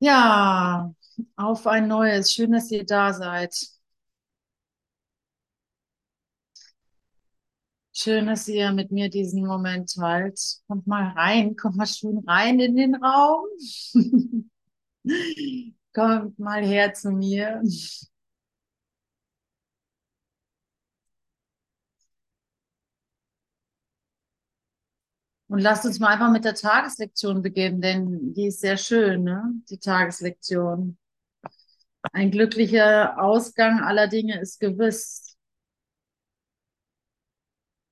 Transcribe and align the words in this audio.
Ja, 0.00 0.94
auf 1.36 1.66
ein 1.66 1.88
neues. 1.88 2.32
Schön, 2.32 2.52
dass 2.52 2.70
ihr 2.70 2.84
da 2.84 3.12
seid. 3.12 3.54
Schön, 7.92 8.26
dass 8.26 8.48
ihr 8.48 8.72
mit 8.72 8.90
mir 8.92 9.08
diesen 9.10 9.46
Moment 9.46 9.92
teilt. 9.94 10.38
Kommt 10.68 10.86
mal 10.86 11.08
rein, 11.12 11.56
kommt 11.56 11.76
mal 11.76 11.86
schön 11.86 12.18
rein 12.26 12.58
in 12.60 12.76
den 12.76 12.94
Raum. 12.96 13.44
Kommt 15.92 16.38
mal 16.38 16.64
her 16.64 16.94
zu 16.94 17.10
mir. 17.10 17.62
Und 25.50 25.58
lasst 25.58 25.84
uns 25.84 25.98
mal 25.98 26.10
einfach 26.10 26.30
mit 26.30 26.44
der 26.44 26.54
Tageslektion 26.54 27.42
beginnen, 27.42 27.80
denn 27.80 28.32
die 28.34 28.46
ist 28.46 28.60
sehr 28.60 28.76
schön, 28.76 29.24
ne? 29.24 29.42
Die 29.68 29.78
Tageslektion. 29.78 30.96
Ein 32.12 32.30
glücklicher 32.30 33.20
Ausgang 33.20 33.80
aller 33.80 34.06
Dinge 34.06 34.40
ist 34.40 34.60
gewiss. 34.60 35.36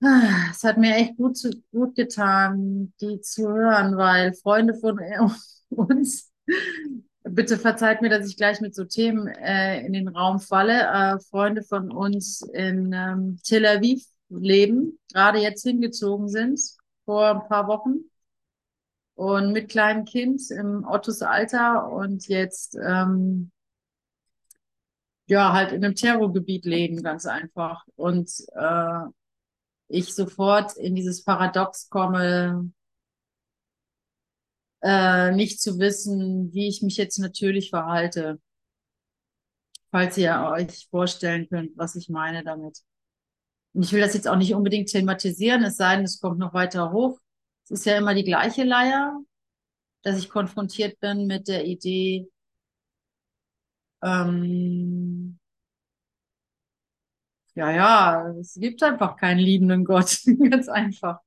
Es 0.01 0.63
hat 0.63 0.79
mir 0.79 0.95
echt 0.95 1.17
gut, 1.17 1.37
gut 1.73 1.97
getan, 1.97 2.93
die 3.01 3.21
zu 3.23 3.49
hören, 3.49 3.97
weil 3.97 4.35
Freunde 4.35 4.75
von 4.75 5.01
uns, 5.71 6.31
bitte 7.25 7.59
verzeiht 7.59 8.03
mir, 8.03 8.09
dass 8.09 8.29
ich 8.29 8.37
gleich 8.37 8.61
mit 8.61 8.77
so 8.77 8.85
Themen 8.85 9.27
äh, 9.27 9.85
in 9.85 9.95
den 9.95 10.07
Raum 10.07 10.39
falle, 10.39 10.83
äh, 10.83 11.19
Freunde 11.29 11.65
von 11.65 11.91
uns 11.91 12.41
in 12.53 12.93
ähm, 12.93 13.41
Tel 13.43 13.67
Aviv 13.67 14.05
leben, 14.29 15.01
gerade 15.13 15.41
jetzt 15.41 15.65
hingezogen 15.65 16.29
sind, 16.29 16.78
vor 17.09 17.27
ein 17.27 17.49
paar 17.49 17.69
Wochen 17.69 18.05
und 19.15 19.53
mit 19.55 19.71
kleinem 19.71 20.05
Kind 20.05 20.43
im 20.51 20.85
Ottos 20.87 21.23
Alter 21.23 21.91
und 21.91 22.29
jetzt 22.29 22.77
ähm, 22.77 23.51
ja 25.25 25.55
halt 25.55 25.73
in 25.73 25.83
einem 25.83 25.95
Terrorgebiet 25.95 26.67
leben, 26.67 27.03
ganz 27.03 27.25
einfach. 27.25 27.87
Und 27.97 28.31
äh, 28.55 29.05
ich 29.89 30.15
sofort 30.15 30.77
in 30.77 30.95
dieses 30.95 31.25
Paradox 31.25 31.89
komme, 31.89 32.73
äh, 34.83 35.31
nicht 35.33 35.63
zu 35.63 35.79
wissen, 35.79 36.53
wie 36.53 36.69
ich 36.69 36.83
mich 36.83 36.99
jetzt 36.99 37.19
natürlich 37.19 37.71
verhalte. 37.71 38.39
Falls 39.91 40.19
ihr 40.19 40.47
euch 40.53 40.89
vorstellen 40.91 41.49
könnt, 41.49 41.71
was 41.79 41.97
ich 41.97 42.11
meine 42.11 42.45
damit. 42.45 42.83
Und 43.79 43.85
ich 43.85 43.93
will 43.93 44.01
das 44.01 44.15
jetzt 44.15 44.27
auch 44.27 44.35
nicht 44.35 44.55
unbedingt 44.55 44.89
thematisieren, 44.89 45.63
es 45.63 45.77
sei 45.77 45.95
denn, 45.95 46.05
es 46.05 46.19
kommt 46.21 46.41
noch 46.41 46.53
weiter 46.53 46.91
hoch. 46.91 47.21
Es 47.63 47.71
ist 47.71 47.87
ja 47.87 47.97
immer 47.97 48.13
die 48.13 48.25
gleiche 48.25 48.65
Leier, 48.65 49.21
dass 50.03 50.19
ich 50.19 50.29
konfrontiert 50.29 50.99
bin 50.99 51.29
mit 51.29 51.47
der 51.47 51.65
Idee, 51.65 52.29
ähm, 54.03 55.39
ja, 57.55 57.71
ja, 57.71 58.35
es 58.41 58.55
gibt 58.55 58.83
einfach 58.83 59.17
keinen 59.17 59.39
liebenden 59.39 59.85
Gott, 59.85 60.23
ganz 60.51 60.69
einfach. 60.69 61.21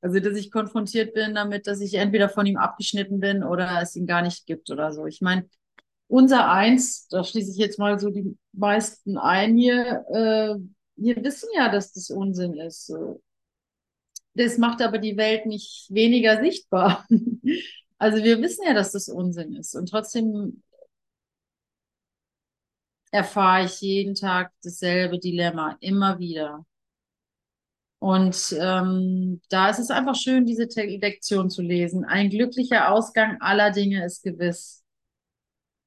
Also, 0.00 0.20
dass 0.20 0.36
ich 0.36 0.52
konfrontiert 0.52 1.14
bin 1.14 1.34
damit, 1.34 1.66
dass 1.66 1.80
ich 1.80 1.94
entweder 1.94 2.28
von 2.28 2.46
ihm 2.46 2.58
abgeschnitten 2.58 3.18
bin 3.18 3.42
oder 3.42 3.82
es 3.82 3.96
ihn 3.96 4.06
gar 4.06 4.22
nicht 4.22 4.46
gibt 4.46 4.70
oder 4.70 4.92
so. 4.92 5.04
Ich 5.06 5.20
meine, 5.20 5.48
unser 6.06 6.48
Eins, 6.48 7.08
da 7.08 7.24
schließe 7.24 7.50
ich 7.50 7.56
jetzt 7.58 7.80
mal 7.80 7.98
so 7.98 8.10
die 8.10 8.38
meisten 8.52 9.18
ein 9.18 9.56
hier, 9.56 10.04
äh, 10.12 10.77
wir 10.98 11.16
wissen 11.24 11.48
ja, 11.54 11.70
dass 11.70 11.92
das 11.92 12.10
Unsinn 12.10 12.54
ist. 12.54 12.92
Das 14.34 14.58
macht 14.58 14.82
aber 14.82 14.98
die 14.98 15.16
Welt 15.16 15.46
nicht 15.46 15.86
weniger 15.90 16.40
sichtbar. 16.42 17.06
Also 18.00 18.22
wir 18.22 18.40
wissen 18.40 18.64
ja, 18.64 18.74
dass 18.74 18.92
das 18.92 19.08
Unsinn 19.08 19.56
ist. 19.56 19.74
Und 19.74 19.88
trotzdem 19.88 20.62
erfahre 23.10 23.64
ich 23.64 23.80
jeden 23.80 24.14
Tag 24.14 24.52
dasselbe 24.62 25.18
Dilemma, 25.18 25.76
immer 25.80 26.20
wieder. 26.20 26.64
Und 28.00 28.56
ähm, 28.58 29.40
da 29.48 29.70
ist 29.70 29.80
es 29.80 29.90
einfach 29.90 30.14
schön, 30.14 30.46
diese 30.46 30.68
Lektion 30.76 31.50
zu 31.50 31.62
lesen. 31.62 32.04
Ein 32.04 32.30
glücklicher 32.30 32.92
Ausgang 32.92 33.40
aller 33.40 33.72
Dinge 33.72 34.04
ist 34.04 34.22
gewiss. 34.22 34.84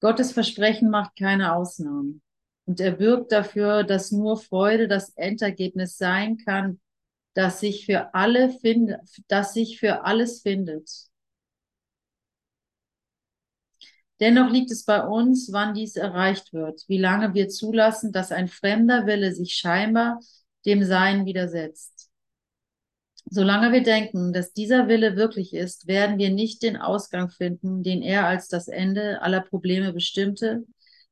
Gottes 0.02 0.34
Versprechen 0.34 0.90
macht 0.90 1.16
keine 1.16 1.56
Ausnahmen. 1.56 2.22
Und 2.72 2.80
er 2.80 3.00
wirkt 3.00 3.34
dafür, 3.34 3.84
dass 3.84 4.14
nur 4.14 4.38
Freude 4.38 4.88
das 4.88 5.10
Endergebnis 5.18 5.98
sein 5.98 6.38
kann, 6.38 6.80
das 7.34 7.60
sich 7.60 7.86
für 7.86 8.14
alle 8.14 8.50
findet, 8.50 9.02
das 9.28 9.54
sich 9.54 9.78
für 9.78 10.06
alles 10.06 10.42
findet. 10.42 10.90
Dennoch 14.22 14.50
liegt 14.50 14.72
es 14.72 14.86
bei 14.86 15.06
uns, 15.06 15.52
wann 15.52 15.74
dies 15.74 15.98
erreicht 15.98 16.54
wird, 16.54 16.86
wie 16.88 16.98
lange 16.98 17.34
wir 17.34 17.50
zulassen, 17.50 18.14
dass 18.14 18.32
ein 18.32 18.48
fremder 18.48 19.06
Wille 19.06 19.34
sich 19.34 19.56
scheinbar 19.56 20.22
dem 20.66 20.82
Sein 20.86 21.26
widersetzt. 21.26 22.10
Solange 23.30 23.74
wir 23.74 23.84
denken, 23.84 24.32
dass 24.32 24.54
dieser 24.54 24.88
Wille 24.88 25.18
wirklich 25.18 25.54
ist, 25.54 25.88
werden 25.88 26.18
wir 26.18 26.30
nicht 26.30 26.64
den 26.64 26.78
Ausgang 26.78 27.30
finden, 27.32 27.84
den 27.84 28.02
er 28.02 28.28
als 28.28 28.48
das 28.48 28.70
Ende 28.70 29.22
aller 29.22 29.42
Probleme 29.42 29.92
bestimmte, 29.92 30.64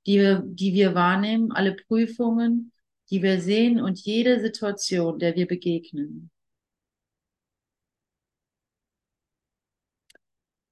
die 0.05 0.19
wir, 0.19 0.41
die 0.45 0.73
wir 0.73 0.95
wahrnehmen, 0.95 1.51
alle 1.51 1.75
Prüfungen, 1.75 2.71
die 3.09 3.23
wir 3.23 3.41
sehen 3.41 3.81
und 3.81 3.99
jede 3.99 4.39
Situation, 4.39 5.19
der 5.19 5.35
wir 5.35 5.47
begegnen. 5.47 6.31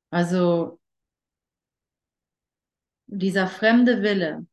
Also 0.09 0.79
dieser 3.07 3.47
fremde 3.47 4.01
Wille, 4.01 4.45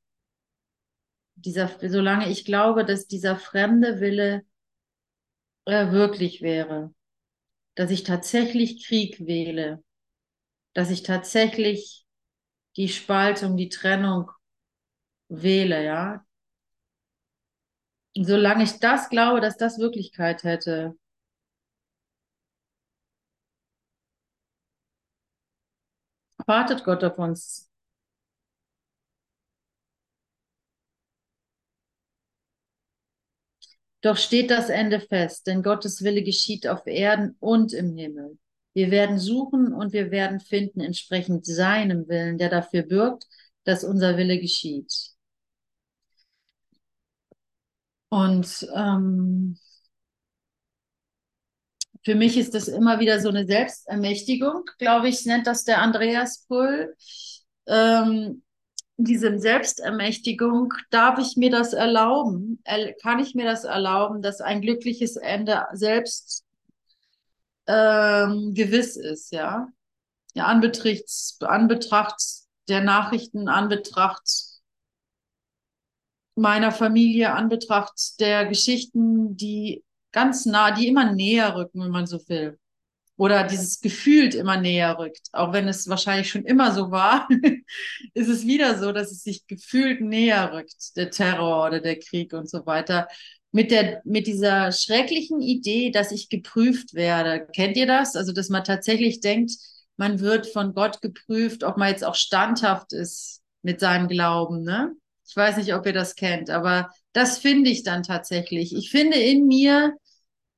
dieser, 1.36 1.68
solange 1.88 2.30
ich 2.30 2.44
glaube, 2.44 2.84
dass 2.84 3.06
dieser 3.06 3.36
fremde 3.36 4.00
Wille 4.00 4.44
äh, 5.66 5.90
wirklich 5.90 6.42
wäre, 6.42 6.94
dass 7.74 7.90
ich 7.90 8.04
tatsächlich 8.04 8.86
Krieg 8.86 9.26
wähle, 9.26 9.82
dass 10.74 10.90
ich 10.90 11.02
tatsächlich 11.02 12.04
die 12.76 12.88
Spaltung, 12.88 13.56
die 13.56 13.68
Trennung 13.68 14.30
wähle, 15.28 15.84
ja. 15.84 16.24
Solange 18.20 18.64
ich 18.64 18.80
das 18.80 19.08
glaube, 19.08 19.40
dass 19.40 19.56
das 19.56 19.78
Wirklichkeit 19.78 20.42
hätte, 20.42 20.96
wartet 26.46 26.84
Gott 26.84 27.02
auf 27.04 27.18
uns. 27.18 27.68
Doch 34.02 34.16
steht 34.16 34.50
das 34.50 34.68
Ende 34.68 35.00
fest, 35.00 35.46
denn 35.46 35.62
Gottes 35.62 36.02
Wille 36.04 36.22
geschieht 36.22 36.66
auf 36.68 36.86
Erden 36.86 37.36
und 37.40 37.72
im 37.72 37.96
Himmel. 37.96 38.38
Wir 38.74 38.90
werden 38.90 39.18
suchen 39.18 39.72
und 39.72 39.92
wir 39.92 40.10
werden 40.10 40.40
finden 40.40 40.80
entsprechend 40.80 41.46
seinem 41.46 42.06
Willen, 42.08 42.38
der 42.38 42.50
dafür 42.50 42.82
bürgt, 42.82 43.26
dass 43.64 43.82
unser 43.84 44.16
Wille 44.18 44.38
geschieht. 44.38 45.13
Und 48.14 48.68
ähm, 48.72 49.58
für 52.04 52.14
mich 52.14 52.38
ist 52.38 52.54
das 52.54 52.68
immer 52.68 53.00
wieder 53.00 53.18
so 53.18 53.28
eine 53.28 53.44
Selbstermächtigung, 53.44 54.66
glaube 54.78 55.08
ich, 55.08 55.26
nennt 55.26 55.48
das 55.48 55.64
der 55.64 55.82
Andreas 55.82 56.44
Pull. 56.46 56.94
Ähm, 57.66 58.44
diese 58.98 59.36
Selbstermächtigung, 59.40 60.72
darf 60.90 61.18
ich 61.18 61.36
mir 61.36 61.50
das 61.50 61.72
erlauben? 61.72 62.62
Kann 63.02 63.18
ich 63.18 63.34
mir 63.34 63.46
das 63.46 63.64
erlauben, 63.64 64.22
dass 64.22 64.40
ein 64.40 64.60
glückliches 64.60 65.16
Ende 65.16 65.66
selbst 65.72 66.44
ähm, 67.66 68.54
gewiss 68.54 68.94
ist, 68.94 69.32
ja? 69.32 69.66
Ja, 70.34 70.46
anbetracht, 70.46 71.02
anbetracht 71.40 72.22
der 72.68 72.82
Nachrichten, 72.82 73.48
anbetracht 73.48 74.53
meiner 76.36 76.72
Familie, 76.72 77.32
anbetracht 77.32 78.20
der 78.20 78.46
Geschichten, 78.46 79.36
die 79.36 79.84
ganz 80.12 80.46
nah, 80.46 80.70
die 80.70 80.88
immer 80.88 81.12
näher 81.12 81.54
rücken, 81.56 81.80
wenn 81.80 81.90
man 81.90 82.06
so 82.06 82.18
will 82.28 82.58
oder 83.16 83.44
dieses 83.44 83.80
gefühlt 83.80 84.34
immer 84.34 84.56
näher 84.56 84.98
rückt. 84.98 85.28
Auch 85.32 85.52
wenn 85.52 85.68
es 85.68 85.88
wahrscheinlich 85.88 86.28
schon 86.30 86.44
immer 86.44 86.72
so 86.72 86.90
war, 86.90 87.28
ist 88.14 88.28
es 88.28 88.46
wieder 88.46 88.78
so, 88.78 88.92
dass 88.92 89.12
es 89.12 89.22
sich 89.22 89.46
gefühlt 89.46 90.00
näher 90.00 90.52
rückt, 90.52 90.96
der 90.96 91.10
Terror 91.10 91.66
oder 91.66 91.80
der 91.80 91.98
Krieg 91.98 92.32
und 92.32 92.48
so 92.50 92.66
weiter. 92.66 93.08
Mit 93.52 93.70
der, 93.70 94.02
mit 94.04 94.26
dieser 94.26 94.72
schrecklichen 94.72 95.40
Idee, 95.40 95.90
dass 95.90 96.10
ich 96.10 96.28
geprüft 96.28 96.94
werde. 96.94 97.46
Kennt 97.54 97.76
ihr 97.76 97.86
das? 97.86 98.16
Also, 98.16 98.32
dass 98.32 98.48
man 98.48 98.64
tatsächlich 98.64 99.20
denkt, 99.20 99.52
man 99.96 100.18
wird 100.18 100.48
von 100.48 100.74
Gott 100.74 101.00
geprüft, 101.00 101.62
ob 101.62 101.76
man 101.76 101.88
jetzt 101.88 102.04
auch 102.04 102.16
standhaft 102.16 102.92
ist 102.92 103.42
mit 103.62 103.78
seinem 103.78 104.08
Glauben, 104.08 104.64
ne? 104.64 104.92
Ich 105.26 105.36
weiß 105.36 105.56
nicht, 105.56 105.74
ob 105.74 105.86
ihr 105.86 105.92
das 105.92 106.16
kennt, 106.16 106.50
aber 106.50 106.90
das 107.12 107.38
finde 107.38 107.70
ich 107.70 107.82
dann 107.82 108.02
tatsächlich. 108.02 108.74
Ich 108.74 108.90
finde 108.90 109.16
in 109.16 109.46
mir 109.46 109.94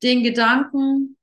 den 0.03 0.23
Gedanken, 0.23 1.17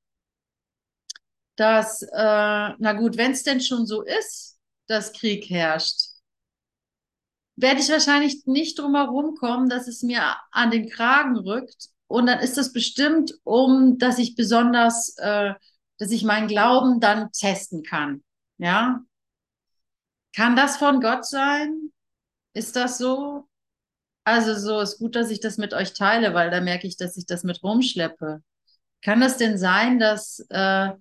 dass, 1.55 2.01
äh, 2.01 2.07
na 2.15 2.93
gut, 2.93 3.17
wenn 3.17 3.31
es 3.31 3.43
denn 3.43 3.61
schon 3.61 3.85
so 3.85 4.01
ist, 4.01 4.57
dass 4.87 5.13
Krieg 5.13 5.49
herrscht, 5.49 6.13
werde 7.55 7.79
ich 7.81 7.89
wahrscheinlich 7.89 8.45
nicht 8.45 8.79
drum 8.79 8.95
herum 8.95 9.35
kommen, 9.35 9.69
dass 9.69 9.87
es 9.87 10.01
mir 10.01 10.35
an 10.51 10.71
den 10.71 10.89
Kragen 10.89 11.37
rückt. 11.37 11.89
Und 12.07 12.25
dann 12.25 12.39
ist 12.39 12.57
das 12.57 12.73
bestimmt, 12.73 13.33
um, 13.43 13.97
dass 13.97 14.17
ich 14.19 14.35
besonders, 14.35 15.15
äh, 15.17 15.53
dass 15.97 16.11
ich 16.11 16.23
meinen 16.23 16.47
Glauben 16.47 16.99
dann 16.99 17.31
testen 17.31 17.83
kann. 17.83 18.23
Ja? 18.57 19.01
Kann 20.35 20.55
das 20.55 20.77
von 20.77 20.99
Gott 20.99 21.25
sein? 21.25 21.91
Ist 22.53 22.75
das 22.75 22.97
so? 22.97 23.47
Also 24.25 24.55
so 24.55 24.79
ist 24.81 24.99
gut, 24.99 25.15
dass 25.15 25.31
ich 25.31 25.39
das 25.41 25.57
mit 25.57 25.73
euch 25.73 25.93
teile, 25.93 26.33
weil 26.33 26.49
da 26.51 26.61
merke 26.61 26.87
ich, 26.87 26.97
dass 26.97 27.17
ich 27.17 27.25
das 27.25 27.43
mit 27.43 27.63
rumschleppe. 27.63 28.41
Kann 29.01 29.21
das 29.21 29.37
denn 29.37 29.57
sein, 29.57 29.99
dass, 29.99 30.45
äh, 30.49 30.91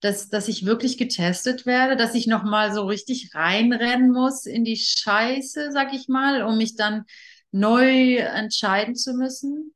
dass, 0.00 0.28
dass 0.28 0.48
ich 0.48 0.66
wirklich 0.66 0.98
getestet 0.98 1.66
werde, 1.66 1.96
dass 1.96 2.14
ich 2.14 2.26
nochmal 2.26 2.74
so 2.74 2.86
richtig 2.86 3.34
reinrennen 3.34 4.12
muss 4.12 4.46
in 4.46 4.64
die 4.64 4.76
Scheiße, 4.76 5.72
sag 5.72 5.94
ich 5.94 6.08
mal, 6.08 6.42
um 6.42 6.58
mich 6.58 6.76
dann 6.76 7.04
neu 7.52 8.16
entscheiden 8.16 8.96
zu 8.96 9.14
müssen? 9.14 9.74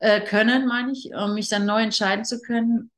Äh, 0.00 0.20
können, 0.20 0.66
meine 0.66 0.92
ich, 0.92 1.12
um 1.14 1.34
mich 1.34 1.48
dann 1.48 1.66
neu 1.66 1.82
entscheiden 1.82 2.24
zu 2.24 2.40
können. 2.42 2.90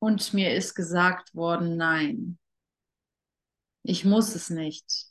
Und 0.00 0.34
mir 0.34 0.54
ist 0.54 0.74
gesagt 0.74 1.34
worden, 1.34 1.76
nein, 1.76 2.39
ich 3.82 4.04
muss 4.06 4.34
es 4.34 4.48
nicht. 4.50 5.10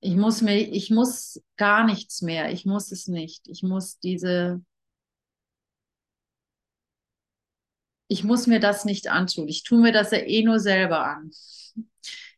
Ich 0.00 0.14
muss 0.14 0.40
mir, 0.42 0.58
ich 0.72 0.90
muss 0.90 1.42
gar 1.56 1.84
nichts 1.84 2.22
mehr. 2.22 2.52
Ich 2.52 2.64
muss 2.64 2.92
es 2.92 3.08
nicht. 3.08 3.48
Ich 3.48 3.62
muss 3.62 3.98
diese, 3.98 4.62
ich 8.08 8.24
muss 8.24 8.46
mir 8.46 8.60
das 8.60 8.84
nicht 8.84 9.08
antun. 9.08 9.48
Ich 9.48 9.62
tue 9.64 9.80
mir 9.80 9.92
das 9.92 10.10
ja 10.12 10.18
eh 10.18 10.42
nur 10.44 10.60
selber 10.60 11.04
an. 11.06 11.30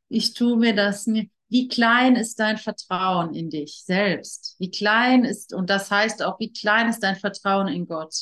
Ich 0.09 0.35
tue 0.35 0.57
mir 0.57 0.75
das 0.75 1.07
nicht. 1.07 1.31
Wie 1.51 1.69
klein 1.69 2.15
ist 2.17 2.39
dein 2.41 2.59
Vertrauen 2.59 3.35
in 3.35 3.49
dich 3.51 3.83
selbst? 3.85 4.55
Wie 4.59 4.71
klein 4.71 5.25
ist, 5.25 5.55
und 5.55 5.71
das 5.71 5.91
heißt 5.91 6.23
auch, 6.23 6.39
wie 6.41 6.53
klein 6.53 6.89
ist 6.91 7.01
dein 7.01 7.17
Vertrauen 7.17 7.69
in 7.69 7.87
Gott? 7.87 8.15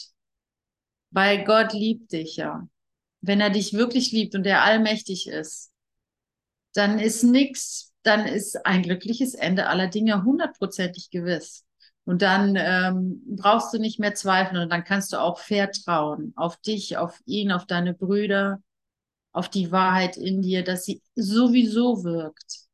Weil 1.11 1.45
Gott 1.45 1.73
liebt 1.73 2.13
dich 2.13 2.37
ja. 2.37 2.69
Wenn 3.21 3.41
er 3.41 3.51
dich 3.51 3.73
wirklich 3.73 4.13
liebt 4.13 4.35
und 4.35 4.47
er 4.47 4.63
allmächtig 4.63 5.29
ist, 5.29 5.73
dann 6.75 6.99
ist 6.99 7.23
nichts, 7.23 7.93
dann 8.03 8.27
ist 8.27 8.67
ein 8.67 8.83
glückliches 8.83 9.35
Ende 9.35 9.67
aller 9.67 9.89
Dinge 9.89 10.25
hundertprozentig 10.25 11.11
gewiss. 11.11 11.65
Und 12.05 12.23
dann 12.23 12.55
ähm, 12.57 13.23
brauchst 13.37 13.75
du 13.75 13.79
nicht 13.79 13.99
mehr 13.99 14.15
zweifeln 14.15 14.63
und 14.63 14.71
dann 14.71 14.85
kannst 14.85 15.13
du 15.13 15.21
auch 15.21 15.41
vertrauen 15.41 16.33
auf 16.37 16.57
dich, 16.59 16.97
auf 16.99 17.21
ihn, 17.25 17.51
auf 17.51 17.67
deine 17.67 17.95
Brüder, 17.95 18.63
auf 19.33 19.49
die 19.51 19.73
Wahrheit 19.73 20.17
in 20.17 20.41
dir, 20.43 20.63
dass 20.63 20.85
sie 20.85 21.03
sowieso 21.17 22.05
wirkt. 22.05 22.66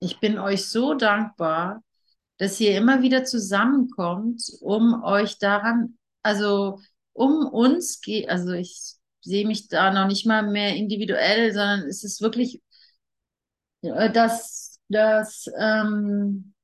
Ich 0.00 0.18
bin 0.18 0.38
euch 0.38 0.66
so 0.66 0.94
dankbar, 0.94 1.82
dass 2.38 2.58
ihr 2.58 2.76
immer 2.76 3.02
wieder 3.02 3.24
zusammenkommt, 3.24 4.42
um 4.60 5.02
euch 5.04 5.38
daran, 5.38 5.98
also 6.22 6.80
um 7.12 7.46
uns 7.46 8.00
geht, 8.00 8.28
also 8.30 8.52
ich 8.52 8.94
sehe 9.20 9.46
mich 9.46 9.68
da 9.68 9.92
noch 9.92 10.06
nicht 10.08 10.24
mal 10.26 10.42
mehr 10.50 10.74
individuell, 10.74 11.52
sondern 11.52 11.80
es 11.80 12.02
ist 12.02 12.22
wirklich, 12.22 12.62
äh, 13.82 14.10
dass, 14.10 14.80
dass 14.88 15.46
ähm, 15.58 16.54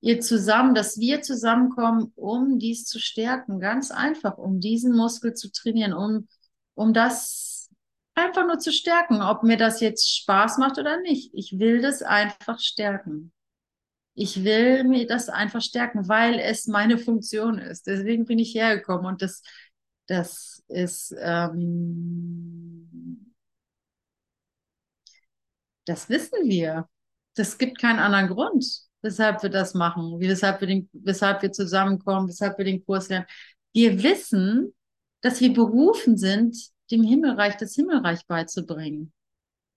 ihr 0.00 0.20
zusammen, 0.20 0.74
dass 0.74 0.98
wir 0.98 1.20
zusammenkommen, 1.20 2.12
um 2.16 2.58
dies 2.58 2.86
zu 2.86 2.98
stärken, 2.98 3.60
ganz 3.60 3.90
einfach, 3.90 4.38
um 4.38 4.60
diesen 4.60 4.96
Muskel 4.96 5.34
zu 5.34 5.52
trainieren, 5.52 5.92
um, 5.92 6.26
um 6.74 6.94
das 6.94 7.51
einfach 8.14 8.46
nur 8.46 8.58
zu 8.58 8.72
stärken, 8.72 9.22
ob 9.22 9.42
mir 9.42 9.56
das 9.56 9.80
jetzt 9.80 10.16
Spaß 10.16 10.58
macht 10.58 10.78
oder 10.78 11.00
nicht. 11.00 11.32
Ich 11.34 11.58
will 11.58 11.80
das 11.80 12.02
einfach 12.02 12.58
stärken. 12.58 13.32
Ich 14.14 14.44
will 14.44 14.84
mir 14.84 15.06
das 15.06 15.28
einfach 15.28 15.62
stärken, 15.62 16.08
weil 16.08 16.38
es 16.38 16.66
meine 16.66 16.98
Funktion 16.98 17.58
ist. 17.58 17.86
Deswegen 17.86 18.26
bin 18.26 18.38
ich 18.38 18.54
hergekommen 18.54 19.06
und 19.06 19.22
das, 19.22 19.42
das 20.06 20.62
ist, 20.68 21.14
ähm, 21.18 23.34
das 25.86 26.08
wissen 26.08 26.48
wir. 26.48 26.88
Das 27.34 27.56
gibt 27.56 27.80
keinen 27.80 27.98
anderen 27.98 28.28
Grund, 28.28 28.66
weshalb 29.00 29.42
wir 29.42 29.48
das 29.48 29.72
machen, 29.72 30.20
weshalb 30.20 30.60
wir, 30.60 30.68
den, 30.68 30.90
weshalb 30.92 31.40
wir 31.40 31.50
zusammenkommen, 31.50 32.28
weshalb 32.28 32.58
wir 32.58 32.66
den 32.66 32.84
Kurs 32.84 33.08
lernen. 33.08 33.26
Wir 33.72 34.02
wissen, 34.02 34.74
dass 35.22 35.40
wir 35.40 35.54
berufen 35.54 36.18
sind, 36.18 36.54
dem 36.92 37.02
Himmelreich 37.02 37.56
das 37.56 37.74
Himmelreich 37.74 38.26
beizubringen. 38.26 39.12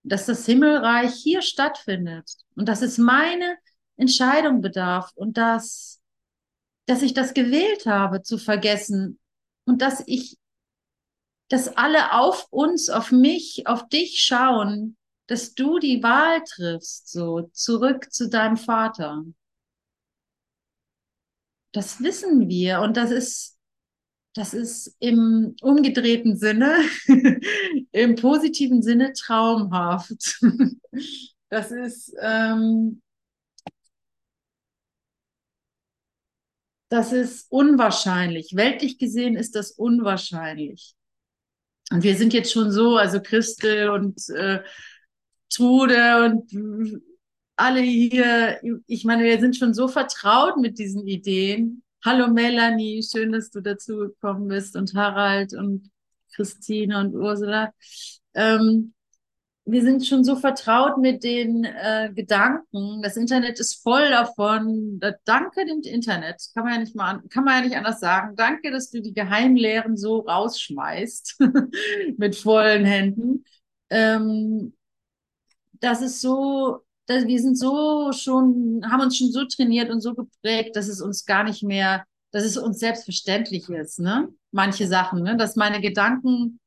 Dass 0.04 0.28
das 0.28 0.46
Himmelreich 0.46 1.14
hier 1.14 1.42
stattfindet 1.42 2.30
und 2.56 2.68
dass 2.70 2.84
es 2.84 3.00
meine 3.00 3.58
Entscheidung 3.98 4.62
bedarf 4.62 5.12
und 5.16 5.38
dass, 5.38 6.02
dass 6.86 7.02
ich 7.02 7.14
das 7.14 7.34
gewählt 7.34 7.88
habe 7.88 8.22
zu 8.22 8.38
vergessen 8.38 9.20
und 9.66 9.82
dass 9.82 10.04
ich, 10.06 10.38
dass 11.48 11.76
alle 11.76 12.12
auf 12.14 12.48
uns, 12.52 12.90
auf 12.90 13.12
mich, 13.12 13.66
auf 13.66 13.88
dich 13.88 14.22
schauen, 14.22 14.98
dass 15.28 15.56
du 15.56 15.80
die 15.80 16.04
Wahl 16.04 16.44
triffst, 16.44 17.10
so 17.10 17.50
zurück 17.54 18.12
zu 18.12 18.30
deinem 18.30 18.58
Vater. 18.58 19.24
Das 21.72 22.02
wissen 22.02 22.48
wir 22.48 22.82
und 22.82 22.96
das 22.96 23.10
ist 23.10 23.55
das 24.36 24.54
ist 24.54 24.96
im 25.00 25.56
umgedrehten 25.62 26.38
Sinne, 26.38 26.78
im 27.92 28.16
positiven 28.16 28.84
Sinne 28.84 29.14
traumhaft. 29.14 30.40
Das 31.50 31.72
ist, 31.72 32.12
ähm, 32.22 33.04
das 36.90 37.14
ist 37.14 37.46
unwahrscheinlich. 37.52 38.56
Weltlich 38.56 38.98
gesehen 38.98 39.36
ist 39.38 39.56
das 39.56 39.72
unwahrscheinlich. 39.72 40.96
Und 41.92 42.02
wir 42.02 42.18
sind 42.18 42.34
jetzt 42.34 42.52
schon 42.52 42.72
so, 42.72 42.98
also 42.98 43.22
Christel 43.22 43.90
und 43.92 44.28
äh, 44.30 44.64
Trude 45.54 46.26
und 46.26 47.02
alle 47.56 47.82
hier, 47.82 48.60
ich 48.88 49.06
meine, 49.06 49.24
wir 49.24 49.40
sind 49.40 49.56
schon 49.56 49.76
so 49.76 49.88
vertraut 49.88 50.58
mit 50.58 50.80
diesen 50.80 51.08
Ideen 51.08 51.85
Hallo 52.06 52.28
Melanie, 52.28 53.02
schön, 53.02 53.32
dass 53.32 53.50
du 53.50 53.62
dazu 53.62 53.98
gekommen 53.98 54.48
bist 54.48 54.76
und 54.76 54.94
Harald 54.94 55.56
und 55.56 55.90
Christine 56.36 57.00
und 57.00 57.16
Ursula. 57.16 57.74
Ähm, 58.36 58.94
wir 59.66 59.82
sind 59.82 60.06
schon 60.06 60.24
so 60.24 60.36
vertraut 60.36 61.00
mit 61.00 61.24
den 61.24 61.64
äh, 61.64 62.12
Gedanken. 62.14 63.02
Das 63.02 63.18
Internet 63.18 63.60
ist 63.60 63.82
voll 63.82 64.08
davon. 64.12 65.00
Da, 65.00 65.14
danke 65.26 65.66
dem 65.66 65.82
Internet. 65.82 66.44
Kann 66.54 66.66
man 66.66 66.74
ja 66.74 66.80
nicht 66.82 66.96
mal, 66.96 67.24
kann 67.32 67.44
man 67.44 67.56
ja 67.56 67.62
nicht 67.62 67.76
anders 67.76 68.00
sagen. 68.00 68.36
Danke, 68.36 68.70
dass 68.70 68.92
du 68.92 69.02
die 69.02 69.16
Geheimlehren 69.16 69.98
so 69.98 70.20
rausschmeißt 70.20 71.40
mit 72.18 72.36
vollen 72.36 72.86
Händen. 72.86 73.46
Ähm, 73.90 74.76
das 75.80 76.04
ist 76.04 76.22
so 76.22 76.86
dass 77.08 77.28
wir 77.28 77.40
sind 77.40 77.58
so 77.58 78.12
schon, 78.12 78.82
haben 78.90 79.02
uns 79.02 79.18
schon 79.18 79.32
so 79.32 79.46
trainiert 79.46 79.90
und 79.90 80.02
so 80.02 80.16
geprägt, 80.16 80.76
dass 80.76 80.88
es 80.88 81.02
uns 81.02 81.26
gar 81.26 81.44
nicht 81.44 81.64
mehr, 81.64 82.06
dass 82.32 82.44
es 82.44 82.58
uns 82.58 82.80
selbstverständlich 82.80 83.70
ist, 83.70 84.00
ne? 84.00 84.30
Manche 84.52 84.88
Sachen, 84.88 85.24
ne? 85.24 85.38
Dass 85.38 85.56
meine 85.56 85.82
Gedanken 85.82 86.60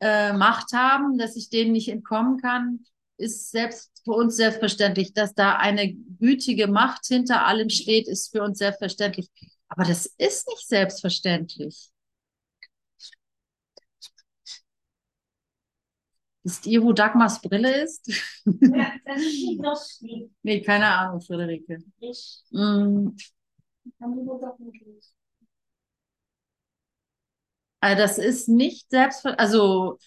äh, 0.00 0.32
Macht 0.32 0.72
haben, 0.72 1.18
dass 1.18 1.36
ich 1.36 1.50
denen 1.50 1.72
nicht 1.72 1.88
entkommen 1.88 2.38
kann, 2.38 2.84
ist 3.16 3.50
selbst 3.50 3.90
für 4.04 4.12
uns 4.12 4.36
selbstverständlich. 4.36 5.12
Dass 5.12 5.34
da 5.34 5.56
eine 5.56 5.92
gütige 5.92 6.68
Macht 6.68 7.06
hinter 7.06 7.46
allem 7.46 7.70
steht, 7.70 8.08
ist 8.08 8.30
für 8.30 8.42
uns 8.42 8.58
selbstverständlich. 8.58 9.28
Aber 9.68 9.84
das 9.84 10.06
ist 10.18 10.48
nicht 10.48 10.68
selbstverständlich. 10.68 11.90
Wisst 16.44 16.66
ihr, 16.66 16.82
wo 16.82 16.92
Dagmars 16.92 17.40
Brille 17.42 17.82
ist? 17.82 18.06
Ja, 18.46 18.92
das 19.04 19.18
ist 19.22 19.44
nicht 19.44 19.62
lustig. 19.62 20.30
nee, 20.42 20.60
keine 20.62 20.86
Ahnung, 20.86 21.20
Friederike. 21.20 21.78
Ich 22.00 22.42
Mm, 22.50 23.08
also 27.80 27.98
das 28.02 28.18
ist 28.18 28.48
nicht 28.48 28.90
selbstverständlich. 28.90 29.40
Also 29.40 29.98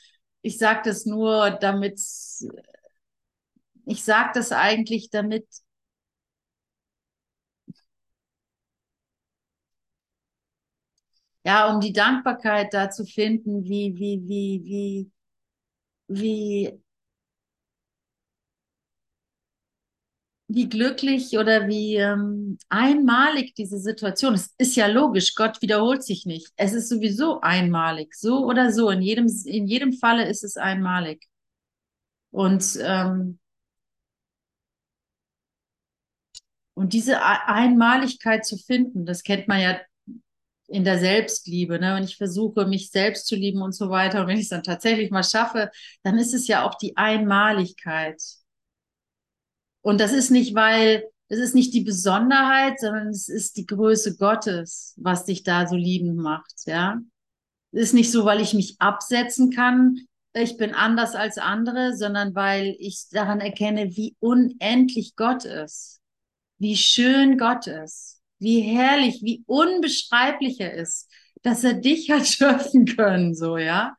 ich 0.41 0.57
sage 0.57 0.81
das 0.85 1.05
nur, 1.05 1.51
damit, 1.51 1.99
ich 3.85 4.03
sage 4.03 4.31
das 4.33 4.51
eigentlich, 4.51 5.09
damit 5.11 5.45
ja, 11.45 11.67
um 11.73 11.79
die 11.81 11.93
Dankbarkeit 11.93 12.73
da 12.73 12.89
zu 12.89 13.05
finden, 13.05 13.63
wie, 13.63 13.95
wie, 13.95 14.21
wie, 14.27 14.61
wie, 14.65 15.11
wie, 16.11 16.81
wie 20.47 20.67
glücklich 20.69 21.37
oder 21.37 21.67
wie 21.67 21.95
ähm, 21.95 22.57
einmalig 22.69 23.55
diese 23.55 23.79
Situation 23.79 24.33
ist. 24.33 24.53
Ist 24.57 24.75
ja 24.75 24.87
logisch, 24.87 25.35
Gott 25.35 25.61
wiederholt 25.61 26.03
sich 26.03 26.25
nicht. 26.25 26.51
Es 26.57 26.73
ist 26.73 26.89
sowieso 26.89 27.41
einmalig, 27.41 28.15
so 28.15 28.45
oder 28.45 28.71
so. 28.71 28.89
In 28.89 29.01
jedem, 29.01 29.27
in 29.45 29.67
jedem 29.67 29.93
Falle 29.93 30.27
ist 30.27 30.43
es 30.43 30.57
einmalig. 30.57 31.25
Und, 32.31 32.77
ähm, 32.81 33.39
und 36.73 36.93
diese 36.93 37.23
Einmaligkeit 37.23 38.45
zu 38.45 38.57
finden, 38.57 39.05
das 39.05 39.23
kennt 39.23 39.47
man 39.47 39.61
ja 39.61 39.79
in 40.71 40.83
der 40.83 40.99
Selbstliebe, 40.99 41.79
ne? 41.79 41.95
wenn 41.95 42.03
ich 42.03 42.17
versuche, 42.17 42.65
mich 42.65 42.91
selbst 42.91 43.27
zu 43.27 43.35
lieben 43.35 43.61
und 43.61 43.73
so 43.73 43.89
weiter, 43.89 44.21
und 44.21 44.27
wenn 44.27 44.37
ich 44.37 44.43
es 44.43 44.49
dann 44.49 44.63
tatsächlich 44.63 45.11
mal 45.11 45.23
schaffe, 45.23 45.69
dann 46.03 46.17
ist 46.17 46.33
es 46.33 46.47
ja 46.47 46.63
auch 46.65 46.75
die 46.75 46.95
Einmaligkeit. 46.97 48.21
Und 49.81 49.99
das 49.99 50.13
ist 50.13 50.31
nicht, 50.31 50.55
weil, 50.55 51.03
es 51.27 51.39
ist 51.39 51.55
nicht 51.55 51.73
die 51.73 51.83
Besonderheit, 51.83 52.79
sondern 52.79 53.07
es 53.07 53.29
ist 53.29 53.57
die 53.57 53.65
Größe 53.65 54.17
Gottes, 54.17 54.93
was 54.97 55.25
dich 55.25 55.43
da 55.43 55.67
so 55.67 55.75
liebend 55.75 56.17
macht, 56.17 56.53
ja. 56.65 56.99
Es 57.73 57.83
ist 57.83 57.93
nicht 57.93 58.11
so, 58.11 58.25
weil 58.25 58.41
ich 58.41 58.53
mich 58.53 58.75
absetzen 58.79 59.49
kann, 59.49 59.97
ich 60.33 60.57
bin 60.57 60.73
anders 60.73 61.15
als 61.15 61.37
andere, 61.37 61.95
sondern 61.95 62.35
weil 62.35 62.75
ich 62.79 63.07
daran 63.11 63.41
erkenne, 63.41 63.95
wie 63.97 64.15
unendlich 64.19 65.15
Gott 65.15 65.43
ist, 65.45 66.01
wie 66.57 66.77
schön 66.77 67.37
Gott 67.37 67.67
ist, 67.67 68.20
wie 68.41 68.61
herrlich, 68.61 69.21
wie 69.23 69.43
unbeschreiblich 69.45 70.59
er 70.59 70.73
ist, 70.73 71.09
dass 71.43 71.63
er 71.63 71.75
dich 71.75 72.09
hat 72.11 72.27
schöpfen 72.27 72.85
können, 72.85 73.35
so, 73.35 73.57
ja. 73.57 73.95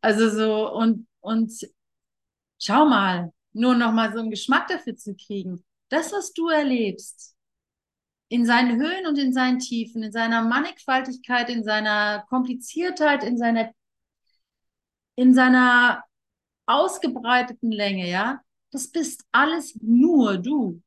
Also 0.00 0.30
so, 0.30 0.72
und, 0.72 1.06
und 1.20 1.52
schau 2.58 2.86
mal, 2.86 3.32
nur 3.52 3.74
noch 3.74 3.92
mal 3.92 4.12
so 4.12 4.20
einen 4.20 4.30
Geschmack 4.30 4.68
dafür 4.68 4.96
zu 4.96 5.14
kriegen. 5.16 5.64
Das, 5.88 6.12
was 6.12 6.32
du 6.32 6.48
erlebst, 6.48 7.34
in 8.28 8.46
seinen 8.46 8.80
Höhen 8.80 9.06
und 9.08 9.18
in 9.18 9.32
seinen 9.32 9.58
Tiefen, 9.58 10.04
in 10.04 10.12
seiner 10.12 10.42
Mannigfaltigkeit, 10.42 11.50
in 11.50 11.64
seiner 11.64 12.24
Kompliziertheit, 12.28 13.24
in 13.24 13.36
seiner, 13.36 13.72
in 15.16 15.34
seiner 15.34 16.04
ausgebreiteten 16.66 17.72
Länge, 17.72 18.08
ja, 18.08 18.40
das 18.70 18.88
bist 18.88 19.24
alles 19.32 19.76
nur 19.82 20.38
du. 20.38 20.80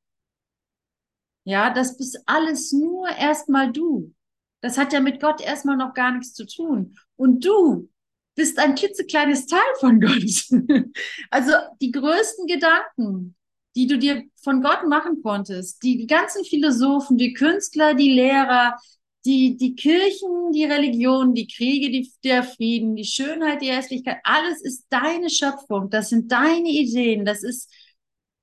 Ja, 1.46 1.74
das 1.74 1.98
bist 1.98 2.20
alles 2.26 2.72
nur 2.72 3.10
erstmal 3.10 3.72
du. 3.72 4.14
Das 4.62 4.78
hat 4.78 4.94
ja 4.94 5.02
mit 5.02 5.20
Gott 5.20 5.42
erstmal 5.42 5.76
noch 5.76 5.94
gar 5.94 6.14
nichts 6.14 6.34
zu 6.34 6.46
tun. 6.46 6.98
Und 7.18 7.44
du 7.46 7.90
bist 8.36 8.58
ein 8.60 8.76
klitzekleines 8.76 9.46
Teil 9.46 9.60
von 9.80 10.00
Gott. 10.00 10.24
also 11.30 11.52
die 11.82 11.92
größten 11.92 12.48
Gedanken, 12.48 13.36
die 13.76 13.88
du 13.88 13.98
dir 13.98 14.24
von 14.42 14.62
Gott 14.62 14.88
machen 14.88 15.22
konntest, 15.22 15.84
die, 15.84 16.08
ganzen 16.08 16.46
Philosophen, 16.46 17.18
die 17.18 17.34
Künstler, 17.34 17.94
die 17.94 18.12
Lehrer, 18.12 18.78
die, 19.26 19.58
die 19.58 19.76
Kirchen, 19.76 20.52
die 20.54 20.66
Religion, 20.66 21.34
die 21.34 21.48
Kriege, 21.48 21.90
die, 21.90 22.12
der 22.24 22.44
Frieden, 22.44 22.96
die 22.96 23.06
Schönheit, 23.06 23.62
die 23.62 23.72
Hässlichkeit, 23.72 24.18
alles 24.24 24.62
ist 24.62 24.86
deine 24.90 25.30
Schöpfung, 25.30 25.90
das 25.90 26.10
sind 26.10 26.32
deine 26.32 26.70
Ideen, 26.70 27.26
das 27.26 27.44
ist, 27.44 27.72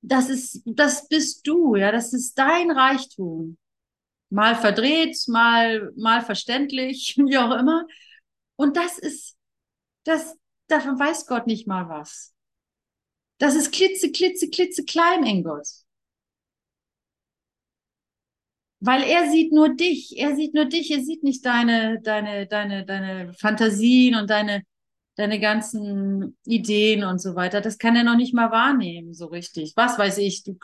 das 0.01 0.29
ist, 0.29 0.61
das 0.65 1.07
bist 1.07 1.45
du, 1.47 1.75
ja, 1.75 1.91
das 1.91 2.13
ist 2.13 2.37
dein 2.37 2.71
Reichtum. 2.71 3.57
Mal 4.29 4.55
verdreht, 4.55 5.17
mal, 5.27 5.91
mal 5.95 6.21
verständlich, 6.21 7.15
wie 7.17 7.37
auch 7.37 7.51
immer. 7.51 7.85
Und 8.55 8.77
das 8.77 8.97
ist, 8.97 9.37
das, 10.03 10.37
davon 10.67 10.99
weiß 10.99 11.27
Gott 11.27 11.47
nicht 11.47 11.67
mal 11.67 11.89
was. 11.89 12.33
Das 13.37 13.55
ist 13.55 13.71
klitze, 13.71 14.11
klitze, 14.11 14.49
klitze 14.49 14.85
klein 14.85 15.25
in 15.25 15.43
Gott. 15.43 15.67
Weil 18.79 19.03
er 19.03 19.29
sieht 19.29 19.51
nur 19.51 19.75
dich, 19.75 20.17
er 20.17 20.35
sieht 20.35 20.55
nur 20.55 20.65
dich, 20.65 20.89
er 20.91 21.03
sieht 21.03 21.23
nicht 21.23 21.45
deine, 21.45 22.01
deine, 22.01 22.47
deine, 22.47 22.83
deine 22.85 23.33
Fantasien 23.33 24.15
und 24.15 24.29
deine, 24.29 24.63
deine 25.15 25.39
ganzen 25.39 26.37
Ideen 26.45 27.03
und 27.03 27.19
so 27.19 27.35
weiter. 27.35 27.61
Das 27.61 27.77
kann 27.77 27.95
er 27.95 28.03
noch 28.03 28.15
nicht 28.15 28.33
mal 28.33 28.51
wahrnehmen, 28.51 29.13
so 29.13 29.27
richtig. 29.27 29.73
Was 29.75 29.97
weiß 29.99 30.17
ich, 30.19 30.43
du 30.43 30.57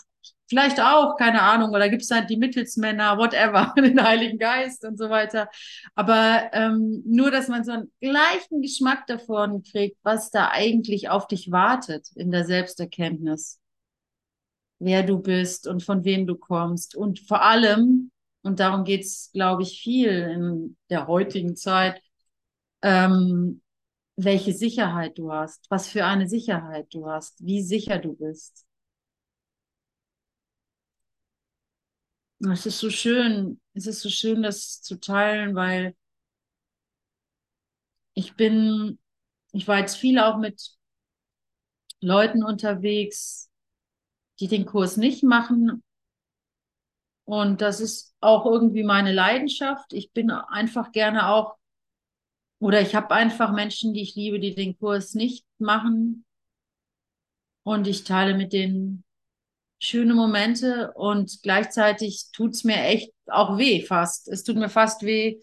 Vielleicht 0.50 0.80
auch, 0.80 1.18
keine 1.18 1.42
Ahnung, 1.42 1.72
oder 1.72 1.90
gibt 1.90 2.04
es 2.04 2.12
halt 2.12 2.30
die 2.30 2.38
Mittelsmänner, 2.38 3.18
whatever, 3.18 3.74
den 3.78 4.02
Heiligen 4.02 4.38
Geist 4.38 4.86
und 4.86 4.98
so 4.98 5.10
weiter. 5.10 5.50
Aber 5.94 6.50
ähm, 6.54 7.04
nur, 7.06 7.32
dass 7.32 7.50
man 7.50 7.66
so 7.66 7.74
einen 7.74 7.92
gleichen 8.00 8.62
Geschmack 8.62 9.08
davon 9.08 9.64
kriegt, 9.64 9.98
was 10.04 10.32
da 10.32 10.50
eigentlich 10.50 11.10
auf 11.10 11.28
dich 11.28 11.52
wartet 11.52 12.08
in 12.16 12.32
der 12.32 12.46
Selbsterkenntnis. 12.46 13.60
Wer 14.80 15.04
du 15.04 15.20
bist 15.20 15.68
und 15.68 15.84
von 15.84 16.06
wem 16.06 16.28
du 16.28 16.36
kommst. 16.38 16.96
Und 16.96 17.20
vor 17.20 17.42
allem, 17.42 18.12
und 18.44 18.62
darum 18.62 18.86
geht's, 18.86 19.32
glaube 19.34 19.64
ich, 19.64 19.82
viel 19.82 20.10
in 20.10 20.78
der 20.90 21.08
heutigen 21.08 21.58
Zeit, 21.58 22.02
ähm, 22.82 23.62
welche 24.18 24.54
Sicherheit 24.54 25.18
du 25.18 25.32
hast, 25.32 25.66
was 25.70 25.88
für 25.88 26.06
eine 26.06 26.28
Sicherheit 26.28 26.94
du 26.94 27.08
hast, 27.08 27.46
wie 27.46 27.62
sicher 27.64 28.00
du 28.00 28.14
bist. 28.14 28.66
Es 32.52 32.66
ist 32.66 32.80
so 32.80 32.90
schön, 32.90 33.60
es 33.74 33.88
ist 33.88 34.02
so 34.02 34.10
schön, 34.10 34.44
das 34.44 34.82
zu 34.82 35.00
teilen, 35.00 35.56
weil 35.56 35.96
ich 38.14 38.36
bin, 38.36 39.00
ich 39.54 39.68
war 39.68 39.80
jetzt 39.80 39.96
viel 39.98 40.20
auch 40.20 40.38
mit 40.38 40.76
Leuten 42.02 42.44
unterwegs, 42.44 43.50
die 44.40 44.48
den 44.48 44.66
Kurs 44.66 44.98
nicht 44.98 45.24
machen. 45.24 45.84
Und 47.26 47.62
das 47.62 47.80
ist 47.82 48.16
auch 48.22 48.46
irgendwie 48.46 48.84
meine 48.84 49.12
Leidenschaft. 49.12 49.94
Ich 49.94 50.14
bin 50.14 50.32
einfach 50.32 50.92
gerne 50.92 51.28
auch, 51.30 51.58
oder 52.60 52.82
ich 52.82 52.96
habe 52.96 53.12
einfach 53.12 53.54
Menschen, 53.54 53.94
die 53.94 54.02
ich 54.02 54.16
liebe, 54.16 54.40
die 54.40 54.56
den 54.56 54.78
Kurs 54.78 55.14
nicht 55.14 55.46
machen. 55.60 56.26
Und 57.64 57.88
ich 57.88 58.04
teile 58.04 58.36
mit 58.36 58.54
denen 58.54 59.04
schöne 59.80 60.14
Momente 60.16 60.92
und 60.94 61.40
gleichzeitig 61.44 62.28
tut's 62.34 62.64
mir 62.64 62.82
echt 62.82 63.12
auch 63.28 63.58
weh 63.58 63.84
fast. 63.84 64.28
Es 64.28 64.44
tut 64.44 64.56
mir 64.56 64.70
fast 64.70 65.04
weh, 65.04 65.40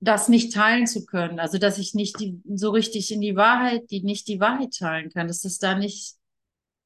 das 0.00 0.28
nicht 0.28 0.52
teilen 0.52 0.86
zu 0.86 1.04
können. 1.06 1.40
Also, 1.40 1.58
dass 1.58 1.78
ich 1.78 1.94
nicht 1.94 2.20
die, 2.20 2.40
so 2.54 2.70
richtig 2.70 3.10
in 3.10 3.20
die 3.20 3.36
Wahrheit, 3.36 3.90
die 3.90 4.02
nicht 4.02 4.28
die 4.28 4.40
Wahrheit 4.40 4.74
teilen 4.76 5.10
kann, 5.10 5.28
dass 5.28 5.44
es 5.44 5.58
da 5.58 5.76
nicht, 5.76 6.16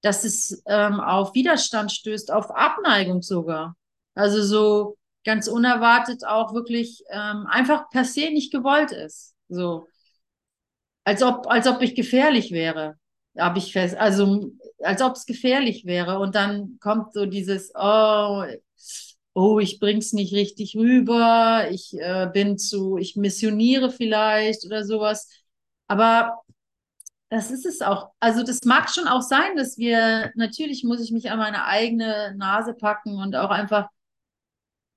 dass 0.02 0.24
es 0.24 0.62
ähm, 0.66 1.00
auf 1.00 1.34
Widerstand 1.34 1.92
stößt, 1.92 2.32
auf 2.32 2.50
Abneigung 2.50 3.22
sogar. 3.22 3.76
Also 4.14 4.42
so 4.42 4.96
ganz 5.24 5.48
unerwartet 5.48 6.26
auch 6.26 6.54
wirklich 6.54 7.02
ähm, 7.10 7.46
einfach 7.48 7.88
per 7.90 8.04
se 8.04 8.30
nicht 8.30 8.52
gewollt 8.52 8.92
ist. 8.92 9.34
So. 9.48 9.86
Als 11.04 11.22
ob, 11.22 11.46
als 11.48 11.66
ob 11.66 11.82
ich 11.82 11.94
gefährlich 11.94 12.52
wäre. 12.52 12.96
Habe 13.38 13.58
ich 13.58 13.72
fest, 13.72 13.96
also 13.96 14.52
als 14.80 15.00
ob 15.00 15.14
es 15.14 15.26
gefährlich 15.26 15.84
wäre. 15.86 16.18
Und 16.18 16.34
dann 16.34 16.78
kommt 16.80 17.14
so 17.14 17.26
dieses, 17.26 17.72
oh, 17.74 18.44
oh, 19.34 19.58
ich 19.58 19.80
bring's 19.80 20.12
nicht 20.12 20.34
richtig 20.34 20.76
rüber, 20.76 21.68
ich 21.70 21.94
äh, 21.98 22.28
bin 22.32 22.58
zu, 22.58 22.98
ich 22.98 23.16
missioniere 23.16 23.90
vielleicht 23.90 24.66
oder 24.66 24.84
sowas. 24.84 25.28
Aber 25.86 26.42
das 27.30 27.50
ist 27.50 27.64
es 27.64 27.80
auch. 27.80 28.10
Also 28.20 28.42
das 28.42 28.60
mag 28.64 28.90
schon 28.90 29.08
auch 29.08 29.22
sein, 29.22 29.56
dass 29.56 29.78
wir, 29.78 30.32
natürlich 30.34 30.84
muss 30.84 31.00
ich 31.00 31.12
mich 31.12 31.30
an 31.30 31.38
meine 31.38 31.64
eigene 31.64 32.34
Nase 32.36 32.74
packen 32.74 33.16
und 33.16 33.36
auch 33.36 33.50
einfach, 33.50 33.88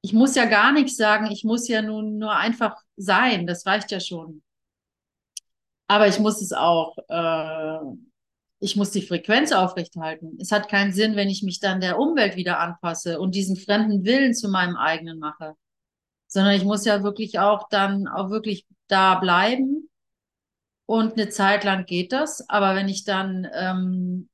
ich 0.05 0.13
muss 0.13 0.35
ja 0.35 0.45
gar 0.45 0.71
nichts 0.71 0.97
sagen, 0.97 1.27
ich 1.31 1.43
muss 1.43 1.67
ja 1.67 1.81
nun 1.81 2.17
nur 2.17 2.35
einfach 2.35 2.75
sein, 2.95 3.47
das 3.47 3.65
reicht 3.65 3.91
ja 3.91 3.99
schon. 3.99 4.43
Aber 5.87 6.07
ich 6.07 6.19
muss 6.19 6.41
es 6.41 6.53
auch 6.53 6.97
äh, 7.09 7.79
ich 8.59 8.75
muss 8.75 8.91
die 8.91 9.01
Frequenz 9.01 9.51
aufrechthalten. 9.51 10.37
Es 10.39 10.51
hat 10.51 10.69
keinen 10.69 10.93
Sinn, 10.93 11.15
wenn 11.15 11.29
ich 11.29 11.43
mich 11.43 11.59
dann 11.59 11.81
der 11.81 11.99
Umwelt 11.99 12.35
wieder 12.35 12.59
anpasse 12.59 13.19
und 13.19 13.35
diesen 13.35 13.57
fremden 13.57 14.05
Willen 14.05 14.33
zu 14.33 14.49
meinem 14.49 14.77
eigenen 14.77 15.19
mache, 15.19 15.55
sondern 16.27 16.53
ich 16.53 16.63
muss 16.63 16.85
ja 16.85 17.03
wirklich 17.03 17.39
auch 17.39 17.67
dann 17.69 18.07
auch 18.07 18.29
wirklich 18.29 18.65
da 18.87 19.15
bleiben. 19.15 19.89
Und 20.87 21.13
eine 21.13 21.29
Zeit 21.29 21.63
lang 21.63 21.85
geht 21.85 22.11
das, 22.11 22.47
aber 22.49 22.75
wenn 22.75 22.89
ich 22.89 23.05
dann 23.05 23.47
ähm, 23.53 24.29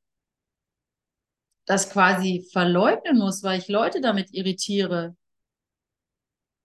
das 1.66 1.90
quasi 1.90 2.48
verleugnen 2.52 3.18
muss, 3.18 3.44
weil 3.44 3.60
ich 3.60 3.70
Leute 3.70 4.02
damit 4.02 4.34
irritiere, 4.34 5.16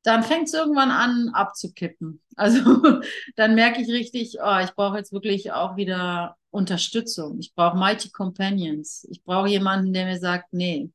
dann 0.07 0.23
fängt 0.23 0.49
es 0.49 0.55
irgendwann 0.55 0.91
an 0.91 1.31
abzukippen. 1.35 2.21
Also 2.39 3.01
dann 3.37 3.55
merke 3.55 3.81
ich 3.81 3.89
richtig, 3.89 4.37
oh, 4.43 4.59
ich 4.63 4.71
brauche 4.75 4.99
jetzt 4.99 5.11
wirklich 5.11 5.53
auch 5.53 5.77
wieder 5.77 6.37
Unterstützung. 6.51 7.39
Ich 7.41 7.55
brauche 7.55 7.79
Mighty 7.79 8.11
Companions. 8.11 9.07
Ich 9.11 9.25
brauche 9.25 9.49
jemanden, 9.49 9.95
der 9.95 10.05
mir 10.05 10.19
sagt, 10.19 10.53
nee, 10.53 10.91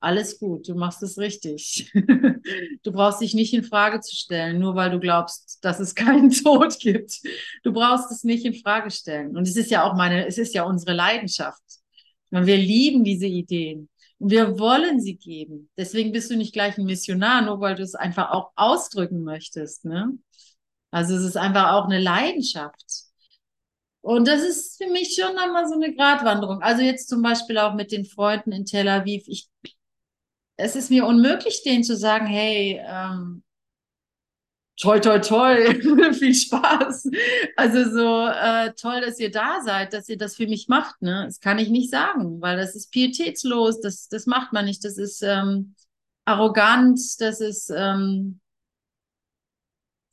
Alles 0.00 0.38
gut, 0.38 0.68
du 0.68 0.74
machst 0.74 1.02
es 1.02 1.18
richtig. 1.18 1.90
Du 2.82 2.92
brauchst 2.92 3.22
dich 3.22 3.32
nicht 3.34 3.54
in 3.54 3.64
Frage 3.64 4.00
zu 4.00 4.14
stellen, 4.14 4.58
nur 4.58 4.74
weil 4.74 4.90
du 4.90 5.00
glaubst, 5.00 5.64
dass 5.64 5.80
es 5.80 5.94
keinen 5.94 6.30
Tod 6.44 6.78
gibt. 6.78 7.22
Du 7.62 7.72
brauchst 7.72 8.10
es 8.12 8.22
nicht 8.24 8.44
in 8.44 8.54
Frage 8.54 8.90
stellen. 8.90 9.34
Und 9.36 9.48
es 9.48 9.56
ist 9.56 9.70
ja 9.70 9.84
auch 9.84 9.94
meine, 9.96 10.26
es 10.26 10.36
ist 10.36 10.54
ja 10.54 10.64
unsere 10.64 10.92
Leidenschaft. 10.92 11.62
Und 12.30 12.46
wir 12.46 12.58
lieben 12.58 13.02
diese 13.04 13.26
Ideen. 13.26 13.88
Wir 14.26 14.58
wollen 14.58 15.00
sie 15.00 15.16
geben. 15.16 15.70
Deswegen 15.76 16.12
bist 16.12 16.30
du 16.30 16.36
nicht 16.36 16.54
gleich 16.54 16.78
ein 16.78 16.86
Missionar, 16.86 17.42
nur 17.42 17.60
weil 17.60 17.74
du 17.74 17.82
es 17.82 17.94
einfach 17.94 18.30
auch 18.30 18.52
ausdrücken 18.56 19.22
möchtest. 19.22 19.84
Ne? 19.84 20.18
Also 20.90 21.14
es 21.14 21.24
ist 21.24 21.36
einfach 21.36 21.72
auch 21.72 21.84
eine 21.84 22.00
Leidenschaft. 22.00 22.84
Und 24.00 24.26
das 24.26 24.42
ist 24.42 24.82
für 24.82 24.90
mich 24.90 25.14
schon 25.14 25.36
einmal 25.36 25.68
so 25.68 25.74
eine 25.74 25.94
Gratwanderung. 25.94 26.62
Also 26.62 26.82
jetzt 26.82 27.08
zum 27.08 27.22
Beispiel 27.22 27.58
auch 27.58 27.74
mit 27.74 27.92
den 27.92 28.04
Freunden 28.04 28.52
in 28.52 28.64
Tel 28.64 28.88
Aviv. 28.88 29.24
Ich 29.26 29.48
es 30.56 30.76
ist 30.76 30.90
mir 30.90 31.06
unmöglich, 31.06 31.62
denen 31.62 31.84
zu 31.84 31.96
sagen, 31.96 32.26
hey, 32.26 32.80
ähm, 32.86 33.42
toll, 34.76 35.00
toll, 35.00 35.20
toll, 35.20 36.12
viel 36.14 36.34
Spaß. 36.34 37.10
Also 37.56 37.90
so 37.90 38.26
äh, 38.26 38.72
toll, 38.74 39.00
dass 39.00 39.18
ihr 39.18 39.30
da 39.30 39.60
seid, 39.62 39.92
dass 39.92 40.08
ihr 40.08 40.18
das 40.18 40.36
für 40.36 40.46
mich 40.46 40.68
macht. 40.68 41.00
Ne? 41.02 41.24
Das 41.26 41.40
kann 41.40 41.58
ich 41.58 41.68
nicht 41.68 41.90
sagen, 41.90 42.40
weil 42.40 42.56
das 42.56 42.74
ist 42.74 42.90
pietätslos, 42.90 43.80
das, 43.80 44.08
das 44.08 44.26
macht 44.26 44.52
man 44.52 44.64
nicht, 44.64 44.84
das 44.84 44.98
ist 44.98 45.22
ähm, 45.22 45.74
arrogant, 46.24 47.00
das 47.20 47.40
ist... 47.40 47.70
Ähm, 47.70 48.40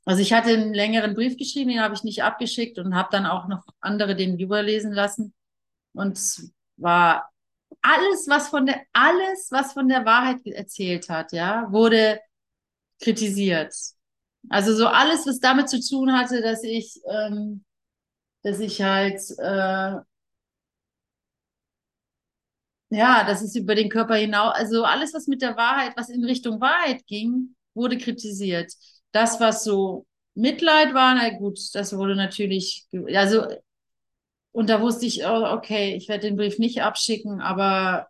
also 0.03 0.21
ich 0.21 0.33
hatte 0.33 0.49
einen 0.49 0.73
längeren 0.73 1.13
Brief 1.13 1.37
geschrieben, 1.37 1.69
den 1.69 1.79
habe 1.79 1.93
ich 1.93 2.03
nicht 2.03 2.23
abgeschickt 2.23 2.79
und 2.79 2.95
habe 2.95 3.09
dann 3.11 3.27
auch 3.27 3.47
noch 3.47 3.63
andere 3.79 4.15
den 4.15 4.39
überlesen 4.39 4.91
lassen. 4.91 5.33
Und 5.93 6.19
war 6.77 7.31
alles, 7.81 8.27
was 8.27 8.49
von 8.49 8.65
der, 8.65 8.81
alles, 8.93 9.49
was 9.51 9.73
von 9.73 9.87
der 9.87 10.05
Wahrheit 10.05 10.45
erzählt 10.45 11.09
hat, 11.09 11.31
ja, 11.33 11.71
wurde 11.71 12.19
kritisiert. 12.99 13.73
Also 14.49 14.73
so 14.75 14.87
alles, 14.87 15.25
was 15.27 15.39
damit 15.39 15.69
zu 15.69 15.79
tun 15.79 16.11
hatte, 16.13 16.41
dass 16.41 16.63
ich, 16.63 16.99
ähm, 17.07 17.63
dass 18.43 18.59
ich 18.59 18.81
halt, 18.81 19.21
äh, 19.39 19.97
ja, 22.89 23.23
dass 23.23 23.41
es 23.41 23.55
über 23.55 23.75
den 23.75 23.89
Körper 23.89 24.15
hinaus, 24.15 24.53
also 24.55 24.83
alles, 24.83 25.13
was 25.13 25.27
mit 25.27 25.41
der 25.41 25.55
Wahrheit, 25.55 25.93
was 25.95 26.09
in 26.09 26.25
Richtung 26.25 26.59
Wahrheit 26.59 27.05
ging, 27.07 27.55
wurde 27.73 27.97
kritisiert. 27.97 28.71
Das, 29.11 29.39
was 29.39 29.63
so 29.63 30.05
Mitleid 30.35 30.93
war, 30.93 31.15
na 31.15 31.29
gut, 31.37 31.59
das 31.73 31.95
wurde 31.95 32.15
natürlich, 32.15 32.87
also 33.15 33.45
und 34.51 34.69
da 34.69 34.81
wusste 34.81 35.05
ich, 35.05 35.25
oh, 35.25 35.45
okay, 35.53 35.95
ich 35.95 36.09
werde 36.09 36.27
den 36.27 36.35
Brief 36.35 36.59
nicht 36.59 36.81
abschicken, 36.81 37.41
aber 37.41 38.07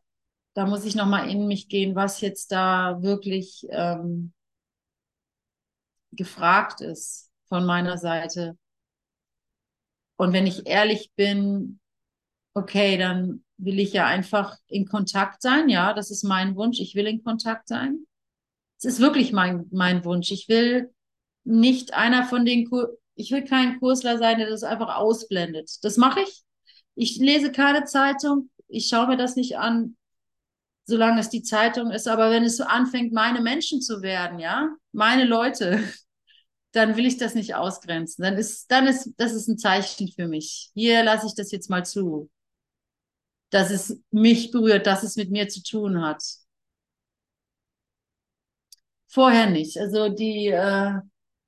da 0.53 0.65
muss 0.65 0.85
ich 0.85 0.95
nochmal 0.95 1.29
in 1.29 1.47
mich 1.47 1.69
gehen, 1.69 1.95
was 1.95 2.21
jetzt 2.21 2.51
da 2.51 3.01
wirklich 3.01 3.67
ähm, 3.69 4.33
gefragt 6.11 6.81
ist 6.81 7.29
von 7.47 7.65
meiner 7.65 7.97
Seite. 7.97 8.57
Und 10.17 10.33
wenn 10.33 10.47
ich 10.47 10.67
ehrlich 10.67 11.11
bin, 11.15 11.79
okay, 12.53 12.97
dann 12.97 13.43
will 13.57 13.79
ich 13.79 13.93
ja 13.93 14.05
einfach 14.05 14.57
in 14.67 14.85
Kontakt 14.85 15.41
sein. 15.41 15.69
Ja, 15.69 15.93
das 15.93 16.11
ist 16.11 16.23
mein 16.23 16.55
Wunsch. 16.55 16.79
Ich 16.79 16.95
will 16.95 17.07
in 17.07 17.23
Kontakt 17.23 17.67
sein. 17.67 18.05
Es 18.77 18.85
ist 18.85 18.99
wirklich 18.99 19.31
mein, 19.31 19.65
mein 19.71 20.03
Wunsch. 20.05 20.31
Ich 20.31 20.47
will 20.49 20.93
nicht 21.43 21.93
einer 21.93 22.25
von 22.25 22.45
den 22.45 22.69
ich 23.15 23.31
will 23.31 23.43
kein 23.43 23.79
Kursler 23.79 24.17
sein, 24.17 24.39
der 24.39 24.49
das 24.49 24.63
einfach 24.63 24.95
ausblendet. 24.95 25.69
Das 25.83 25.97
mache 25.97 26.21
ich. 26.21 26.43
Ich 26.95 27.17
lese 27.17 27.51
keine 27.51 27.83
Zeitung. 27.85 28.49
Ich 28.67 28.87
schaue 28.87 29.07
mir 29.07 29.17
das 29.17 29.35
nicht 29.35 29.57
an, 29.57 29.95
solange 30.85 31.21
es 31.21 31.29
die 31.29 31.43
Zeitung 31.43 31.91
ist. 31.91 32.07
Aber 32.07 32.31
wenn 32.31 32.43
es 32.43 32.57
so 32.57 32.63
anfängt, 32.63 33.13
meine 33.13 33.41
Menschen 33.41 33.81
zu 33.81 34.01
werden, 34.01 34.39
ja, 34.39 34.69
meine 34.91 35.25
Leute, 35.25 35.83
dann 36.71 36.95
will 36.97 37.05
ich 37.05 37.17
das 37.17 37.35
nicht 37.35 37.55
ausgrenzen. 37.55 38.23
Dann 38.23 38.37
ist, 38.37 38.71
dann 38.71 38.87
ist, 38.87 39.13
das 39.17 39.33
ist 39.33 39.47
ein 39.47 39.57
Zeichen 39.57 40.09
für 40.09 40.27
mich. 40.27 40.71
Hier 40.73 41.03
lasse 41.03 41.27
ich 41.27 41.35
das 41.35 41.51
jetzt 41.51 41.69
mal 41.69 41.85
zu. 41.85 42.29
Dass 43.49 43.69
es 43.69 43.99
mich 44.11 44.51
berührt, 44.51 44.87
dass 44.87 45.03
es 45.03 45.17
mit 45.17 45.29
mir 45.29 45.49
zu 45.49 45.61
tun 45.61 46.01
hat. 46.01 46.23
Vorher 49.07 49.49
nicht. 49.49 49.77
Also 49.77 50.07
die, 50.07 50.47
äh, 50.47 50.93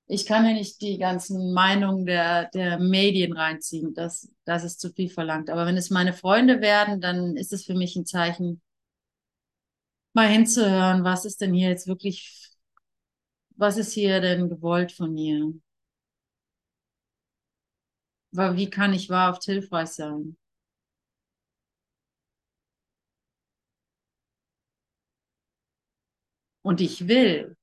ich 0.07 0.25
kann 0.25 0.43
mir 0.43 0.53
nicht 0.53 0.81
die 0.81 0.97
ganzen 0.97 1.53
Meinungen 1.53 2.05
der, 2.05 2.49
der 2.49 2.77
Medien 2.79 3.33
reinziehen. 3.33 3.93
Das, 3.93 4.29
das 4.43 4.65
ist 4.65 4.81
zu 4.81 4.91
viel 4.91 5.09
verlangt. 5.09 5.49
Aber 5.49 5.65
wenn 5.65 5.77
es 5.77 5.89
meine 5.89 6.11
Freunde 6.13 6.59
werden, 6.59 6.99
dann 6.99 7.37
ist 7.37 7.53
es 7.53 7.63
für 7.65 7.73
mich 7.73 7.95
ein 7.95 8.05
Zeichen, 8.05 8.61
mal 10.13 10.27
hinzuhören, 10.27 11.03
was 11.03 11.25
ist 11.25 11.41
denn 11.41 11.53
hier 11.53 11.69
jetzt 11.69 11.87
wirklich, 11.87 12.49
was 13.55 13.77
ist 13.77 13.93
hier 13.93 14.21
denn 14.21 14.49
gewollt 14.49 14.91
von 14.91 15.13
mir? 15.13 15.53
Weil 18.31 18.57
wie 18.57 18.69
kann 18.69 18.93
ich 18.93 19.09
wahrhaft 19.09 19.43
hilfreich 19.45 19.89
sein? 19.89 20.37
Und 26.61 26.81
ich 26.81 27.07
will, 27.07 27.55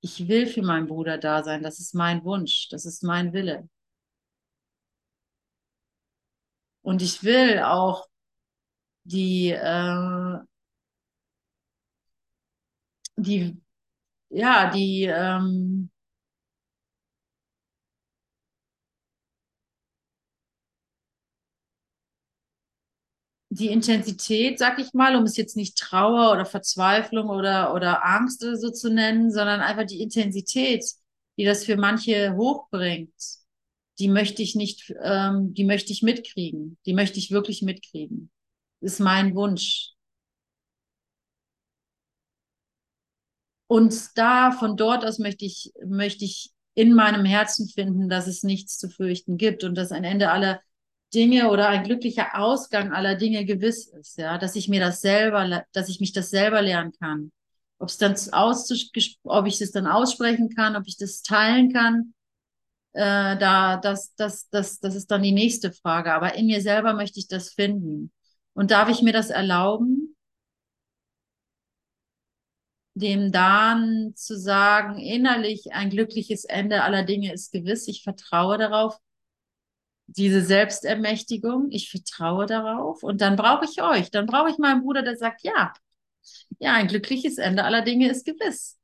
ich 0.00 0.28
will 0.28 0.46
für 0.46 0.62
meinen 0.62 0.86
Bruder 0.88 1.18
da 1.18 1.42
sein. 1.44 1.62
Das 1.62 1.78
ist 1.80 1.94
mein 1.94 2.24
Wunsch. 2.24 2.68
Das 2.70 2.86
ist 2.86 3.02
mein 3.02 3.32
Wille. 3.32 3.68
Und 6.82 7.02
ich 7.02 7.22
will 7.24 7.58
auch 7.60 8.06
die, 9.04 9.50
äh, 9.50 10.38
die, 13.16 13.60
ja, 14.30 14.70
die, 14.72 15.04
ähm, 15.04 15.90
die 23.48 23.68
Intensität, 23.68 24.58
sag 24.58 24.78
ich 24.78 24.92
mal, 24.92 25.16
um 25.16 25.22
es 25.24 25.36
jetzt 25.36 25.56
nicht 25.56 25.78
Trauer 25.78 26.32
oder 26.32 26.44
Verzweiflung 26.44 27.28
oder, 27.28 27.74
oder 27.74 28.04
Angst 28.04 28.42
oder 28.44 28.56
so 28.56 28.70
zu 28.70 28.90
nennen, 28.92 29.30
sondern 29.30 29.60
einfach 29.60 29.86
die 29.86 30.02
Intensität, 30.02 30.84
die 31.38 31.44
das 31.44 31.64
für 31.64 31.76
manche 31.76 32.34
hochbringt, 32.36 33.12
die 33.98 34.08
möchte 34.08 34.42
ich 34.42 34.54
nicht, 34.56 34.92
ähm, 35.02 35.54
die 35.54 35.64
möchte 35.64 35.92
ich 35.92 36.02
mitkriegen. 36.02 36.76
Die 36.86 36.92
möchte 36.94 37.18
ich 37.18 37.30
wirklich 37.30 37.62
mitkriegen. 37.62 38.30
Das 38.80 38.94
ist 38.94 39.00
mein 39.00 39.34
Wunsch. 39.34 39.95
Und 43.68 44.16
da, 44.16 44.52
von 44.52 44.76
dort 44.76 45.04
aus 45.04 45.18
möchte 45.18 45.44
ich, 45.44 45.72
möchte 45.84 46.24
ich 46.24 46.52
in 46.74 46.94
meinem 46.94 47.24
Herzen 47.24 47.68
finden, 47.68 48.08
dass 48.08 48.26
es 48.26 48.42
nichts 48.42 48.78
zu 48.78 48.88
fürchten 48.88 49.38
gibt 49.38 49.64
und 49.64 49.74
dass 49.76 49.92
ein 49.92 50.04
Ende 50.04 50.30
aller 50.30 50.60
Dinge 51.14 51.50
oder 51.50 51.68
ein 51.68 51.84
glücklicher 51.84 52.38
Ausgang 52.38 52.92
aller 52.92 53.14
Dinge 53.14 53.44
gewiss 53.44 53.86
ist, 53.86 54.18
ja, 54.18 54.38
dass 54.38 54.56
ich 54.56 54.68
mir 54.68 54.80
das 54.80 55.00
selber, 55.00 55.64
dass 55.72 55.88
ich 55.88 56.00
mich 56.00 56.12
das 56.12 56.30
selber 56.30 56.62
lernen 56.62 56.92
kann. 56.98 57.32
Ob 57.78 57.88
es 57.88 57.98
dann 57.98 58.14
aus, 58.32 58.70
ob 59.24 59.46
ich 59.46 59.60
es 59.60 59.72
dann 59.72 59.86
aussprechen 59.86 60.54
kann, 60.54 60.76
ob 60.76 60.86
ich 60.86 60.96
das 60.96 61.22
teilen 61.22 61.72
kann, 61.72 62.14
äh, 62.92 63.36
da, 63.36 63.76
das, 63.76 64.14
das, 64.16 64.48
das, 64.48 64.80
das 64.80 64.94
ist 64.94 65.10
dann 65.10 65.22
die 65.22 65.32
nächste 65.32 65.72
Frage. 65.72 66.12
Aber 66.12 66.34
in 66.34 66.46
mir 66.46 66.60
selber 66.60 66.94
möchte 66.94 67.18
ich 67.18 67.28
das 67.28 67.50
finden. 67.50 68.10
Und 68.54 68.70
darf 68.70 68.88
ich 68.88 69.02
mir 69.02 69.12
das 69.12 69.30
erlauben, 69.30 70.05
dem 72.96 73.30
dann 73.30 74.14
zu 74.16 74.38
sagen, 74.38 74.98
innerlich 74.98 75.74
ein 75.74 75.90
glückliches 75.90 76.44
Ende 76.46 76.82
aller 76.82 77.04
Dinge 77.04 77.32
ist 77.32 77.52
gewiss. 77.52 77.88
Ich 77.88 78.02
vertraue 78.02 78.56
darauf, 78.56 78.98
diese 80.06 80.40
Selbstermächtigung, 80.42 81.70
ich 81.70 81.90
vertraue 81.90 82.46
darauf 82.46 83.02
und 83.02 83.20
dann 83.20 83.36
brauche 83.36 83.66
ich 83.66 83.82
euch, 83.82 84.10
dann 84.10 84.24
brauche 84.26 84.50
ich 84.50 84.56
meinen 84.56 84.82
Bruder, 84.82 85.02
der 85.02 85.16
sagt, 85.16 85.42
ja, 85.42 85.74
ja, 86.58 86.72
ein 86.74 86.88
glückliches 86.88 87.36
Ende 87.38 87.64
aller 87.64 87.82
Dinge 87.82 88.08
ist 88.10 88.24
gewiss. 88.24 88.78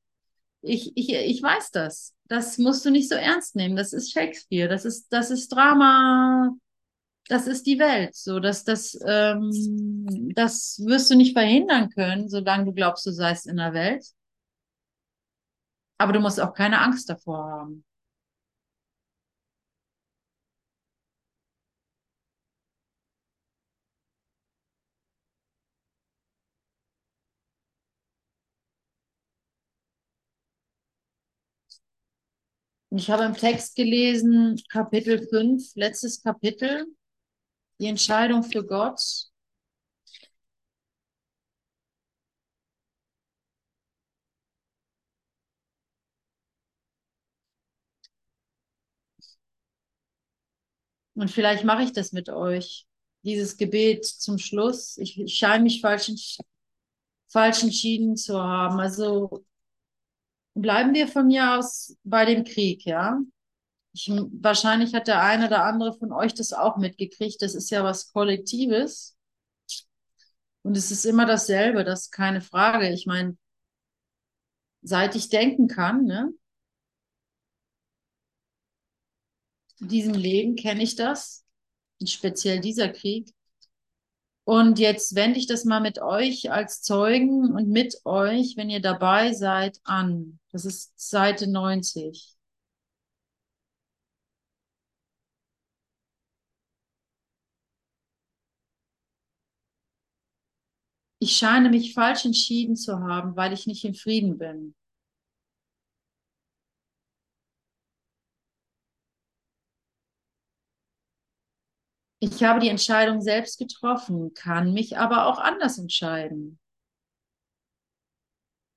Ich, 0.60 0.92
ich, 0.94 1.10
ich 1.12 1.42
weiß 1.42 1.70
das. 1.70 2.14
Das 2.26 2.58
musst 2.58 2.84
du 2.84 2.90
nicht 2.90 3.08
so 3.08 3.14
ernst 3.14 3.56
nehmen. 3.56 3.76
Das 3.76 3.92
ist 3.92 4.12
Shakespeare, 4.12 4.68
das 4.68 4.84
ist, 4.84 5.08
das 5.10 5.30
ist 5.30 5.48
Drama, 5.48 6.54
das 7.28 7.46
ist 7.46 7.66
die 7.66 7.78
Welt. 7.78 8.14
So, 8.14 8.40
dass 8.40 8.64
das, 8.64 8.98
ähm, 9.06 9.50
das 10.34 10.80
wirst 10.84 11.10
du 11.10 11.16
nicht 11.16 11.32
verhindern 11.34 11.90
können, 11.90 12.28
solange 12.28 12.66
du 12.66 12.72
glaubst, 12.72 13.06
du 13.06 13.12
seist 13.12 13.46
in 13.46 13.56
der 13.56 13.72
Welt. 13.74 14.04
Aber 15.98 16.12
du 16.12 16.20
musst 16.20 16.38
auch 16.40 16.52
keine 16.54 16.80
Angst 16.80 17.08
davor 17.08 17.38
haben. 17.50 17.84
Ich 32.90 33.10
habe 33.10 33.24
im 33.24 33.34
Text 33.34 33.74
gelesen, 33.74 34.60
Kapitel 34.70 35.26
5, 35.26 35.72
letztes 35.74 36.22
Kapitel, 36.22 36.86
die 37.82 37.88
Entscheidung 37.88 38.44
für 38.44 38.64
Gott. 38.64 39.00
Und 51.14 51.30
vielleicht 51.30 51.64
mache 51.64 51.82
ich 51.82 51.92
das 51.92 52.12
mit 52.12 52.28
euch, 52.28 52.86
dieses 53.22 53.56
Gebet 53.56 54.04
zum 54.06 54.38
Schluss. 54.38 54.96
Ich, 54.98 55.18
ich 55.20 55.34
scheine 55.36 55.64
mich 55.64 55.80
falsch, 55.80 56.38
falsch 57.28 57.62
entschieden 57.64 58.16
zu 58.16 58.40
haben. 58.40 58.80
Also 58.80 59.44
bleiben 60.54 60.94
wir 60.94 61.08
von 61.08 61.26
mir 61.26 61.58
aus 61.58 61.96
bei 62.04 62.24
dem 62.24 62.44
Krieg, 62.44 62.84
ja? 62.86 63.18
Ich, 63.94 64.08
wahrscheinlich 64.10 64.94
hat 64.94 65.06
der 65.06 65.22
eine 65.22 65.46
oder 65.46 65.64
andere 65.64 65.92
von 65.92 66.12
euch 66.12 66.34
das 66.34 66.52
auch 66.52 66.76
mitgekriegt. 66.78 67.42
Das 67.42 67.54
ist 67.54 67.70
ja 67.70 67.84
was 67.84 68.12
Kollektives. 68.12 69.16
Und 70.62 70.76
es 70.76 70.90
ist 70.90 71.04
immer 71.04 71.26
dasselbe, 71.26 71.84
das 71.84 72.02
ist 72.02 72.10
keine 72.12 72.40
Frage. 72.40 72.88
Ich 72.90 73.06
meine, 73.06 73.36
seit 74.82 75.16
ich 75.16 75.28
denken 75.28 75.68
kann, 75.68 76.04
ne? 76.04 76.32
In 79.80 79.88
diesem 79.88 80.14
Leben 80.14 80.54
kenne 80.54 80.82
ich 80.82 80.94
das. 80.94 81.44
Speziell 82.04 82.60
dieser 82.60 82.88
Krieg. 82.88 83.32
Und 84.44 84.78
jetzt 84.78 85.14
wende 85.14 85.38
ich 85.38 85.46
das 85.46 85.64
mal 85.64 85.80
mit 85.80 86.00
euch 86.00 86.50
als 86.50 86.82
Zeugen 86.82 87.52
und 87.54 87.68
mit 87.68 88.00
euch, 88.04 88.56
wenn 88.56 88.70
ihr 88.70 88.80
dabei 88.80 89.32
seid, 89.34 89.80
an. 89.84 90.40
Das 90.50 90.64
ist 90.64 90.92
Seite 90.96 91.48
90. 91.48 92.36
Ich 101.22 101.36
scheine 101.36 101.70
mich 101.70 101.94
falsch 101.94 102.24
entschieden 102.24 102.74
zu 102.74 102.98
haben, 102.98 103.36
weil 103.36 103.52
ich 103.52 103.68
nicht 103.68 103.84
in 103.84 103.94
Frieden 103.94 104.38
bin. 104.38 104.74
Ich 112.20 112.42
habe 112.42 112.58
die 112.60 112.70
Entscheidung 112.70 113.20
selbst 113.20 113.58
getroffen, 113.58 114.32
kann 114.32 114.72
mich 114.72 114.96
aber 114.96 115.26
auch 115.26 115.38
anders 115.38 115.76
entscheiden. 115.76 116.58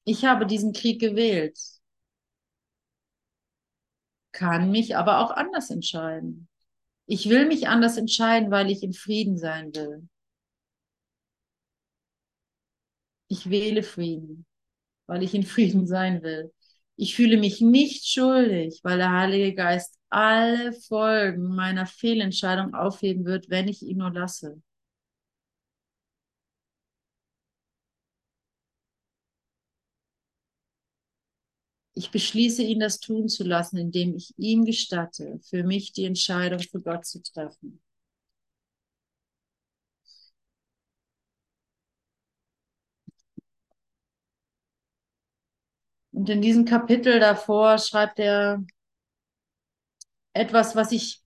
Ich 0.03 0.25
habe 0.25 0.45
diesen 0.47 0.73
Krieg 0.73 0.99
gewählt, 0.99 1.59
kann 4.33 4.69
mich 4.71 4.95
aber 4.97 5.19
auch 5.19 5.31
anders 5.31 5.69
entscheiden. 5.71 6.47
Ich 7.07 7.29
will 7.29 7.47
mich 7.47 7.67
anders 7.69 7.97
entscheiden, 7.97 8.51
weil 8.51 8.71
ich 8.71 8.83
in 8.83 8.93
Frieden 8.93 9.37
sein 9.37 9.73
will. 9.75 10.07
Ich 13.27 13.49
wähle 13.49 13.83
Frieden, 13.83 14.45
weil 15.07 15.23
ich 15.23 15.33
in 15.35 15.43
Frieden 15.45 15.87
sein 15.87 16.23
will. 16.23 16.53
Ich 16.97 17.15
fühle 17.15 17.37
mich 17.37 17.61
nicht 17.61 18.07
schuldig, 18.07 18.81
weil 18.83 18.97
der 18.99 19.11
Heilige 19.13 19.55
Geist 19.55 19.97
alle 20.09 20.73
Folgen 20.73 21.55
meiner 21.55 21.85
Fehlentscheidung 21.87 22.73
aufheben 22.75 23.25
wird, 23.25 23.49
wenn 23.49 23.67
ich 23.69 23.83
ihn 23.83 23.97
nur 23.99 24.13
lasse. 24.13 24.61
Ich 31.95 32.11
beschließe 32.11 32.61
ihn, 32.61 32.79
das 32.79 32.99
tun 32.99 33.27
zu 33.27 33.43
lassen, 33.43 33.77
indem 33.77 34.15
ich 34.15 34.33
ihm 34.37 34.65
gestatte, 34.65 35.39
für 35.49 35.63
mich 35.63 35.93
die 35.93 36.05
Entscheidung 36.05 36.59
für 36.59 36.79
Gott 36.79 37.05
zu 37.05 37.23
treffen. 37.23 37.81
Und 46.15 46.29
in 46.29 46.41
diesem 46.41 46.63
Kapitel 46.63 47.19
davor 47.19 47.77
schreibt 47.77 48.19
er 48.19 48.63
etwas, 50.31 50.73
was 50.73 50.93
ich 50.93 51.21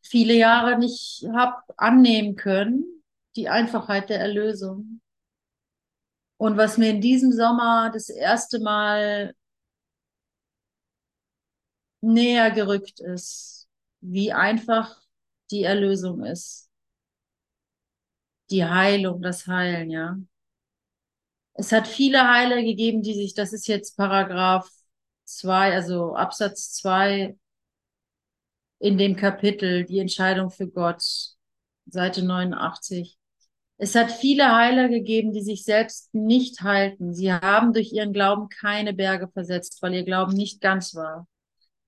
viele 0.00 0.32
Jahre 0.32 0.78
nicht 0.78 1.26
habe 1.34 1.62
annehmen 1.76 2.34
können, 2.34 3.02
die 3.36 3.50
Einfachheit 3.50 4.08
der 4.08 4.18
Erlösung. 4.18 5.02
Und 6.38 6.56
was 6.56 6.78
mir 6.78 6.88
in 6.88 7.02
diesem 7.02 7.30
Sommer 7.30 7.90
das 7.92 8.08
erste 8.08 8.60
Mal 8.60 9.34
näher 12.00 12.50
gerückt 12.52 13.00
ist, 13.00 13.68
wie 14.00 14.32
einfach 14.32 14.98
die 15.50 15.64
Erlösung 15.64 16.24
ist. 16.24 16.70
Die 18.48 18.64
Heilung, 18.64 19.20
das 19.20 19.46
Heilen, 19.46 19.90
ja. 19.90 20.16
Es 21.60 21.72
hat 21.72 21.86
viele 21.86 22.26
Heile 22.26 22.64
gegeben, 22.64 23.02
die 23.02 23.12
sich, 23.12 23.34
das 23.34 23.52
ist 23.52 23.68
jetzt 23.68 23.94
Paragraph 23.98 24.66
2, 25.24 25.74
also 25.74 26.14
Absatz 26.14 26.72
2 26.72 27.36
in 28.78 28.96
dem 28.96 29.14
Kapitel, 29.14 29.84
die 29.84 29.98
Entscheidung 29.98 30.48
für 30.48 30.66
Gott, 30.68 31.02
Seite 31.84 32.24
89. 32.24 33.18
Es 33.76 33.94
hat 33.94 34.10
viele 34.10 34.56
Heiler 34.56 34.88
gegeben, 34.88 35.32
die 35.32 35.42
sich 35.42 35.62
selbst 35.62 36.14
nicht 36.14 36.62
halten. 36.62 37.12
Sie 37.12 37.30
haben 37.30 37.74
durch 37.74 37.92
ihren 37.92 38.14
Glauben 38.14 38.48
keine 38.48 38.94
Berge 38.94 39.28
versetzt, 39.28 39.82
weil 39.82 39.92
ihr 39.92 40.04
Glauben 40.04 40.32
nicht 40.32 40.62
ganz 40.62 40.94
war. 40.94 41.28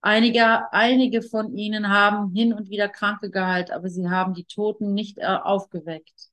Einige, 0.03 0.71
einige 0.75 1.23
von 1.23 1.57
ihnen 1.57 1.89
haben 1.89 2.35
hin 2.35 2.53
und 2.53 2.69
wieder 2.69 2.91
Kranke 2.91 3.31
geheilt, 3.31 3.71
aber 3.71 3.89
sie 3.89 4.11
haben 4.11 4.35
die 4.35 4.45
Toten 4.45 4.93
nicht 4.93 5.17
äh, 5.17 5.25
aufgeweckt. 5.25 6.32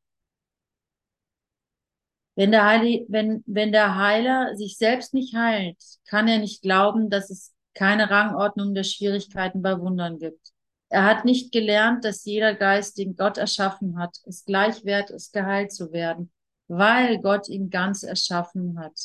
Wenn 2.40 2.52
der, 2.52 2.66
Heil, 2.66 3.06
wenn, 3.10 3.44
wenn 3.48 3.74
der 3.74 3.98
Heiler 3.98 4.56
sich 4.56 4.78
selbst 4.78 5.14
nicht 5.14 5.36
heilt, 5.36 5.76
kann 6.08 6.30
er 6.30 6.40
nicht 6.40 6.62
glauben, 6.62 7.10
dass 7.10 7.30
es 7.30 7.54
keine 7.74 8.10
Rangordnung 8.10 8.74
der 8.74 8.86
Schwierigkeiten 8.86 9.62
bei 9.62 9.78
Wundern 9.78 10.20
gibt. 10.20 10.54
Er 10.88 11.04
hat 11.04 11.26
nicht 11.26 11.52
gelernt, 11.52 12.06
dass 12.06 12.24
jeder 12.24 12.56
Geist, 12.56 12.98
den 12.98 13.18
Gott 13.18 13.38
erschaffen 13.38 14.00
hat, 14.00 14.20
es 14.26 14.46
gleich 14.46 14.86
wert 14.86 15.10
ist, 15.10 15.34
geheilt 15.34 15.74
zu 15.74 15.92
werden, 15.92 16.32
weil 16.70 17.20
Gott 17.20 17.50
ihn 17.50 17.70
ganz 17.70 18.04
erschaffen 18.04 18.80
hat. 18.80 18.98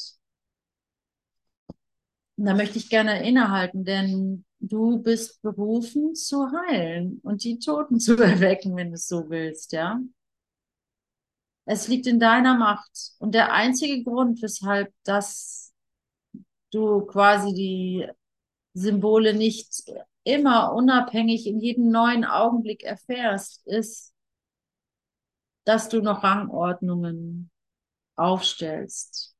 Da 2.36 2.54
möchte 2.54 2.78
ich 2.78 2.88
gerne 2.88 3.26
innehalten, 3.26 3.84
denn 3.84 4.44
du 4.60 5.02
bist 5.02 5.42
berufen 5.42 6.14
zu 6.14 6.52
heilen 6.68 7.18
und 7.24 7.42
die 7.42 7.58
Toten 7.58 7.98
zu 7.98 8.16
erwecken, 8.16 8.76
wenn 8.76 8.90
du 8.90 8.94
es 8.94 9.08
so 9.08 9.28
willst, 9.28 9.72
ja. 9.72 9.98
Es 11.66 11.88
liegt 11.88 12.06
in 12.06 12.20
deiner 12.20 12.56
Macht. 12.56 13.12
Und 13.18 13.34
der 13.34 13.52
einzige 13.52 14.02
Grund, 14.04 14.42
weshalb 14.42 14.92
das 15.04 15.72
du 16.72 17.02
quasi 17.06 17.54
die 17.54 18.06
Symbole 18.74 19.34
nicht 19.34 19.84
immer 20.24 20.72
unabhängig 20.72 21.46
in 21.46 21.60
jedem 21.60 21.90
neuen 21.90 22.24
Augenblick 22.24 22.82
erfährst, 22.82 23.66
ist, 23.66 24.12
dass 25.64 25.88
du 25.88 26.00
noch 26.02 26.22
Rangordnungen 26.22 27.50
aufstellst. 28.16 29.34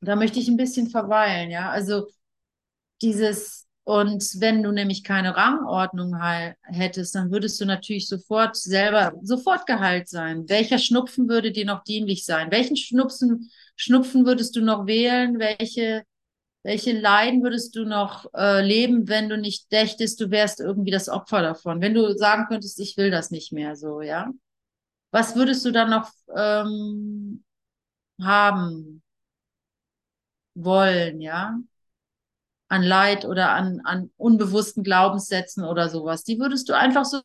Da 0.00 0.16
möchte 0.16 0.38
ich 0.38 0.48
ein 0.48 0.56
bisschen 0.56 0.88
verweilen, 0.88 1.50
ja. 1.50 1.70
Also 1.70 2.06
dieses, 3.02 3.65
und 3.86 4.40
wenn 4.40 4.64
du 4.64 4.72
nämlich 4.72 5.04
keine 5.04 5.36
Rangordnung 5.36 6.16
hättest, 6.64 7.14
dann 7.14 7.30
würdest 7.30 7.60
du 7.60 7.64
natürlich 7.66 8.08
sofort 8.08 8.56
selber, 8.56 9.14
sofort 9.22 9.64
geheilt 9.64 10.08
sein. 10.08 10.48
Welcher 10.48 10.78
Schnupfen 10.78 11.28
würde 11.28 11.52
dir 11.52 11.64
noch 11.66 11.84
dienlich 11.84 12.24
sein? 12.24 12.50
Welchen 12.50 12.76
Schnupfen, 12.76 13.48
Schnupfen 13.76 14.26
würdest 14.26 14.56
du 14.56 14.60
noch 14.60 14.88
wählen? 14.88 15.38
Welche, 15.38 16.02
welche 16.64 16.98
Leiden 16.98 17.44
würdest 17.44 17.76
du 17.76 17.84
noch 17.84 18.26
äh, 18.34 18.60
leben, 18.60 19.06
wenn 19.06 19.28
du 19.28 19.38
nicht 19.38 19.70
dächtest, 19.70 20.20
du 20.20 20.32
wärst 20.32 20.58
irgendwie 20.58 20.90
das 20.90 21.08
Opfer 21.08 21.42
davon? 21.42 21.80
Wenn 21.80 21.94
du 21.94 22.12
sagen 22.18 22.46
könntest, 22.48 22.80
ich 22.80 22.96
will 22.96 23.12
das 23.12 23.30
nicht 23.30 23.52
mehr 23.52 23.76
so, 23.76 24.00
ja? 24.00 24.32
Was 25.12 25.36
würdest 25.36 25.64
du 25.64 25.70
dann 25.70 25.90
noch 25.90 26.10
ähm, 26.36 27.44
haben? 28.20 29.02
wollen, 30.56 31.20
ja, 31.20 31.58
an 32.68 32.82
Leid 32.82 33.24
oder 33.24 33.50
an, 33.50 33.80
an 33.84 34.10
unbewussten 34.16 34.82
Glaubenssätzen 34.82 35.64
oder 35.64 35.88
sowas, 35.88 36.24
die 36.24 36.38
würdest 36.38 36.68
du 36.68 36.74
einfach 36.74 37.04
so 37.04 37.20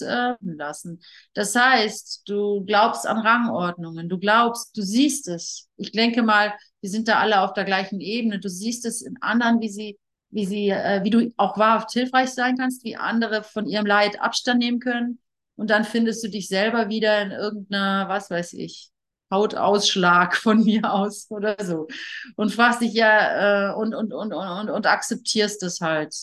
äh, 0.00 0.34
lassen. 0.40 1.00
Das 1.34 1.54
heißt, 1.54 2.22
du 2.26 2.64
glaubst 2.64 3.06
an 3.06 3.18
Rangordnungen, 3.18 4.08
du 4.08 4.18
glaubst, 4.18 4.76
du 4.76 4.82
siehst 4.82 5.28
es. 5.28 5.68
Ich 5.76 5.92
denke 5.92 6.22
mal, 6.22 6.52
wir 6.80 6.90
sind 6.90 7.08
da 7.08 7.18
alle 7.18 7.40
auf 7.42 7.52
der 7.54 7.64
gleichen 7.64 8.00
Ebene. 8.00 8.38
Du 8.38 8.48
siehst 8.48 8.84
es 8.86 9.02
in 9.02 9.16
anderen, 9.20 9.60
wie 9.60 9.68
sie, 9.68 9.98
wie 10.30 10.46
sie, 10.46 10.70
äh, 10.70 11.02
wie 11.04 11.10
du 11.10 11.32
auch 11.36 11.58
wahrhaft 11.58 11.92
hilfreich 11.92 12.30
sein 12.30 12.56
kannst, 12.56 12.84
wie 12.84 12.96
andere 12.96 13.42
von 13.42 13.66
ihrem 13.66 13.86
Leid 13.86 14.20
Abstand 14.20 14.58
nehmen 14.60 14.80
können. 14.80 15.20
Und 15.56 15.70
dann 15.70 15.84
findest 15.84 16.22
du 16.24 16.28
dich 16.28 16.48
selber 16.48 16.88
wieder 16.88 17.20
in 17.22 17.30
irgendeiner, 17.32 18.08
was 18.08 18.30
weiß 18.30 18.52
ich, 18.54 18.90
Hautausschlag 19.30 20.36
von 20.36 20.64
mir 20.64 20.92
aus 20.92 21.30
oder 21.30 21.56
so. 21.64 21.88
Und 22.36 22.52
fragst 22.52 22.80
dich 22.80 22.94
ja 22.94 23.70
äh, 23.70 23.74
und, 23.74 23.94
und, 23.94 24.12
und, 24.12 24.32
und, 24.32 24.70
und 24.70 24.86
akzeptierst 24.86 25.62
es 25.62 25.80
halt, 25.80 26.14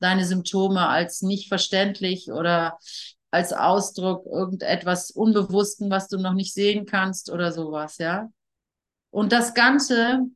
deine 0.00 0.24
Symptome 0.24 0.88
als 0.88 1.22
nicht 1.22 1.48
verständlich 1.48 2.30
oder 2.30 2.78
als 3.30 3.52
Ausdruck 3.52 4.26
irgendetwas 4.26 5.10
Unbewussten, 5.10 5.90
was 5.90 6.08
du 6.08 6.18
noch 6.18 6.34
nicht 6.34 6.54
sehen 6.54 6.86
kannst 6.86 7.30
oder 7.30 7.52
sowas, 7.52 7.98
ja. 7.98 8.28
Und 9.10 9.32
das 9.32 9.54
Ganze 9.54 10.26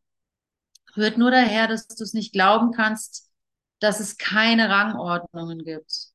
rührt 0.97 1.19
nur 1.19 1.31
daher, 1.31 1.69
dass 1.69 1.87
du 1.87 2.03
es 2.03 2.14
nicht 2.14 2.33
glauben 2.33 2.73
kannst, 2.73 3.31
dass 3.79 4.01
es 4.01 4.16
keine 4.19 4.69
Rangordnungen 4.69 5.64
gibt. 5.64 6.10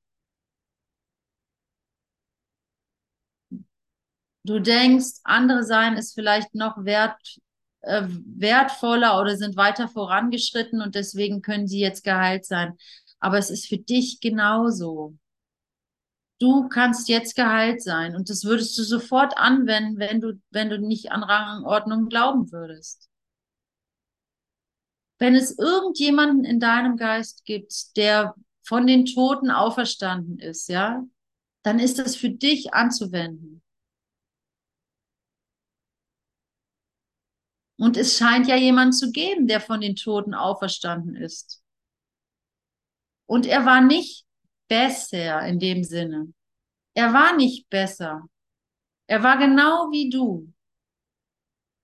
Du 4.45 4.59
denkst, 4.59 5.21
andere 5.23 5.63
sein 5.63 5.97
ist 5.97 6.13
vielleicht 6.13 6.53
noch 6.53 6.85
wert, 6.85 7.19
äh, 7.81 8.03
wertvoller 8.07 9.19
oder 9.19 9.35
sind 9.37 9.57
weiter 9.57 9.87
vorangeschritten 9.87 10.81
und 10.81 10.93
deswegen 10.93 11.41
können 11.41 11.67
sie 11.67 11.79
jetzt 11.79 12.03
geheilt 12.03 12.45
sein. 12.45 12.77
Aber 13.19 13.39
es 13.39 13.49
ist 13.49 13.67
für 13.67 13.79
dich 13.79 14.19
genauso. 14.19 15.17
Du 16.39 16.69
kannst 16.69 17.09
jetzt 17.09 17.35
geheilt 17.35 17.81
sein 17.81 18.15
und 18.15 18.29
das 18.29 18.43
würdest 18.43 18.77
du 18.77 18.83
sofort 18.83 19.35
anwenden, 19.35 19.97
wenn 19.97 20.21
du, 20.21 20.39
wenn 20.51 20.69
du 20.69 20.77
nicht 20.77 21.11
an 21.11 21.23
Rangordnung 21.23 22.07
glauben 22.07 22.51
würdest. 22.51 23.09
Wenn 25.17 25.33
es 25.33 25.57
irgendjemanden 25.57 26.43
in 26.43 26.59
deinem 26.59 26.97
Geist 26.97 27.45
gibt, 27.45 27.97
der 27.97 28.35
von 28.61 28.85
den 28.85 29.05
Toten 29.05 29.49
auferstanden 29.49 30.37
ist, 30.37 30.69
ja, 30.69 31.03
dann 31.63 31.79
ist 31.79 31.97
das 31.97 32.15
für 32.15 32.29
dich 32.29 32.75
anzuwenden. 32.75 33.63
Und 37.77 37.97
es 37.97 38.17
scheint 38.17 38.47
ja 38.47 38.55
jemanden 38.55 38.93
zu 38.93 39.11
geben, 39.11 39.47
der 39.47 39.61
von 39.61 39.81
den 39.81 39.95
Toten 39.95 40.33
auferstanden 40.33 41.15
ist. 41.15 41.61
Und 43.25 43.45
er 43.45 43.65
war 43.65 43.81
nicht 43.81 44.25
besser 44.67 45.41
in 45.41 45.59
dem 45.59 45.83
Sinne. 45.83 46.33
Er 46.93 47.13
war 47.13 47.35
nicht 47.35 47.69
besser. 47.69 48.23
Er 49.07 49.23
war 49.23 49.37
genau 49.37 49.91
wie 49.91 50.09
du. 50.09 50.53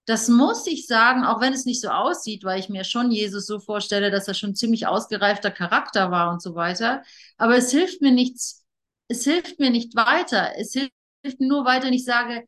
Das 0.06 0.27
muss 0.27 0.65
ich 0.67 0.88
sagen, 0.88 1.23
auch 1.23 1.41
wenn 1.41 1.54
es 1.54 1.65
nicht 1.65 1.80
so 1.82 1.89
aussieht, 1.89 2.43
weil 2.43 2.60
ich 2.60 2.69
mir 2.69 2.84
schon 2.84 3.12
Jesus 3.12 3.45
so 3.45 3.60
vorstelle, 3.60 4.12
dass 4.12 4.27
er 4.27 4.34
schon 4.34 4.56
ziemlich 4.56 4.88
ausgereifter 4.88 5.51
Charakter 5.51 6.12
war 6.12 6.32
und 6.32 6.41
so 6.41 6.56
weiter. 6.56 7.04
Aber 7.38 7.56
es 7.56 7.71
hilft 7.71 8.01
mir 8.01 8.12
nichts, 8.12 8.65
es 9.08 9.23
hilft 9.23 9.60
mir 9.60 9.69
nicht 9.69 9.95
weiter. 9.95 10.54
Es 10.58 10.73
hilft 10.73 11.39
nur 11.39 11.65
weiter, 11.65 11.86
wenn 11.86 11.93
ich 11.93 12.06
sage, 12.06 12.45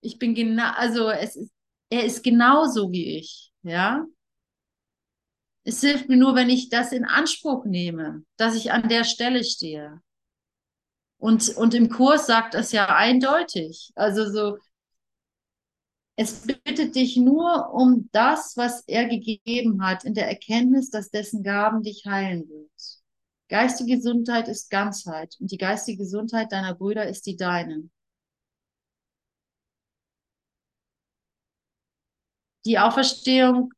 ich 0.00 0.18
bin 0.18 0.34
genau, 0.34 0.72
also 0.76 1.10
es 1.10 1.36
ist, 1.36 1.50
er 1.90 2.04
ist 2.04 2.22
genauso 2.22 2.90
wie 2.92 3.18
ich, 3.18 3.52
ja. 3.62 4.04
Es 5.64 5.80
hilft 5.80 6.08
mir 6.08 6.16
nur, 6.16 6.34
wenn 6.34 6.48
ich 6.48 6.70
das 6.70 6.92
in 6.92 7.04
Anspruch 7.04 7.64
nehme, 7.64 8.24
dass 8.36 8.54
ich 8.54 8.72
an 8.72 8.88
der 8.88 9.04
Stelle 9.04 9.44
stehe. 9.44 10.00
Und, 11.18 11.48
und 11.56 11.74
im 11.74 11.90
Kurs 11.90 12.26
sagt 12.26 12.54
das 12.54 12.72
ja 12.72 12.86
eindeutig. 12.86 13.90
Also 13.94 14.30
so, 14.30 14.58
es 16.16 16.46
bittet 16.46 16.96
dich 16.96 17.16
nur 17.16 17.72
um 17.72 18.08
das, 18.12 18.56
was 18.56 18.82
er 18.88 19.06
gegeben 19.06 19.84
hat, 19.84 20.04
in 20.04 20.14
der 20.14 20.28
Erkenntnis, 20.28 20.90
dass 20.90 21.10
dessen 21.10 21.42
Gaben 21.42 21.82
dich 21.82 22.06
heilen 22.06 22.48
wird. 22.48 22.70
Geistige 23.48 23.96
Gesundheit 23.96 24.48
ist 24.48 24.68
Ganzheit 24.68 25.36
und 25.38 25.50
die 25.52 25.58
geistige 25.58 25.98
Gesundheit 25.98 26.50
deiner 26.52 26.74
Brüder 26.74 27.08
ist 27.08 27.26
die 27.26 27.36
deine. 27.36 27.88
Die 32.68 32.78
Auferstehung 32.78 33.72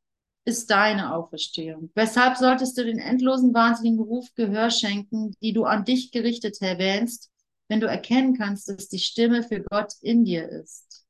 ist 0.44 0.68
deine 0.68 1.14
Auferstehung. 1.14 1.92
Weshalb 1.94 2.36
solltest 2.36 2.76
du 2.76 2.84
den 2.84 2.98
endlosen 2.98 3.54
wahnsinnigen 3.54 4.00
Ruf 4.00 4.34
Gehör 4.34 4.68
schenken, 4.72 5.32
die 5.40 5.52
du 5.52 5.64
an 5.64 5.84
dich 5.84 6.10
gerichtet 6.10 6.60
erwähnst, 6.60 7.30
wenn 7.68 7.78
du 7.78 7.86
erkennen 7.86 8.36
kannst, 8.36 8.68
dass 8.68 8.88
die 8.88 8.98
Stimme 8.98 9.44
für 9.44 9.62
Gott 9.62 9.92
in 10.00 10.24
dir 10.24 10.48
ist? 10.48 11.06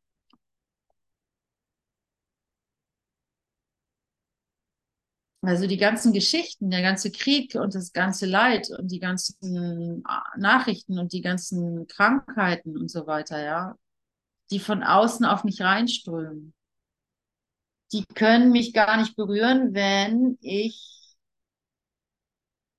Also 5.40 5.66
die 5.66 5.78
ganzen 5.78 6.12
Geschichten, 6.12 6.70
der 6.70 6.82
ganze 6.82 7.10
Krieg 7.10 7.54
und 7.54 7.74
das 7.74 7.94
ganze 7.94 8.26
Leid 8.26 8.68
und 8.78 8.92
die 8.92 9.00
ganzen 9.00 10.04
Nachrichten 10.36 10.98
und 10.98 11.14
die 11.14 11.22
ganzen 11.22 11.86
Krankheiten 11.86 12.76
und 12.76 12.90
so 12.90 13.06
weiter, 13.06 13.42
ja, 13.42 13.74
die 14.50 14.58
von 14.58 14.82
außen 14.82 15.24
auf 15.24 15.44
mich 15.44 15.62
reinströmen 15.62 16.52
die 17.92 18.04
können 18.14 18.52
mich 18.52 18.72
gar 18.72 18.96
nicht 18.98 19.16
berühren, 19.16 19.74
wenn 19.74 20.38
ich, 20.40 21.16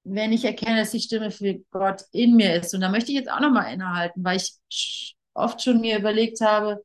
wenn 0.04 0.32
ich 0.34 0.46
erkenne, 0.46 0.80
dass 0.80 0.92
die 0.92 1.00
Stimme 1.00 1.32
für 1.32 1.60
Gott 1.72 2.04
in 2.12 2.36
mir 2.36 2.56
ist. 2.56 2.74
Und 2.74 2.82
da 2.82 2.90
möchte 2.90 3.12
ich 3.12 3.18
jetzt 3.18 3.32
auch 3.32 3.40
nochmal 3.40 3.74
innehalten, 3.74 4.24
weil 4.24 4.38
ich 4.38 5.16
oft 5.34 5.62
schon 5.62 5.82
mir 5.82 6.00
überlegt 6.00 6.42
habe, 6.42 6.84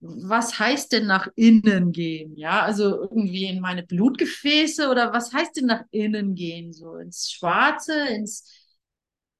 was 0.00 0.58
heißt 0.58 0.92
denn 0.92 1.06
nach 1.06 1.28
innen 1.36 1.92
gehen? 1.92 2.36
Ja, 2.36 2.62
also 2.62 3.02
irgendwie 3.02 3.46
in 3.46 3.60
meine 3.60 3.84
Blutgefäße 3.84 4.90
oder 4.90 5.12
was 5.12 5.32
heißt 5.32 5.56
denn 5.56 5.66
nach 5.66 5.84
innen 5.90 6.34
gehen? 6.34 6.72
So 6.72 6.96
ins 6.96 7.32
Schwarze, 7.32 7.94
ins, 8.08 8.50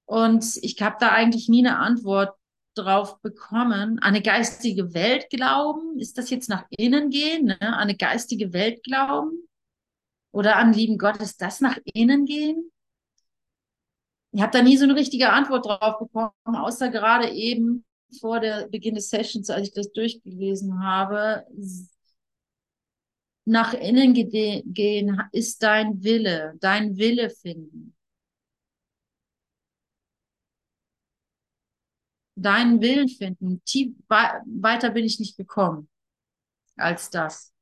und 0.05 0.45
ich 0.61 0.81
habe 0.81 0.97
da 0.99 1.11
eigentlich 1.11 1.49
nie 1.49 1.65
eine 1.67 1.77
Antwort 1.79 2.35
drauf 2.77 3.21
bekommen. 3.21 3.99
Eine 3.99 4.21
geistige 4.21 4.93
Welt 4.93 5.29
glauben, 5.29 5.99
ist 5.99 6.17
das 6.17 6.29
jetzt 6.29 6.49
nach 6.49 6.65
innen 6.69 7.09
gehen? 7.09 7.45
Ne? 7.45 7.77
Eine 7.77 7.95
geistige 7.95 8.53
Welt 8.53 8.83
glauben? 8.83 9.47
Oder 10.31 10.57
an 10.57 10.73
lieben 10.73 10.97
Gott, 10.97 11.17
ist 11.17 11.41
das 11.41 11.61
nach 11.61 11.77
innen 11.93 12.25
gehen? 12.25 12.71
Ich 14.31 14.41
habe 14.41 14.51
da 14.51 14.61
nie 14.61 14.75
so 14.75 14.83
eine 14.83 14.95
richtige 14.95 15.31
Antwort 15.31 15.65
drauf 15.65 15.97
bekommen, 15.97 16.33
außer 16.45 16.89
gerade 16.89 17.29
eben 17.29 17.85
vor 18.19 18.41
der 18.41 18.67
Beginn 18.67 18.95
des 18.95 19.09
Sessions, 19.09 19.49
als 19.49 19.69
ich 19.69 19.73
das 19.73 19.93
durchgelesen 19.93 20.83
habe. 20.83 21.45
Nach 23.45 23.73
innen 23.73 24.13
gehen 24.13 25.21
ist 25.31 25.63
dein 25.63 26.03
Wille, 26.03 26.55
dein 26.59 26.97
Wille 26.97 27.29
finden. 27.29 27.94
Deinen 32.35 32.81
Willen 32.81 33.09
finden. 33.09 33.61
Tief, 33.65 33.95
weiter 34.09 34.89
bin 34.91 35.05
ich 35.05 35.19
nicht 35.19 35.37
gekommen 35.37 35.89
als 36.77 37.09
das. 37.11 37.53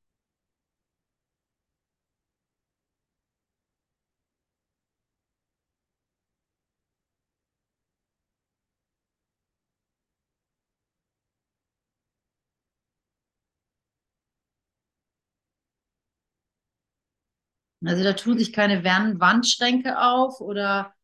Also 17.84 18.02
da 18.02 18.12
tun 18.14 18.38
sich 18.38 18.52
keine 18.52 18.82
Wandschränke 19.20 19.98
auf 20.00 20.40
oder, 20.40 20.94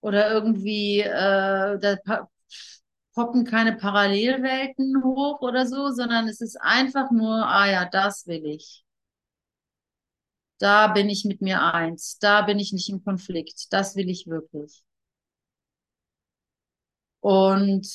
oder 0.00 0.30
irgendwie, 0.32 1.00
äh, 1.02 1.78
da 1.80 2.28
poppen 3.18 3.44
keine 3.44 3.72
Parallelwelten 3.76 5.02
hoch 5.02 5.40
oder 5.40 5.66
so, 5.66 5.90
sondern 5.90 6.28
es 6.28 6.40
ist 6.40 6.56
einfach 6.60 7.10
nur, 7.10 7.34
ah 7.48 7.68
ja, 7.68 7.84
das 7.84 8.26
will 8.28 8.46
ich. 8.46 8.84
Da 10.60 10.86
bin 10.86 11.08
ich 11.10 11.24
mit 11.24 11.40
mir 11.42 11.62
eins. 11.74 12.18
Da 12.20 12.42
bin 12.42 12.60
ich 12.60 12.72
nicht 12.72 12.88
im 12.90 13.02
Konflikt. 13.02 13.72
Das 13.72 13.96
will 13.96 14.08
ich 14.08 14.28
wirklich. 14.28 14.84
Und 17.20 17.86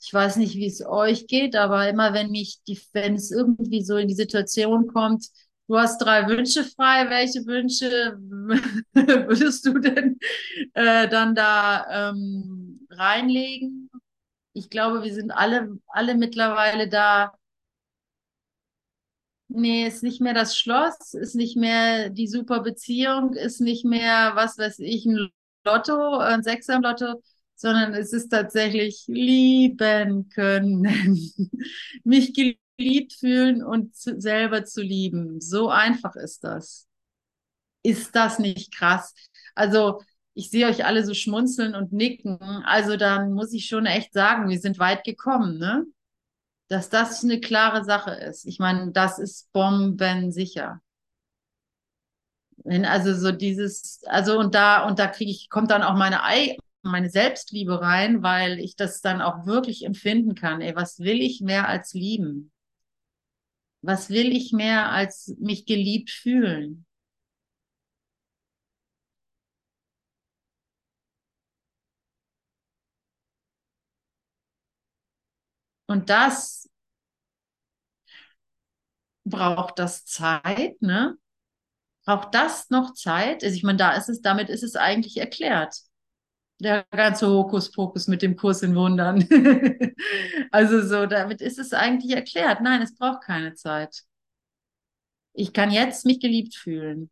ich 0.00 0.12
weiß 0.12 0.36
nicht, 0.36 0.54
wie 0.56 0.66
es 0.66 0.84
euch 0.84 1.26
geht, 1.26 1.56
aber 1.56 1.88
immer 1.88 2.12
wenn 2.12 2.30
mich 2.30 2.60
die, 2.68 2.78
wenn 2.92 3.14
es 3.14 3.30
irgendwie 3.30 3.82
so 3.82 3.96
in 3.96 4.08
die 4.08 4.14
Situation 4.14 4.86
kommt, 4.88 5.26
du 5.66 5.78
hast 5.78 5.98
drei 5.98 6.28
Wünsche 6.28 6.62
frei, 6.64 7.08
welche 7.08 7.46
Wünsche 7.46 8.18
würdest 8.92 9.64
du 9.66 9.78
denn 9.78 10.18
äh, 10.74 11.08
dann 11.08 11.34
da 11.34 12.10
ähm, 12.10 12.86
reinlegen? 12.90 13.90
Ich 14.54 14.70
glaube, 14.70 15.02
wir 15.02 15.14
sind 15.14 15.30
alle, 15.32 15.78
alle 15.88 16.14
mittlerweile 16.16 16.88
da. 16.88 17.34
Nee, 19.48 19.86
ist 19.86 20.02
nicht 20.02 20.20
mehr 20.20 20.34
das 20.34 20.58
Schloss, 20.58 21.14
ist 21.14 21.34
nicht 21.34 21.56
mehr 21.56 22.08
die 22.10 22.26
super 22.26 22.60
Beziehung, 22.60 23.34
ist 23.34 23.60
nicht 23.60 23.84
mehr, 23.84 24.32
was 24.34 24.58
weiß 24.58 24.78
ich, 24.80 25.04
ein 25.06 25.28
Lotto, 25.64 26.18
ein 26.18 26.42
Sechser 26.42 26.80
Lotto, 26.80 27.22
sondern 27.54 27.94
es 27.94 28.12
ist 28.12 28.28
tatsächlich 28.30 29.04
lieben 29.06 30.28
können. 30.30 30.82
Mich 32.04 32.32
geliebt 32.34 33.12
fühlen 33.14 33.62
und 33.62 33.94
zu, 33.94 34.20
selber 34.20 34.64
zu 34.64 34.82
lieben. 34.82 35.40
So 35.40 35.68
einfach 35.68 36.16
ist 36.16 36.42
das. 36.44 36.88
Ist 37.82 38.14
das 38.16 38.38
nicht 38.38 38.72
krass? 38.74 39.14
Also, 39.54 40.00
ich 40.34 40.50
sehe 40.50 40.66
euch 40.66 40.84
alle 40.84 41.04
so 41.04 41.14
schmunzeln 41.14 41.74
und 41.74 41.92
nicken. 41.92 42.38
Also 42.64 42.96
dann 42.96 43.32
muss 43.32 43.52
ich 43.52 43.66
schon 43.66 43.86
echt 43.86 44.12
sagen, 44.12 44.48
wir 44.48 44.58
sind 44.58 44.78
weit 44.78 45.04
gekommen, 45.04 45.58
ne? 45.58 45.86
Dass 46.68 46.90
das 46.90 47.22
eine 47.22 47.40
klare 47.40 47.84
Sache 47.84 48.10
ist. 48.10 48.44
Ich 48.46 48.58
meine, 48.58 48.90
das 48.90 49.18
ist 49.18 49.52
bombensicher. 49.52 50.80
Wenn 52.64 52.84
also 52.84 53.14
so 53.14 53.30
dieses, 53.30 54.02
also 54.06 54.38
und 54.38 54.54
da, 54.54 54.86
und 54.86 54.98
da 54.98 55.06
kriege 55.06 55.30
ich, 55.30 55.50
kommt 55.50 55.70
dann 55.70 55.82
auch 55.82 55.94
meine 55.94 56.24
Ei, 56.24 56.56
meine 56.82 57.10
Selbstliebe 57.10 57.80
rein, 57.80 58.22
weil 58.22 58.58
ich 58.58 58.76
das 58.76 59.00
dann 59.00 59.22
auch 59.22 59.46
wirklich 59.46 59.84
empfinden 59.84 60.34
kann. 60.34 60.60
Ey, 60.60 60.74
was 60.74 60.98
will 60.98 61.20
ich 61.20 61.40
mehr 61.42 61.68
als 61.68 61.94
lieben? 61.94 62.50
Was 63.82 64.10
will 64.10 64.34
ich 64.34 64.52
mehr 64.52 64.90
als 64.90 65.34
mich 65.38 65.66
geliebt 65.66 66.10
fühlen? 66.10 66.86
Und 75.86 76.10
das 76.10 76.68
braucht 79.24 79.78
das 79.78 80.04
Zeit, 80.04 80.80
ne? 80.80 81.16
Braucht 82.04 82.34
das 82.34 82.70
noch 82.70 82.92
Zeit? 82.94 83.42
Also 83.44 83.56
ich 83.56 83.62
meine, 83.62 83.78
da 83.78 83.92
ist 83.92 84.08
es, 84.08 84.20
damit 84.20 84.50
ist 84.50 84.62
es 84.62 84.76
eigentlich 84.76 85.16
erklärt. 85.18 85.74
Der 86.60 86.84
ganze 86.90 87.28
Hokuspokus 87.28 88.08
mit 88.08 88.22
dem 88.22 88.36
Kurs 88.36 88.62
in 88.62 88.74
Wundern. 88.74 89.26
also 90.52 90.82
so, 90.86 91.06
damit 91.06 91.40
ist 91.40 91.58
es 91.58 91.72
eigentlich 91.72 92.12
erklärt. 92.14 92.60
Nein, 92.60 92.82
es 92.82 92.94
braucht 92.96 93.22
keine 93.22 93.54
Zeit. 93.54 94.04
Ich 95.32 95.52
kann 95.52 95.70
jetzt 95.70 96.06
mich 96.06 96.20
geliebt 96.20 96.54
fühlen. 96.54 97.10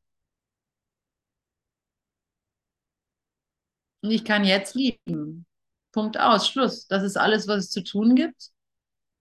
Und 4.02 4.10
ich 4.10 4.24
kann 4.24 4.44
jetzt 4.44 4.74
lieben. 4.74 5.46
Punkt 5.92 6.18
aus, 6.18 6.48
Schluss. 6.48 6.86
Das 6.88 7.02
ist 7.02 7.16
alles, 7.16 7.46
was 7.48 7.64
es 7.64 7.70
zu 7.70 7.82
tun 7.84 8.14
gibt. 8.14 8.50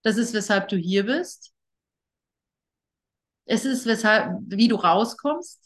Das 0.04 0.18
ist, 0.18 0.34
weshalb 0.34 0.68
du 0.70 0.78
hier 0.78 1.06
bist. 1.06 1.54
Es 3.46 3.66
ist, 3.66 3.86
weshalb, 3.86 4.38
wie 4.48 4.68
du 4.68 4.76
rauskommst. 4.76 5.62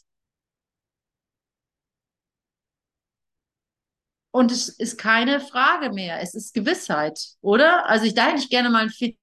Und 4.30 4.52
es 4.52 4.68
ist 4.68 4.98
keine 4.98 5.40
Frage 5.40 5.92
mehr. 5.92 6.20
Es 6.20 6.34
ist 6.34 6.52
Gewissheit, 6.52 7.18
oder? 7.40 7.88
Also 7.88 8.04
ich, 8.04 8.14
da 8.14 8.26
hätte 8.26 8.38
ich 8.38 8.50
gerne 8.50 8.68
mal 8.68 8.82
ein 8.82 8.90
Fit. 8.90 9.18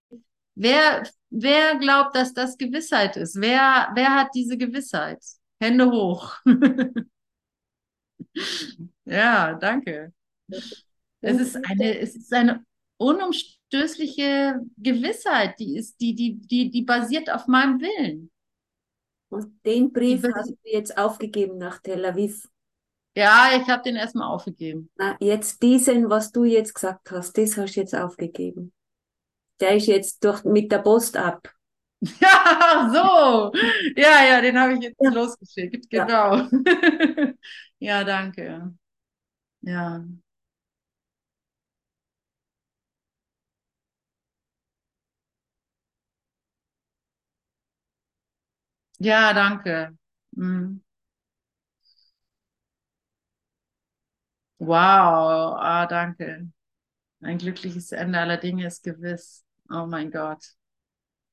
Wer, 0.55 1.03
wer 1.29 1.77
glaubt, 1.77 2.15
dass 2.15 2.33
das 2.33 2.57
Gewissheit 2.57 3.15
ist? 3.17 3.39
Wer, 3.39 3.91
wer 3.93 4.15
hat 4.15 4.29
diese 4.33 4.57
Gewissheit? 4.57 5.19
Hände 5.59 5.91
hoch. 5.91 6.35
ja, 9.05 9.53
danke. 9.53 10.13
Es 11.21 11.39
ist 11.39 11.55
eine, 11.55 11.99
es 11.99 12.15
ist 12.15 12.33
eine 12.33 12.65
unumstößliche 12.97 13.62
Gewissheit, 14.77 15.59
die 15.59 15.77
ist, 15.77 15.99
die, 15.99 16.15
die, 16.15 16.35
die, 16.35 16.69
die 16.71 16.81
basiert 16.83 17.31
auf 17.31 17.47
meinem 17.47 17.79
Willen. 17.81 18.31
Und 19.29 19.65
den 19.65 19.91
Brief 19.91 20.23
hast 20.35 20.51
du 20.51 20.57
jetzt 20.63 20.97
aufgegeben 20.97 21.57
nach 21.57 21.79
Tel 21.79 22.05
Aviv. 22.05 22.47
Ja, 23.15 23.49
ich 23.59 23.67
habe 23.69 23.83
den 23.83 23.95
erstmal 23.95 24.27
aufgegeben. 24.27 24.89
Na, 24.95 25.17
jetzt 25.19 25.61
diesen, 25.61 26.09
was 26.09 26.31
du 26.31 26.43
jetzt 26.45 26.73
gesagt 26.73 27.11
hast, 27.11 27.37
das 27.37 27.57
hast 27.57 27.75
du 27.75 27.79
jetzt 27.79 27.95
aufgegeben. 27.95 28.73
Der 29.59 29.75
ist 29.77 29.87
jetzt 29.87 30.23
durch, 30.23 30.43
mit 30.43 30.71
der 30.71 30.79
Post 30.79 31.17
ab. 31.17 31.49
Ja, 32.21 32.89
so. 32.93 33.51
Ja, 33.95 34.25
ja, 34.29 34.41
den 34.41 34.59
habe 34.59 34.73
ich 34.73 34.81
jetzt 34.81 34.97
Ja. 35.01 35.09
losgeschickt. 35.11 35.87
Ja. 35.91 36.05
Genau. 36.05 36.49
Ja, 37.79 38.03
danke. 38.03 38.73
Ja. 39.61 40.03
Ja, 49.03 49.33
danke. 49.33 49.95
Mhm. 50.31 50.81
Wow, 54.59 55.57
ah, 55.59 55.85
danke. 55.87 56.49
Ein 57.21 57.37
glückliches 57.39 57.91
Ende 57.93 58.19
aller 58.19 58.37
Dinge 58.37 58.67
ist 58.67 58.83
gewiss. 58.83 59.45
Oh 59.71 59.85
mein 59.87 60.11
Gott. 60.11 60.43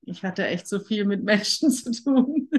Ich 0.02 0.24
hatte 0.24 0.46
echt 0.46 0.68
so 0.68 0.80
viel 0.80 1.04
mit 1.06 1.24
Menschen 1.24 1.70
zu 1.72 1.92
tun. 1.92 2.50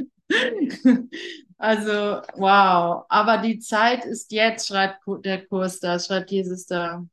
Also, 1.58 2.22
wow. 2.36 3.06
Aber 3.10 3.38
die 3.40 3.60
Zeit 3.60 4.06
ist 4.06 4.32
jetzt, 4.32 4.68
schreibt 4.68 5.02
der 5.26 5.46
Kurs 5.48 5.80
da, 5.80 6.00
schreibt 6.00 6.32
Jesus 6.32 6.66
da. 6.66 7.06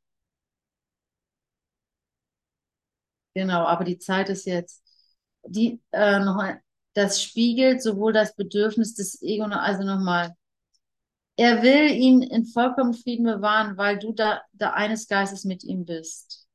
Genau, 3.34 3.64
aber 3.64 3.84
die 3.84 3.98
Zeit 3.98 4.28
ist 4.28 4.46
jetzt. 4.46 4.82
Die, 5.44 5.80
äh, 5.92 6.18
noch 6.20 6.37
ein, 6.38 6.61
das 6.98 7.22
spiegelt 7.22 7.80
sowohl 7.80 8.12
das 8.12 8.34
Bedürfnis 8.34 8.92
des 8.94 9.22
Ego, 9.22 9.44
also 9.44 9.84
nochmal. 9.84 10.34
Er 11.37 11.62
will 11.62 11.92
ihn 11.92 12.22
in 12.22 12.44
vollkommen 12.44 12.92
Frieden 12.92 13.24
bewahren, 13.24 13.76
weil 13.76 14.00
du 14.00 14.12
da, 14.12 14.42
da 14.52 14.72
eines 14.72 15.06
Geistes 15.06 15.44
mit 15.44 15.62
ihm 15.62 15.84
bist. 15.84 16.48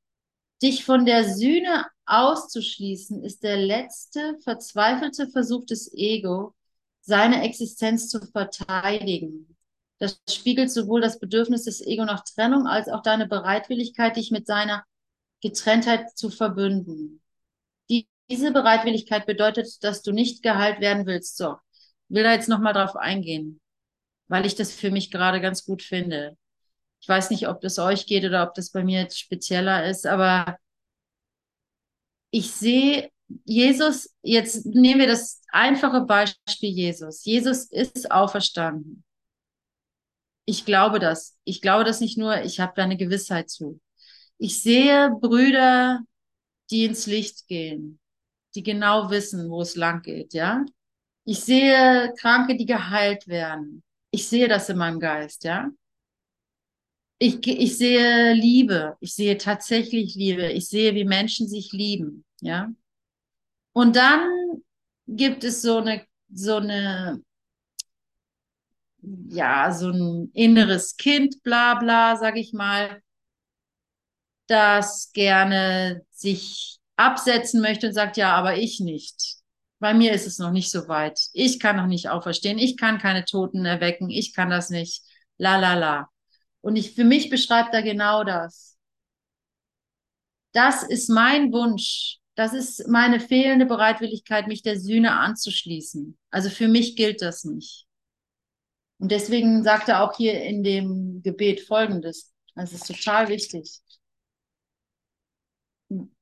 Dich 0.62 0.84
von 0.84 1.06
der 1.06 1.34
Sühne 1.34 1.86
auszuschließen, 2.06 3.24
ist 3.24 3.44
der 3.44 3.56
letzte 3.56 4.38
verzweifelte 4.44 5.30
Versuch 5.30 5.66
des 5.66 5.94
Ego, 5.94 6.54
seine 7.00 7.42
Existenz 7.44 8.10
zu 8.10 8.20
verteidigen. 8.20 9.56
Das 10.00 10.22
spiegelt 10.30 10.72
sowohl 10.72 11.00
das 11.00 11.20
Bedürfnis 11.20 11.64
des 11.64 11.80
Ego 11.80 12.04
nach 12.04 12.26
Trennung 12.26 12.68
als 12.68 12.90
auch 12.90 13.02
deine 13.02 13.28
Bereitwilligkeit, 13.28 14.18
dich 14.18 14.30
mit 14.30 14.46
seiner 14.46 14.84
Getrenntheit 15.40 16.18
zu 16.18 16.30
verbünden. 16.30 17.23
Die, 18.30 18.36
diese 18.36 18.52
Bereitwilligkeit 18.52 19.26
bedeutet, 19.26 19.84
dass 19.84 20.02
du 20.02 20.12
nicht 20.12 20.44
geheilt 20.44 20.80
werden 20.80 21.06
willst. 21.06 21.38
So, 21.38 21.58
will 22.10 22.24
da 22.24 22.34
jetzt 22.34 22.50
nochmal 22.50 22.74
drauf 22.74 22.96
eingehen, 22.96 23.60
weil 24.28 24.46
ich 24.46 24.56
das 24.56 24.74
für 24.74 24.92
mich 24.92 25.12
gerade 25.12 25.42
ganz 25.42 25.66
gut 25.66 25.82
finde. 25.82 26.38
Ich 27.02 27.10
weiß 27.10 27.32
nicht, 27.32 27.48
ob 27.48 27.62
das 27.62 27.80
euch 27.80 28.06
geht 28.06 28.24
oder 28.24 28.48
ob 28.48 28.54
das 28.54 28.72
bei 28.72 28.84
mir 28.84 29.02
jetzt 29.02 29.20
spezieller 29.20 29.86
ist, 29.86 30.06
aber 30.08 30.58
ich 32.32 32.52
sehe 32.52 33.12
Jesus, 33.46 34.10
jetzt 34.22 34.66
nehmen 34.66 35.00
wir 35.00 35.08
das 35.08 35.42
einfache 35.50 36.02
Beispiel 36.02 36.70
Jesus. 36.70 37.24
Jesus 37.26 37.66
ist 37.72 38.12
auferstanden. 38.12 39.04
Ich 40.46 40.66
glaube 40.66 41.00
das. 41.00 41.38
Ich 41.44 41.62
glaube 41.62 41.84
das 41.84 42.02
nicht 42.02 42.18
nur, 42.18 42.42
ich 42.44 42.60
habe 42.60 42.74
da 42.76 42.84
eine 42.84 42.98
Gewissheit 42.98 43.50
zu. 43.50 43.80
Ich 44.38 44.62
sehe 44.62 45.12
Brüder, 45.22 46.02
die 46.70 46.86
ins 46.86 47.06
Licht 47.06 47.48
gehen, 47.48 48.00
die 48.56 48.64
genau 48.64 49.10
wissen, 49.10 49.50
wo 49.50 49.62
es 49.62 49.76
lang 49.76 50.02
geht, 50.02 50.34
ja? 50.34 50.66
Ich 51.26 51.40
sehe 51.42 52.14
Kranke, 52.20 52.58
die 52.58 52.66
geheilt 52.66 53.28
werden. 53.28 53.84
Ich 54.12 54.28
sehe 54.28 54.48
das 54.48 54.70
in 54.70 54.78
meinem 54.78 55.00
Geist, 55.00 55.44
ja? 55.44 55.70
Ich, 57.18 57.46
ich 57.48 57.78
sehe 57.78 58.34
Liebe. 58.34 58.98
Ich 59.00 59.16
sehe 59.16 59.38
tatsächlich 59.38 60.16
Liebe. 60.16 60.52
Ich 60.52 60.68
sehe, 60.68 60.94
wie 60.96 61.06
Menschen 61.06 61.48
sich 61.48 61.72
lieben, 61.72 62.26
ja? 62.42 62.70
Und 63.72 63.96
dann 63.96 64.30
gibt 65.08 65.44
es 65.44 65.62
so 65.62 65.78
eine, 65.78 66.06
so 66.32 66.58
eine, 66.58 67.24
ja, 69.30 69.72
so 69.72 69.90
ein 69.90 70.32
inneres 70.34 70.98
Kind, 70.98 71.42
bla 71.44 71.76
bla, 71.76 72.16
sag 72.18 72.38
ich 72.38 72.54
mal, 72.54 73.02
das 74.48 75.12
gerne 75.14 76.06
sich 76.12 76.80
absetzen 76.96 77.62
möchte 77.62 77.88
und 77.88 77.94
sagt, 77.94 78.18
ja, 78.18 78.36
aber 78.36 78.58
ich 78.58 78.80
nicht. 78.80 79.38
Bei 79.80 79.94
mir 79.94 80.14
ist 80.14 80.28
es 80.28 80.40
noch 80.40 80.52
nicht 80.52 80.72
so 80.72 80.88
weit. 80.88 81.20
Ich 81.34 81.60
kann 81.60 81.76
noch 81.76 81.88
nicht 81.88 82.10
auferstehen. 82.10 82.58
Ich 82.58 82.78
kann 82.78 83.00
keine 83.00 83.26
Toten 83.26 83.66
erwecken. 83.66 84.10
Ich 84.10 84.34
kann 84.34 84.50
das 84.50 84.70
nicht. 84.70 85.04
La 85.38 85.58
la 85.58 85.74
la. 85.74 86.10
Und 86.62 86.78
ich, 86.78 86.94
für 86.94 87.04
mich 87.04 87.30
beschreibt 87.30 87.74
er 87.74 87.84
genau 87.84 88.24
das. 88.24 88.78
Das 90.54 90.84
ist 90.84 91.10
mein 91.10 91.52
Wunsch. 91.52 92.20
Das 92.36 92.54
ist 92.54 92.88
meine 92.88 93.20
fehlende 93.20 93.66
Bereitwilligkeit, 93.66 94.48
mich 94.48 94.64
der 94.64 94.80
Sühne 94.80 95.20
anzuschließen. 95.20 96.18
Also 96.32 96.50
für 96.50 96.68
mich 96.68 96.96
gilt 96.96 97.22
das 97.22 97.44
nicht. 97.44 97.86
Und 99.00 99.12
deswegen 99.12 99.64
sagt 99.64 99.90
er 99.90 100.02
auch 100.02 100.16
hier 100.16 100.42
in 100.44 100.64
dem 100.64 101.22
Gebet 101.22 101.62
Folgendes. 101.62 102.34
Das 102.56 102.72
ist 102.72 102.88
total 102.88 103.28
wichtig. 103.28 103.82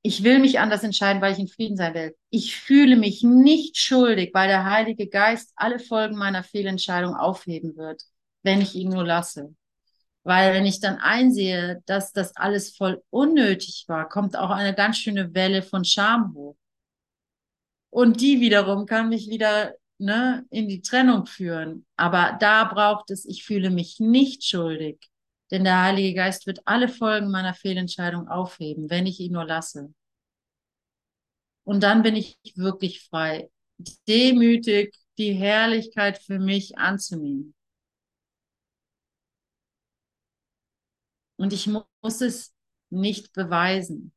Ich 0.03 0.23
will 0.23 0.39
mich 0.39 0.59
anders 0.59 0.83
entscheiden, 0.83 1.21
weil 1.21 1.33
ich 1.33 1.39
in 1.39 1.47
Frieden 1.47 1.77
sein 1.77 1.93
will. 1.93 2.15
Ich 2.31 2.55
fühle 2.55 2.95
mich 2.95 3.21
nicht 3.23 3.77
schuldig, 3.77 4.31
weil 4.33 4.47
der 4.47 4.65
Heilige 4.65 5.07
Geist 5.07 5.53
alle 5.55 5.79
Folgen 5.79 6.17
meiner 6.17 6.43
Fehlentscheidung 6.43 7.15
aufheben 7.15 7.77
wird, 7.77 8.01
wenn 8.41 8.61
ich 8.61 8.73
ihn 8.75 8.89
nur 8.89 9.05
lasse. 9.05 9.55
Weil 10.23 10.53
wenn 10.53 10.65
ich 10.65 10.79
dann 10.79 10.97
einsehe, 10.97 11.81
dass 11.85 12.13
das 12.13 12.35
alles 12.35 12.75
voll 12.75 13.03
unnötig 13.09 13.85
war, 13.87 14.09
kommt 14.09 14.35
auch 14.35 14.49
eine 14.51 14.73
ganz 14.75 14.97
schöne 14.97 15.33
Welle 15.33 15.61
von 15.61 15.85
Scham 15.85 16.33
hoch. 16.35 16.55
Und 17.89 18.21
die 18.21 18.39
wiederum 18.39 18.85
kann 18.85 19.09
mich 19.09 19.29
wieder 19.29 19.75
ne, 19.99 20.45
in 20.49 20.67
die 20.67 20.81
Trennung 20.81 21.25
führen. 21.25 21.85
Aber 21.97 22.37
da 22.39 22.63
braucht 22.65 23.11
es, 23.11 23.25
ich 23.25 23.43
fühle 23.43 23.69
mich 23.69 23.99
nicht 23.99 24.43
schuldig, 24.43 25.10
denn 25.51 25.63
der 25.65 25.81
Heilige 25.81 26.15
Geist 26.15 26.47
wird 26.47 26.61
alle 26.65 26.87
Folgen 26.87 27.29
meiner 27.29 27.53
Fehlentscheidung 27.53 28.27
aufheben, 28.27 28.89
wenn 28.89 29.05
ich 29.05 29.19
ihn 29.19 29.33
nur 29.33 29.45
lasse. 29.45 29.93
Und 31.63 31.83
dann 31.83 32.01
bin 32.03 32.15
ich 32.15 32.39
wirklich 32.55 33.03
frei, 33.03 33.51
demütig 34.07 34.95
die 35.17 35.33
Herrlichkeit 35.33 36.17
für 36.17 36.39
mich 36.39 36.77
anzunehmen. 36.77 37.53
Und 41.37 41.53
ich 41.53 41.67
mu 41.67 41.81
muss 42.03 42.21
es 42.21 42.53
nicht 42.89 43.33
beweisen. 43.33 44.13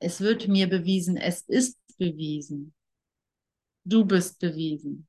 Es 0.00 0.20
wird 0.20 0.48
mir 0.48 0.68
bewiesen, 0.68 1.16
es 1.16 1.42
ist 1.42 1.78
bewiesen. 1.96 2.74
Du 3.84 4.04
bist 4.04 4.38
bewiesen. 4.38 5.06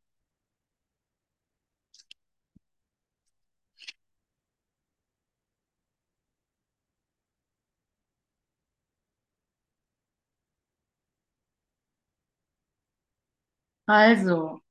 Also, 13.87 14.61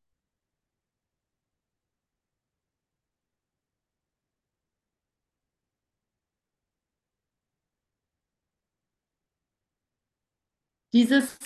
dieses, 10.93 11.39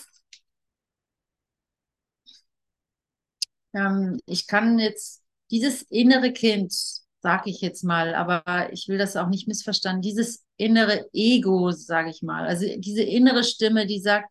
ähm, 3.75 4.19
ich 4.27 4.47
kann 4.47 4.79
jetzt, 4.79 5.23
dieses 5.51 5.83
innere 5.83 6.33
Kind, 6.33 6.73
sage 7.21 7.51
ich 7.51 7.61
jetzt 7.61 7.85
mal, 7.85 8.15
aber 8.15 8.73
ich 8.73 8.89
will 8.89 8.99
das 8.99 9.17
auch 9.17 9.29
nicht 9.29 9.49
missverstanden, 9.49 10.03
dieses 10.03 10.45
innere 10.57 11.09
Ego, 11.13 11.71
sage 11.73 12.11
ich 12.11 12.23
mal, 12.23 12.47
also 12.47 12.67
diese 12.79 13.03
innere 13.03 13.45
Stimme, 13.45 13.87
die 13.87 14.01
sagt, 14.01 14.31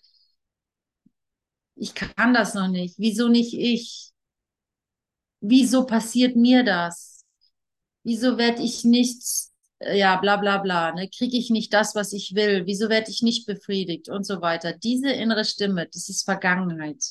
ich 1.78 1.94
kann 1.96 2.34
das 2.34 2.54
noch 2.54 2.68
nicht, 2.68 2.96
wieso 2.98 3.28
nicht 3.30 3.54
ich? 3.54 4.12
Wieso 5.42 5.86
passiert 5.86 6.36
mir 6.36 6.64
das? 6.64 7.26
Wieso 8.04 8.38
werde 8.38 8.64
ich 8.64 8.84
nicht, 8.86 9.24
äh, 9.80 9.98
ja, 10.00 10.18
bla 10.18 10.38
bla 10.38 10.60
bla, 10.60 10.94
ne? 10.94 11.10
Kriege 11.10 11.38
ich 11.38 11.50
nicht 11.52 11.74
das, 11.74 11.96
was 11.96 12.14
ich 12.14 12.36
will? 12.36 12.66
Wieso 12.66 12.90
werde 12.90 13.12
ich 13.12 13.22
nicht 13.24 13.48
befriedigt 13.48 14.10
und 14.10 14.26
so 14.26 14.42
weiter? 14.42 14.74
Diese 14.74 15.12
innere 15.12 15.46
Stimme, 15.46 15.88
das 15.94 16.10
ist 16.10 16.26
Vergangenheit. 16.26 17.04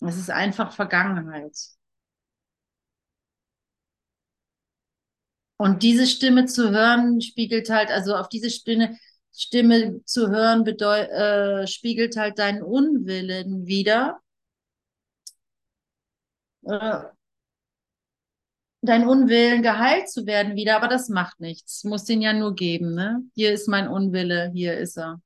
Es 0.00 0.16
ist 0.16 0.30
einfach 0.30 0.72
Vergangenheit. 0.72 1.56
Und 5.56 5.82
diese 5.82 6.06
Stimme 6.06 6.46
zu 6.46 6.70
hören, 6.70 7.20
spiegelt 7.20 7.70
halt, 7.70 7.90
also 7.90 8.14
auf 8.16 8.28
diese 8.28 8.50
Stimme, 8.50 8.96
Stimme 9.34 10.04
zu 10.04 10.28
hören, 10.30 10.64
äh, 10.66 11.66
spiegelt 11.66 12.16
halt 12.16 12.38
deinen 12.38 12.62
Unwillen 12.62 13.66
wieder. 13.66 14.20
Äh, 16.66 17.04
dein 18.82 19.08
Unwillen 19.08 19.62
geheilt 19.62 20.10
zu 20.10 20.26
werden 20.26 20.56
wieder, 20.56 20.76
aber 20.76 20.88
das 20.88 21.08
macht 21.08 21.40
nichts. 21.40 21.84
Muss 21.84 22.04
den 22.04 22.22
ja 22.22 22.32
nur 22.32 22.54
geben, 22.54 22.94
ne? 22.94 23.22
Hier 23.34 23.52
ist 23.52 23.68
mein 23.68 23.88
Unwille, 23.88 24.50
hier 24.54 24.78
ist 24.78 24.98
er. 24.98 25.20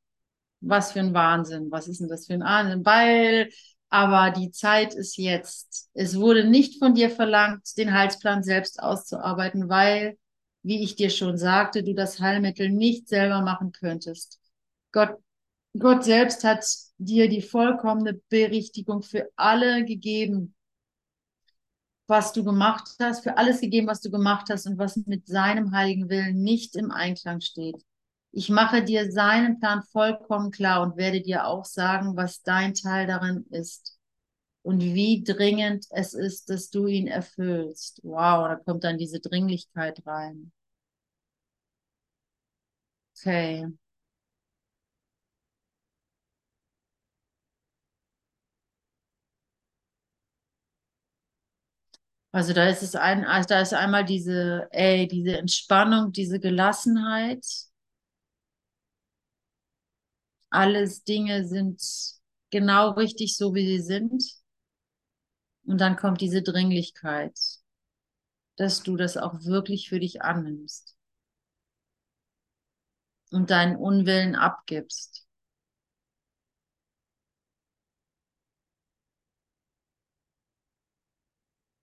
Was 0.61 0.93
für 0.93 1.01
ein 1.01 1.15
Wahnsinn. 1.15 1.71
Was 1.71 1.89
ist 1.89 2.01
denn 2.01 2.09
das 2.09 2.27
für 2.27 2.35
ein 2.35 2.43
Wahnsinn? 2.43 2.85
Weil, 2.85 3.51
aber 3.91 4.31
die 4.31 4.51
Zeit 4.53 4.95
ist 4.95 5.17
jetzt. 5.17 5.91
Es 5.95 6.17
wurde 6.19 6.45
nicht 6.45 6.79
von 6.79 6.95
dir 6.95 7.11
verlangt, 7.11 7.77
den 7.77 7.93
Heilsplan 7.93 8.43
selbst 8.43 8.81
auszuarbeiten, 8.83 9.69
weil, 9.69 10.19
wie 10.63 10.83
ich 10.83 10.97
dir 10.97 11.11
schon 11.11 11.39
sagte, 11.39 11.83
du 11.83 11.95
das 11.95 12.21
Heilmittel 12.21 12.71
nicht 12.71 13.09
selber 13.09 13.43
machen 13.43 13.73
könntest. 13.73 14.41
Gott, 14.93 15.19
Gott 15.79 16.05
selbst 16.05 16.45
hat 16.45 16.65
dir 16.99 17.29
die 17.29 17.43
vollkommene 17.43 18.15
Berichtigung 18.29 19.03
für 19.03 19.29
alle 19.37 19.85
gegeben, 19.85 20.55
was 22.07 22.33
du 22.33 22.43
gemacht 22.43 22.89
hast, 23.01 23.23
für 23.23 23.37
alles 23.37 23.61
gegeben, 23.61 23.87
was 23.87 24.01
du 24.01 24.11
gemacht 24.11 24.49
hast 24.51 24.67
und 24.67 24.79
was 24.79 24.97
mit 24.97 25.27
seinem 25.27 25.73
heiligen 25.73 26.09
Willen 26.09 26.43
nicht 26.43 26.75
im 26.75 26.91
Einklang 26.91 27.41
steht. 27.41 27.77
Ich 28.33 28.49
mache 28.49 28.83
dir 28.83 29.13
seinen 29.13 29.59
Plan 29.59 29.83
vollkommen 29.83 30.51
klar 30.51 30.83
und 30.83 30.97
werde 30.97 31.21
dir 31.21 31.47
auch 31.47 31.65
sagen, 31.65 32.17
was 32.17 32.43
dein 32.43 32.75
Teil 32.75 33.07
darin 33.07 33.47
ist 33.51 33.98
und 34.63 34.81
wie 34.83 35.25
dringend 35.25 35.87
es 35.91 36.15
ist, 36.15 36.51
dass 36.51 36.71
du 36.71 36.87
ihn 36.87 37.07
erfüllst. 37.09 38.01
Wow, 38.05 38.49
da 38.49 38.57
kommt 38.57 38.85
dann 38.85 38.99
diese 38.99 39.21
Dringlichkeit 39.21 40.07
rein. 40.07 40.53
Okay. 43.17 43.67
Also 52.33 52.53
da 52.53 52.69
ist 52.69 52.83
es 52.83 52.95
ein, 52.95 53.25
also 53.25 53.49
da 53.49 53.61
ist 53.61 53.73
einmal 53.75 54.05
diese, 54.05 54.69
ey, 54.71 55.09
diese 55.09 55.39
Entspannung, 55.39 56.13
diese 56.13 56.39
Gelassenheit. 56.41 57.45
Alles 60.51 61.05
Dinge 61.05 61.47
sind 61.47 61.81
genau 62.51 62.91
richtig 62.91 63.37
so, 63.37 63.55
wie 63.55 63.67
sie 63.67 63.83
sind. 63.83 64.23
Und 65.69 65.81
dann 65.81 65.95
kommt 65.95 66.21
diese 66.21 66.43
Dringlichkeit, 66.43 67.39
dass 68.57 68.83
du 68.83 68.99
das 68.99 69.17
auch 69.17 69.43
wirklich 69.47 69.89
für 69.89 70.01
dich 70.01 70.21
annimmst 70.21 70.99
und 73.31 73.49
deinen 73.51 73.77
Unwillen 73.77 74.35
abgibst. 74.37 75.27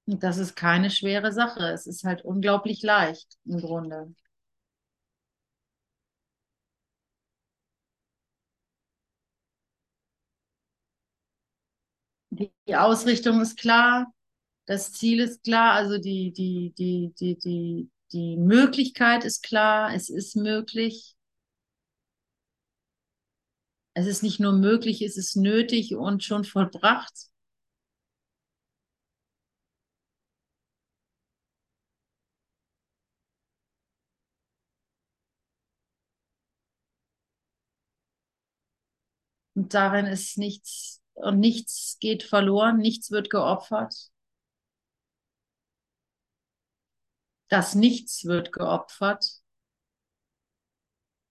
Und 0.07 0.23
das 0.23 0.37
ist 0.37 0.55
keine 0.55 0.89
schwere 0.91 1.31
Sache. 1.31 1.67
Es 1.71 1.85
ist 1.87 2.03
halt 2.05 2.23
unglaublich 2.25 2.81
leicht 2.83 3.37
im 3.45 3.59
Grunde. 3.59 4.13
Die, 12.37 12.75
Ausrichtung 12.75 13.41
ist 13.41 13.57
klar, 13.57 14.13
das 14.65 14.91
Ziel 14.93 15.21
ist 15.21 15.43
klar, 15.43 15.73
also 15.73 15.97
die, 15.97 16.33
die, 16.33 16.73
die, 16.77 17.13
die, 17.19 17.37
die, 17.37 17.89
die 18.11 18.37
Möglichkeit 18.37 19.23
ist 19.25 19.43
klar, 19.43 19.93
es 19.93 20.09
ist 20.09 20.35
möglich. 20.35 21.15
Es 23.93 24.07
ist 24.07 24.23
nicht 24.23 24.39
nur 24.39 24.51
möglich, 24.53 25.01
es 25.01 25.17
ist 25.17 25.35
nötig 25.37 25.95
und 25.95 26.23
schon 26.23 26.43
vollbracht. 26.43 27.29
Und 39.55 39.73
darin 39.73 40.05
ist 40.05 40.37
nichts 40.37 41.01
und 41.15 41.39
nichts 41.39 41.97
geht 41.99 42.23
verloren, 42.23 42.77
nichts 42.77 43.11
wird 43.11 43.29
geopfert. 43.29 44.11
Das 47.47 47.75
Nichts 47.75 48.25
wird 48.25 48.51
geopfert. 48.51 49.41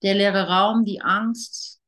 Der 0.02 0.14
leere 0.14 0.48
Raum, 0.48 0.84
die 0.84 1.00
Angst, 1.00 1.80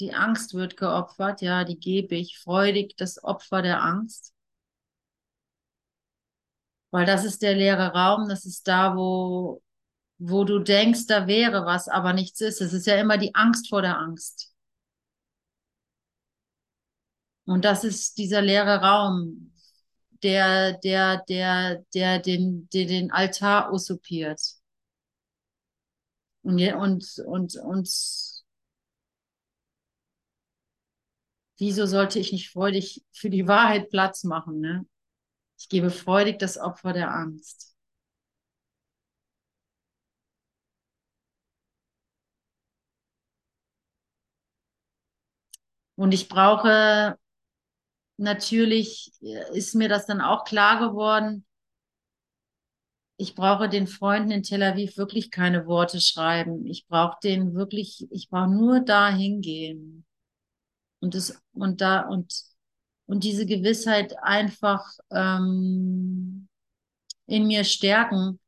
die 0.00 0.12
Angst 0.14 0.54
wird 0.54 0.76
geopfert, 0.76 1.40
ja, 1.40 1.64
die 1.64 1.78
gebe 1.78 2.16
ich 2.16 2.38
freudig, 2.38 2.96
das 2.96 3.22
Opfer 3.22 3.62
der 3.62 3.82
Angst. 3.82 4.32
Weil 6.90 7.06
das 7.06 7.24
ist 7.24 7.42
der 7.42 7.54
leere 7.54 7.92
Raum, 7.92 8.28
das 8.28 8.44
ist 8.46 8.66
da, 8.68 8.96
wo 8.96 9.62
wo 10.18 10.44
du 10.44 10.60
denkst, 10.60 11.06
da 11.08 11.26
wäre 11.26 11.66
was, 11.66 11.88
aber 11.88 12.12
nichts 12.14 12.40
ist. 12.40 12.60
Es 12.62 12.72
ist 12.72 12.86
ja 12.86 12.96
immer 12.96 13.18
die 13.18 13.34
Angst 13.34 13.68
vor 13.68 13.82
der 13.82 13.98
Angst. 13.98 14.53
Und 17.46 17.64
das 17.64 17.84
ist 17.84 18.18
dieser 18.18 18.40
leere 18.42 18.80
Raum, 18.80 19.52
der, 20.22 20.78
der, 20.78 21.22
der, 21.28 21.84
der 21.94 22.18
den, 22.18 22.68
der 22.72 22.86
den 22.86 23.10
Altar 23.10 23.72
usurpiert. 23.72 24.40
Und, 26.42 26.60
und, 26.74 27.18
und, 27.26 27.56
und 27.56 27.88
wieso 31.58 31.86
sollte 31.86 32.18
ich 32.18 32.32
nicht 32.32 32.50
freudig 32.50 33.04
für 33.12 33.30
die 33.30 33.46
Wahrheit 33.46 33.90
Platz 33.90 34.24
machen, 34.24 34.60
ne? 34.60 34.86
Ich 35.58 35.68
gebe 35.68 35.90
freudig 35.90 36.38
das 36.38 36.58
Opfer 36.58 36.92
der 36.92 37.10
Angst. 37.14 37.74
Und 45.96 46.12
ich 46.12 46.28
brauche, 46.28 47.18
natürlich 48.16 49.12
ist 49.52 49.74
mir 49.74 49.88
das 49.88 50.06
dann 50.06 50.20
auch 50.20 50.44
klar 50.44 50.80
geworden, 50.80 51.44
ich 53.16 53.34
brauche 53.34 53.68
den 53.68 53.86
Freunden 53.86 54.30
in 54.30 54.42
Tel 54.42 54.62
Aviv 54.62 54.96
wirklich 54.96 55.30
keine 55.30 55.66
Worte 55.66 56.00
schreiben. 56.00 56.66
Ich 56.66 56.86
brauche 56.88 57.16
den 57.22 57.54
wirklich, 57.54 58.06
ich 58.10 58.28
brauche 58.28 58.50
nur 58.50 58.80
da 58.80 59.08
hingehen. 59.08 60.04
Und 61.00 61.14
das, 61.14 61.40
und 61.52 61.80
da, 61.80 62.02
und, 62.08 62.34
und 63.06 63.24
diese 63.24 63.46
Gewissheit 63.46 64.14
einfach 64.22 64.84
ähm, 65.10 66.48
in 67.26 67.46
mir 67.46 67.64
stärken, 67.64 68.40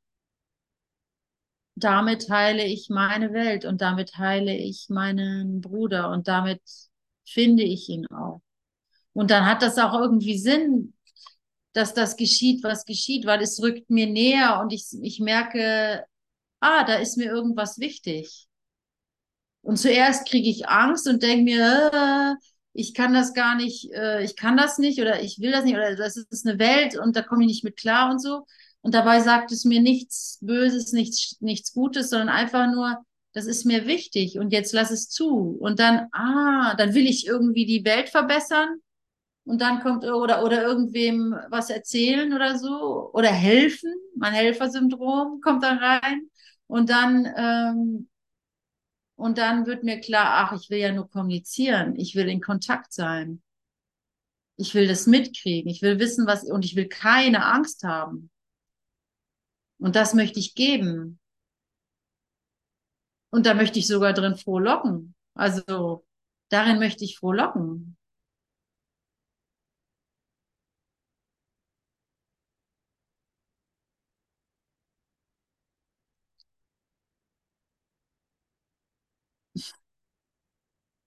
damit 1.77 2.29
heile 2.31 2.65
ich 2.65 2.89
meine 2.91 3.33
Welt 3.33 3.65
und 3.65 3.81
damit 3.81 4.17
heile 4.19 4.57
ich 4.57 4.87
meinen 4.89 5.61
Bruder 5.61 6.11
und 6.11 6.27
damit 6.29 6.61
finde 7.25 7.63
ich 7.63 7.89
ihn 7.89 8.07
auch. 8.09 8.41
Und 9.17 9.31
dann 9.31 9.47
hat 9.47 9.63
das 9.63 9.79
auch 9.79 9.99
irgendwie 9.99 10.37
Sinn, 10.37 10.93
dass 11.73 11.95
das 11.95 12.19
geschieht, 12.19 12.63
was 12.63 12.85
geschieht, 12.85 13.25
weil 13.25 13.41
es 13.41 13.63
rückt 13.63 13.89
mir 13.89 14.07
näher 14.07 14.61
und 14.61 14.75
ich, 14.75 14.89
ich 15.01 15.21
merke, 15.21 16.05
ah, 16.61 16.85
da 16.85 16.97
ist 16.97 17.17
mir 17.17 17.25
irgendwas 17.25 17.79
wichtig. 17.79 18.47
Und 19.63 19.79
zuerst 19.79 20.29
kriege 20.29 20.51
ich 20.51 20.69
Angst 20.69 21.09
und 21.09 21.23
denke 21.23 21.45
mir, 21.45 21.91
äh, 21.95 22.35
ich 22.75 22.93
kann 22.93 23.15
das 23.15 23.33
gar 23.33 23.57
nicht, 23.57 23.91
äh, 23.93 24.23
ich 24.23 24.37
kann 24.37 24.59
das 24.59 24.77
nicht 24.77 25.01
oder 25.01 25.23
ich 25.23 25.41
will 25.41 25.51
das 25.51 25.65
nicht 25.65 25.77
oder 25.77 25.97
das 25.97 26.19
ist 26.19 26.47
eine 26.47 26.59
Welt 26.59 26.99
und 26.99 27.17
da 27.17 27.23
komme 27.23 27.45
ich 27.45 27.49
nicht 27.49 27.65
mit 27.65 27.79
klar 27.79 28.11
und 28.11 28.21
so. 28.21 28.45
Und 28.83 28.93
dabei 28.93 29.21
sagt 29.21 29.51
es 29.51 29.65
mir 29.65 29.81
nichts 29.81 30.41
Böses, 30.43 30.93
nichts, 30.93 31.41
nichts 31.41 31.73
Gutes, 31.73 32.11
sondern 32.11 32.29
einfach 32.29 32.71
nur, 32.71 33.03
das 33.33 33.47
ist 33.47 33.65
mir 33.65 33.87
wichtig 33.87 34.39
und 34.39 34.53
jetzt 34.53 34.75
lass 34.75 34.91
es 34.91 35.09
zu. 35.09 35.57
Und 35.59 35.79
dann, 35.79 36.09
ah, 36.13 36.75
dann 36.77 36.93
will 36.93 37.07
ich 37.07 37.27
irgendwie 37.27 37.65
die 37.65 37.87
Welt 37.87 38.11
verbessern 38.11 38.83
und 39.47 39.61
dann 39.61 39.81
kommt 39.81 40.05
oder 40.05 40.45
oder 40.45 40.63
irgendwem 40.63 41.35
was 41.51 41.71
erzählen 41.71 42.33
oder 42.35 42.59
so 42.59 43.11
oder 43.15 43.31
helfen, 43.31 43.95
mein 44.17 44.33
Helfersyndrom 44.33 45.41
kommt 45.41 45.63
dann 45.63 45.79
rein. 45.79 46.29
Und 46.67 46.91
dann 46.91 47.27
ähm, 47.37 48.09
und 49.15 49.39
dann 49.39 49.67
wird 49.67 49.85
mir 49.85 50.01
klar, 50.01 50.27
ach, 50.47 50.53
ich 50.61 50.69
will 50.69 50.79
ja 50.79 50.93
nur 50.93 51.09
kommunizieren, 51.09 51.97
ich 51.97 52.15
will 52.17 52.29
in 52.29 52.41
Kontakt 52.41 52.93
sein, 52.93 53.43
ich 54.57 54.75
will 54.75 54.89
das 54.89 55.07
mitkriegen, 55.07 55.71
ich 55.71 55.81
will 55.81 55.99
wissen, 56.01 56.27
was 56.27 56.45
und 56.45 56.65
ich 56.65 56.77
will 56.77 56.89
keine 56.89 57.45
Angst 57.47 57.85
haben. 57.85 58.31
Und 59.79 59.95
das 59.97 60.13
möchte 60.15 60.41
ich 60.41 60.55
geben. 60.55 61.21
Und 63.31 63.47
da 63.47 63.55
möchte 63.55 63.79
ich 63.79 63.87
sogar 63.87 64.13
drin 64.13 64.37
frohlocken, 64.37 65.15
also 65.35 66.05
darin 66.49 66.79
möchte 66.79 67.05
ich 67.05 67.19
frohlocken. 67.19 67.97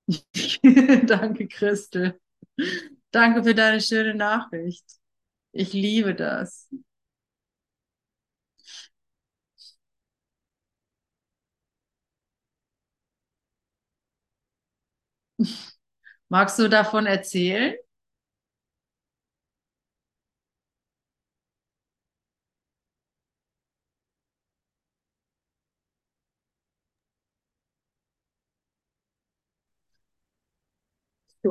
Danke, 1.07 1.47
Christel. 1.47 2.19
Danke 3.11 3.43
für 3.43 3.55
deine 3.55 3.81
schöne 3.81 4.15
Nachricht. 4.15 4.85
Ich 5.53 5.73
liebe 5.73 6.15
das. 6.15 6.69
Magst 16.29 16.59
du 16.59 16.67
davon 16.69 17.05
erzählen? 17.05 17.75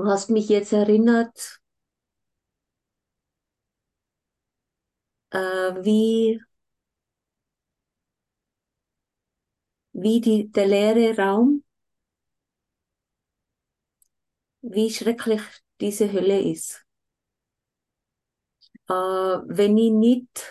Du 0.09 0.13
hast 0.15 0.31
mich 0.31 0.49
jetzt 0.49 0.73
erinnert, 0.73 1.61
äh, 5.31 5.39
wie, 5.85 6.41
wie 9.93 10.21
die, 10.23 10.51
der 10.51 10.67
leere 10.67 11.15
Raum, 11.19 11.63
wie 14.63 14.89
schrecklich 14.91 15.43
diese 15.81 16.13
Hölle 16.13 16.41
ist. 16.41 16.87
Äh, 18.89 18.93
wenn 18.95 19.77
ich 19.79 19.93
nicht 19.93 20.45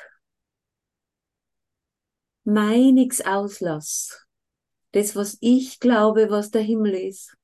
meinigs 2.45 3.21
auslasse, 3.21 4.15
das, 4.93 5.15
was 5.15 5.37
ich 5.41 5.79
glaube, 5.81 6.31
was 6.31 6.51
der 6.51 6.63
Himmel 6.63 6.95
ist. 6.95 7.36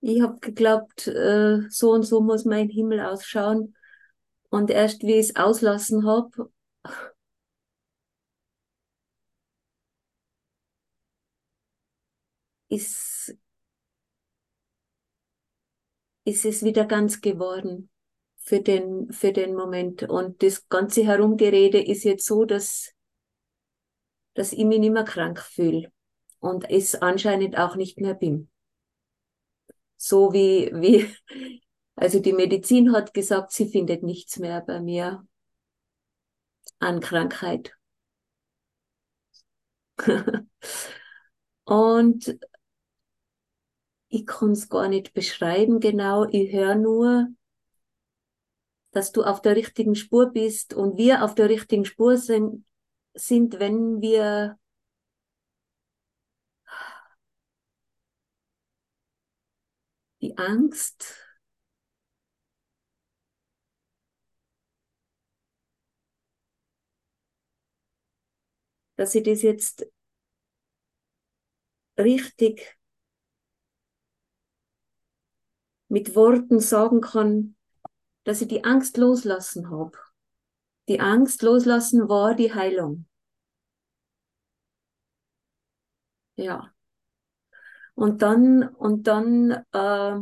Ich 0.00 0.22
habe 0.22 0.38
geglaubt, 0.40 1.06
äh, 1.08 1.60
so 1.68 1.90
und 1.92 2.04
so 2.04 2.20
muss 2.20 2.44
mein 2.44 2.68
Himmel 2.68 3.00
ausschauen. 3.00 3.76
Und 4.50 4.70
erst 4.70 5.02
wie 5.02 5.14
ich 5.14 5.30
es 5.30 5.36
auslassen 5.36 6.06
habe, 6.06 6.50
ist, 12.68 13.34
ist 16.24 16.44
es 16.44 16.62
wieder 16.64 16.86
ganz 16.86 17.20
geworden 17.20 17.90
für 18.38 18.60
den, 18.60 19.12
für 19.12 19.32
den 19.32 19.54
Moment. 19.54 20.04
Und 20.04 20.42
das 20.42 20.68
ganze 20.68 21.04
Herumgerede 21.04 21.80
ist 21.80 22.04
jetzt 22.04 22.26
so, 22.26 22.44
dass, 22.44 22.92
dass 24.34 24.52
ich 24.52 24.64
mich 24.64 24.78
nicht 24.80 24.92
mehr 24.92 25.04
krank 25.04 25.40
fühle 25.40 25.92
und 26.38 26.68
es 26.70 26.94
anscheinend 26.94 27.58
auch 27.58 27.76
nicht 27.76 28.00
mehr 28.00 28.14
bin. 28.14 28.49
So 30.02 30.32
wie, 30.32 30.70
wie, 30.72 31.14
also 31.94 32.20
die 32.20 32.32
Medizin 32.32 32.94
hat 32.94 33.12
gesagt, 33.12 33.52
sie 33.52 33.68
findet 33.68 34.02
nichts 34.02 34.38
mehr 34.38 34.62
bei 34.62 34.80
mir 34.80 35.26
an 36.78 37.00
Krankheit. 37.00 37.76
und 41.64 42.38
ich 44.08 44.26
kann 44.26 44.52
es 44.52 44.70
gar 44.70 44.88
nicht 44.88 45.12
beschreiben 45.12 45.80
genau. 45.80 46.24
Ich 46.30 46.50
höre 46.50 46.76
nur, 46.76 47.28
dass 48.92 49.12
du 49.12 49.22
auf 49.22 49.42
der 49.42 49.54
richtigen 49.54 49.96
Spur 49.96 50.32
bist 50.32 50.72
und 50.72 50.96
wir 50.96 51.22
auf 51.22 51.34
der 51.34 51.50
richtigen 51.50 51.84
Spur 51.84 52.16
sind, 52.16 52.64
sind 53.12 53.60
wenn 53.60 54.00
wir 54.00 54.58
die 60.22 60.36
Angst 60.38 61.14
dass 68.96 69.14
ich 69.16 69.24
das 69.24 69.42
jetzt 69.42 69.86
richtig 71.98 72.76
mit 75.88 76.14
Worten 76.14 76.58
sagen 76.60 77.00
kann, 77.02 77.54
dass 78.24 78.40
ich 78.40 78.48
die 78.48 78.64
Angst 78.64 78.96
loslassen 78.96 79.70
habe. 79.70 79.98
Die 80.88 81.00
Angst 81.00 81.42
loslassen 81.42 82.08
war 82.08 82.34
die 82.34 82.54
Heilung. 82.54 83.06
Ja. 86.36 86.72
Und 88.00 88.22
dann, 88.22 88.62
und 88.62 89.06
dann, 89.08 89.50
äh, 89.74 90.16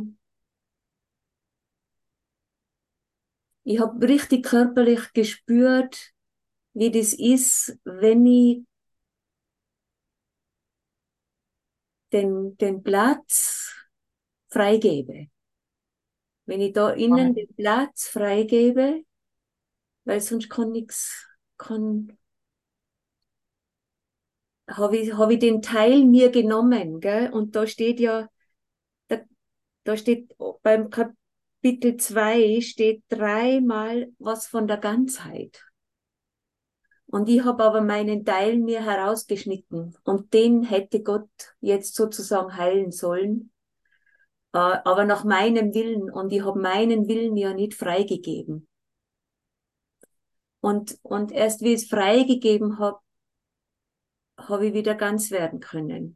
ich 3.63 3.79
habe 3.79 4.05
richtig 4.05 4.43
körperlich 4.45 5.13
gespürt, 5.13 6.11
wie 6.73 6.91
das 6.91 7.13
ist, 7.13 7.79
wenn 7.85 8.25
ich 8.25 8.63
den, 12.11 12.57
den 12.57 12.83
Platz 12.83 13.73
freigebe. 14.49 15.29
Wenn 16.47 16.59
ich 16.59 16.73
da 16.73 16.89
innen 16.91 17.33
den 17.33 17.55
Platz 17.55 18.09
freigebe, 18.09 19.05
weil 20.03 20.19
sonst 20.19 20.49
kann 20.49 20.73
nichts, 20.73 21.29
kann, 21.57 22.18
habe 24.69 24.97
ich, 24.97 25.13
hab 25.13 25.29
ich 25.31 25.39
den 25.39 25.61
Teil 25.61 26.05
mir 26.05 26.31
genommen, 26.31 26.99
gell? 26.99 27.31
Und 27.31 27.55
da 27.55 27.67
steht 27.67 27.99
ja, 27.99 28.29
da, 29.07 29.19
da 29.83 29.97
steht 29.97 30.35
beim 30.63 30.89
Kapitel 30.89 31.97
2 31.97 32.61
steht 32.61 33.03
dreimal 33.09 34.11
was 34.19 34.47
von 34.47 34.67
der 34.67 34.77
Ganzheit. 34.77 35.63
Und 37.05 37.27
ich 37.27 37.43
habe 37.43 37.63
aber 37.63 37.81
meinen 37.81 38.23
Teil 38.23 38.57
mir 38.57 38.83
herausgeschnitten 38.83 39.97
und 40.03 40.33
den 40.33 40.63
hätte 40.63 41.01
Gott 41.01 41.29
jetzt 41.59 41.95
sozusagen 41.95 42.55
heilen 42.55 42.91
sollen, 42.91 43.51
äh, 44.53 44.57
aber 44.59 45.05
nach 45.05 45.23
meinem 45.23 45.73
Willen 45.73 46.11
und 46.11 46.31
ich 46.31 46.43
habe 46.43 46.59
meinen 46.59 47.07
Willen 47.07 47.35
ja 47.35 47.53
nicht 47.55 47.73
freigegeben. 47.73 48.67
Und, 50.61 50.99
und 51.01 51.31
erst 51.31 51.61
wie 51.61 51.73
ich 51.73 51.83
es 51.83 51.89
freigegeben 51.89 52.77
habe, 52.77 52.99
habe 54.47 54.67
ich 54.67 54.73
wieder 54.73 54.95
ganz 54.95 55.31
werden 55.31 55.59
können. 55.59 56.15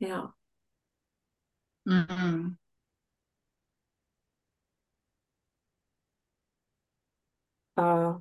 Ja. 0.00 0.34
Mhm. 1.86 2.56
Äh, 7.76 8.12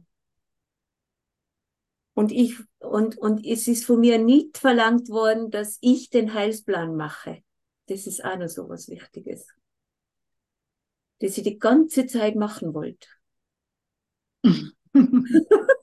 Und 2.16 2.32
ich, 2.34 2.56
und, 2.80 3.18
und 3.18 3.46
es 3.46 3.68
ist 3.68 3.86
von 3.86 4.00
mir 4.02 4.18
nicht 4.18 4.58
verlangt 4.58 5.08
worden, 5.10 5.52
dass 5.52 5.78
ich 5.82 6.10
den 6.10 6.34
Heilsplan 6.34 6.96
mache. 6.98 7.44
Das 7.88 8.08
ist 8.08 8.24
auch 8.26 8.38
noch 8.38 8.50
so 8.50 8.68
was 8.70 8.90
Wichtiges. 8.90 9.48
Das 11.20 11.38
ich 11.38 11.44
die 11.44 11.60
ganze 11.60 12.08
Zeit 12.08 12.36
machen 12.36 12.74
wollte. 12.74 13.08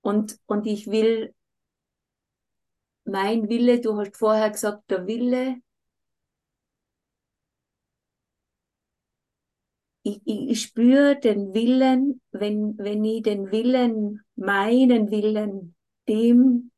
Und, 0.00 0.38
und 0.46 0.66
ich 0.68 0.86
will, 0.90 1.34
mein 3.04 3.48
Wille, 3.48 3.80
du 3.80 3.96
hast 3.96 4.16
vorher 4.16 4.50
gesagt, 4.50 4.90
der 4.90 5.06
Wille, 5.06 5.60
ich, 10.02 10.20
ich, 10.24 10.50
ich 10.50 10.62
spüre 10.62 11.18
den 11.18 11.54
Willen, 11.54 12.20
wenn, 12.32 12.76
wenn 12.78 13.04
ich 13.04 13.22
den 13.22 13.50
Willen, 13.52 14.20
meinen 14.36 15.10
Willen, 15.10 15.74
dem 16.08 16.71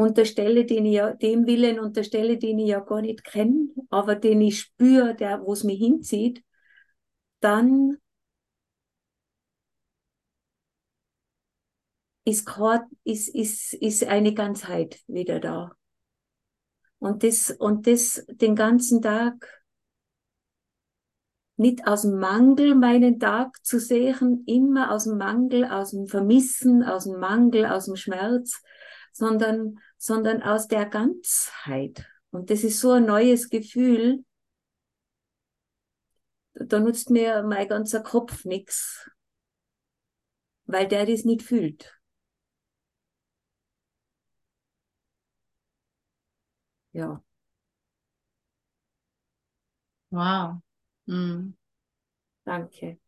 unterstelle, 0.00 0.64
den 0.64 0.86
ich 0.86 0.94
ja, 0.94 1.14
dem 1.14 1.46
Willen 1.46 1.78
unterstelle, 1.78 2.38
den 2.38 2.58
ich 2.58 2.68
ja 2.68 2.80
gar 2.80 3.02
nicht 3.02 3.24
kenne, 3.24 3.68
aber 3.90 4.16
den 4.16 4.40
ich 4.40 4.58
spüre, 4.60 5.14
der, 5.14 5.42
wo 5.42 5.52
es 5.52 5.64
mich 5.64 5.78
hinzieht, 5.78 6.42
dann 7.40 7.98
ist, 12.24 12.48
ist, 13.04 13.28
ist, 13.28 13.74
ist 13.74 14.04
eine 14.04 14.34
Ganzheit 14.34 15.00
wieder 15.06 15.40
da. 15.40 15.72
Und 16.98 17.22
das, 17.22 17.50
und 17.50 17.86
das 17.86 18.24
den 18.28 18.54
ganzen 18.54 19.00
Tag 19.00 19.48
nicht 21.56 21.86
aus 21.86 22.02
dem 22.02 22.18
Mangel 22.18 22.74
meinen 22.74 23.20
Tag 23.20 23.64
zu 23.64 23.78
sehen, 23.78 24.44
immer 24.46 24.92
aus 24.92 25.04
dem 25.04 25.18
Mangel, 25.18 25.66
aus 25.66 25.90
dem 25.90 26.06
Vermissen, 26.06 26.82
aus 26.82 27.04
dem 27.04 27.20
Mangel, 27.20 27.66
aus 27.66 27.86
dem 27.86 27.96
Schmerz, 27.96 28.62
sondern, 29.12 29.78
sondern 30.00 30.42
aus 30.42 30.66
der 30.66 30.86
Ganzheit. 30.86 32.06
Und 32.30 32.50
das 32.50 32.64
ist 32.64 32.80
so 32.80 32.92
ein 32.92 33.04
neues 33.04 33.50
Gefühl, 33.50 34.24
da 36.54 36.78
nutzt 36.78 37.10
mir 37.10 37.42
mein 37.42 37.66
ganzer 37.68 38.02
Kopf 38.04 38.44
nichts, 38.44 39.10
weil 40.64 40.88
der 40.88 41.04
das 41.04 41.24
nicht 41.26 41.42
fühlt. 41.42 42.00
Ja. 46.92 47.22
Wow. 50.10 50.62
Mhm. 51.06 51.54
Danke. 52.44 52.98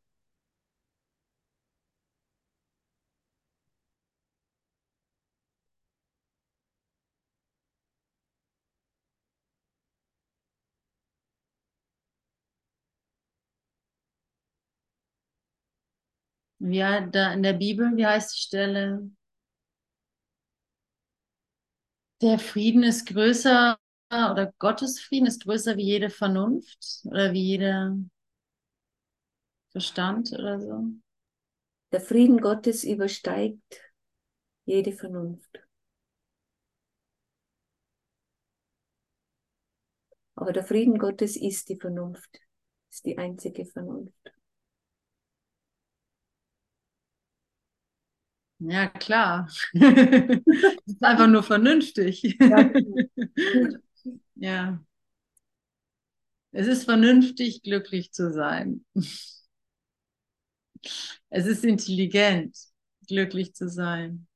Ja, 16.63 17.01
da 17.03 17.33
in 17.35 17.43
der 17.43 17.53
Bibel, 17.53 17.95
wie 17.97 18.07
heißt 18.07 18.35
die 18.35 18.41
Stelle? 18.41 19.11
Der 22.23 22.39
Frieden 22.39 22.83
ist 22.85 23.05
größer 23.07 23.79
oder 24.11 24.53
Gottes 24.59 24.99
Frieden 25.01 25.27
ist 25.27 25.45
größer 25.45 25.77
wie 25.77 25.85
jede 25.85 26.09
Vernunft 26.09 27.03
oder 27.05 27.33
wie 27.33 27.43
jeder 27.43 27.97
Verstand 29.73 30.33
oder 30.33 30.61
so. 30.61 30.85
Der 31.93 32.01
Frieden 32.01 32.41
Gottes 32.41 32.85
übersteigt 32.85 33.81
jede 34.67 34.93
Vernunft. 34.93 35.61
Aber 40.35 40.53
der 40.53 40.63
Frieden 40.65 40.99
Gottes 40.99 41.37
ist 41.37 41.71
die 41.71 41.79
Vernunft, 41.81 42.39
ist 42.91 43.07
die 43.07 43.17
einzige 43.17 43.65
Vernunft. 43.65 44.35
Ja, 48.65 48.87
klar. 48.89 49.49
das 49.73 49.75
ist 50.87 51.03
einfach 51.03 51.27
nur 51.27 51.43
vernünftig. 51.43 52.23
Ja, 52.41 52.63
genau. 53.53 53.79
Ja. 54.37 54.83
Es 56.53 56.67
ist 56.67 56.85
vernünftig, 56.85 57.63
glücklich 57.63 58.13
zu 58.13 58.33
sein. 58.33 58.85
Es 61.31 61.47
ist 61.47 61.65
intelligent, 61.65 62.57
glücklich 63.09 63.55
zu 63.55 63.69
sein. 63.69 64.27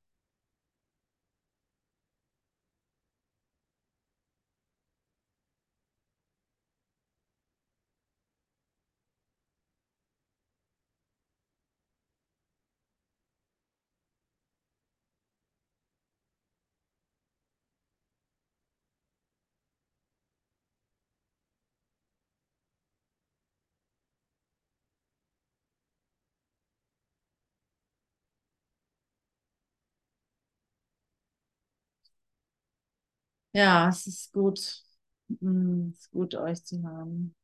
Ja, 33.56 33.88
es 33.88 34.06
ist 34.06 34.32
gut. 34.32 34.82
Mm, 35.40 35.90
Es 35.90 36.00
ist 36.00 36.10
gut, 36.10 36.34
euch 36.34 36.62
zu 36.64 36.82
haben. 36.84 37.34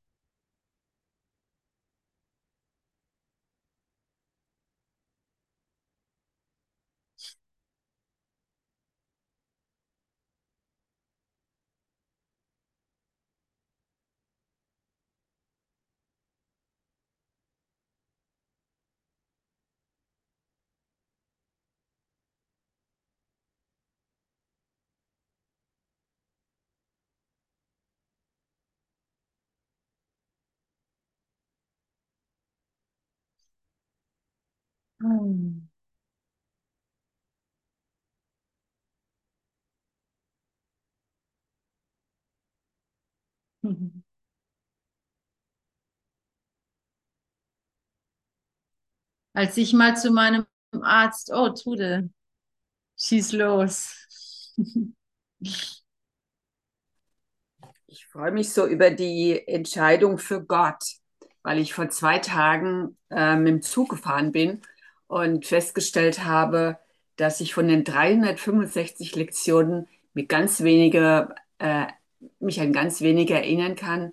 Mm. 35.03 35.69
Als 49.35 49.57
ich 49.57 49.73
mal 49.73 49.97
zu 49.97 50.11
meinem 50.11 50.47
Arzt, 50.83 51.31
oh, 51.35 51.51
Tude, 51.51 52.11
schieß 52.99 53.33
los. 53.33 53.97
Ich 57.87 58.07
freue 58.07 58.31
mich 58.33 58.53
so 58.53 58.67
über 58.67 58.91
die 58.91 59.47
Entscheidung 59.47 60.19
für 60.19 60.45
Gott, 60.45 60.83
weil 61.43 61.59
ich 61.59 61.75
vor 61.75 61.89
zwei 61.91 62.19
Tagen 62.19 62.97
äh, 63.11 63.37
mit 63.37 63.49
dem 63.49 63.63
Zug 63.63 63.91
gefahren 63.91 64.33
bin 64.33 64.63
und 65.07 65.47
festgestellt 65.47 66.25
habe, 66.25 66.79
dass 67.17 67.41
ich 67.41 67.53
von 67.55 67.69
den 67.69 67.85
365 67.85 69.15
Lektionen 69.15 69.89
mit 70.15 70.29
ganz 70.29 70.63
wenige, 70.63 71.35
äh, 71.59 71.87
mich 72.41 72.61
an 72.61 72.73
ganz 72.73 73.01
wenige 73.01 73.35
erinnern 73.35 73.77
kann, 73.77 74.13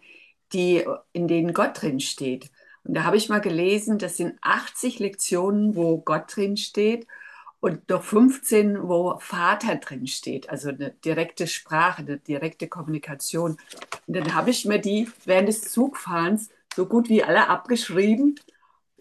die, 0.54 0.86
in 1.14 1.28
denen 1.28 1.54
Gott 1.54 1.82
drin 1.82 2.00
steht. 2.00 2.50
Und 2.84 2.94
da 2.96 3.04
habe 3.04 3.18
ich 3.18 3.30
mal 3.30 3.42
gelesen, 3.42 3.98
das 4.00 4.18
sind 4.18 4.38
80 4.42 5.00
Lektionen, 5.00 5.76
wo 5.76 6.00
Gott 6.00 6.36
drin 6.36 6.58
steht 6.58 7.08
und 7.60 7.90
noch 7.90 8.04
15, 8.04 8.88
wo 8.88 9.18
Vater 9.20 9.76
drin 9.76 10.08
steht, 10.08 10.50
also 10.50 10.70
eine 10.70 10.92
direkte 10.92 11.46
Sprache, 11.46 12.02
eine 12.02 12.18
direkte 12.18 12.68
Kommunikation. 12.68 13.58
Und 14.08 14.16
dann 14.16 14.34
habe 14.34 14.50
ich 14.50 14.66
mir 14.66 14.80
die 14.80 15.10
während 15.26 15.50
des 15.50 15.70
Zugfahrens 15.72 16.50
so 16.74 16.86
gut 16.86 17.10
wie 17.10 17.24
alle 17.24 17.48
abgeschrieben, 17.48 18.40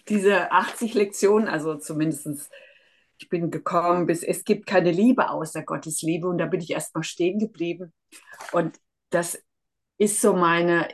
diese 0.08 0.50
80 0.50 0.94
Lektionen, 0.94 1.48
also 1.48 1.76
zumindest 1.76 2.50
ich 3.20 3.28
bin 3.28 3.50
gekommen 3.50 4.06
bis, 4.06 4.22
es 4.22 4.44
gibt 4.44 4.66
keine 4.66 4.90
Liebe 4.90 5.30
außer 5.30 5.62
Gottes 5.62 6.02
Liebe 6.02 6.28
und 6.28 6.38
da 6.38 6.46
bin 6.46 6.60
ich 6.60 6.70
erstmal 6.70 7.04
stehen 7.04 7.38
geblieben. 7.38 7.92
Und 8.52 8.78
das 9.10 9.42
ist 9.98 10.20
so 10.20 10.34
meine, 10.34 10.88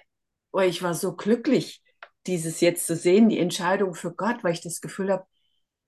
oh, 0.53 0.61
ich 0.61 0.83
war 0.83 0.95
so 0.95 1.15
glücklich, 1.15 1.83
dieses 2.27 2.61
jetzt 2.61 2.87
zu 2.87 2.97
sehen, 2.97 3.29
die 3.29 3.39
Entscheidung 3.39 3.95
für 3.95 4.15
Gott, 4.15 4.43
weil 4.43 4.55
ich 4.55 4.63
das 4.63 4.81
Gefühl 4.81 5.13
habe, 5.13 5.27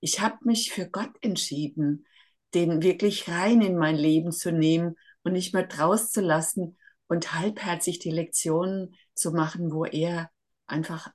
ich 0.01 0.21
habe 0.21 0.37
mich 0.43 0.73
für 0.73 0.89
Gott 0.89 1.13
entschieden, 1.23 2.07
den 2.55 2.83
wirklich 2.83 3.29
rein 3.29 3.63
in 3.63 3.77
mein 3.77 3.97
Leben 3.97 4.33
zu 4.33 4.53
nehmen 4.53 4.97
und 5.23 5.33
nicht 5.33 5.55
mehr 5.55 5.67
draus 5.67 6.11
zu 6.11 6.21
lassen 6.21 6.79
und 7.09 7.33
halbherzig 7.33 7.99
die 7.99 8.11
Lektionen 8.11 8.95
zu 9.15 9.33
machen, 9.33 9.73
wo 9.73 9.85
er 9.85 10.31
einfach 10.67 11.11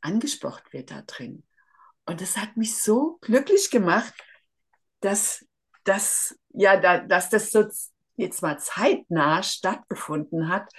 angesprochen 0.00 0.64
wird 0.70 0.90
da 0.90 1.02
drin. 1.02 1.44
Und 2.06 2.20
das 2.20 2.36
hat 2.36 2.56
mich 2.56 2.76
so 2.76 3.18
glücklich 3.20 3.70
gemacht, 3.70 4.14
dass, 5.00 5.44
dass, 5.84 6.38
ja, 6.50 6.80
da, 6.80 6.98
dass 6.98 7.30
das 7.30 7.50
so 7.50 7.64
jetzt 8.20 8.42
mal 8.42 8.58
zeitnah 8.58 9.42
stattgefunden 9.42 10.48
hat. 10.48 10.70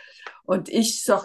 Und 0.43 0.69
ich 0.69 1.03
so, 1.03 1.19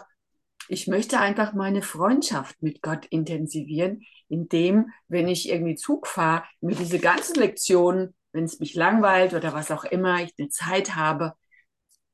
ich 0.68 0.86
möchte 0.86 1.18
einfach 1.20 1.52
meine 1.52 1.82
Freundschaft 1.82 2.62
mit 2.62 2.82
Gott 2.82 3.06
intensivieren, 3.06 4.02
indem, 4.28 4.92
wenn 5.08 5.28
ich 5.28 5.48
irgendwie 5.48 5.76
Zug 5.76 6.06
fahre, 6.06 6.44
mir 6.60 6.74
diese 6.74 6.98
ganzen 6.98 7.36
Lektionen, 7.36 8.14
wenn 8.32 8.44
es 8.44 8.58
mich 8.58 8.74
langweilt 8.74 9.34
oder 9.34 9.52
was 9.52 9.70
auch 9.70 9.84
immer, 9.84 10.22
ich 10.22 10.34
eine 10.38 10.48
Zeit 10.48 10.96
habe, 10.96 11.34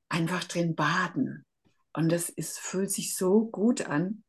einfach 0.08 0.44
drin 0.44 0.74
baden. 0.74 1.46
Und 1.94 2.10
das 2.10 2.28
ist, 2.28 2.58
fühlt 2.58 2.90
sich 2.90 3.16
so 3.16 3.46
gut 3.46 3.86
an. 3.86 4.24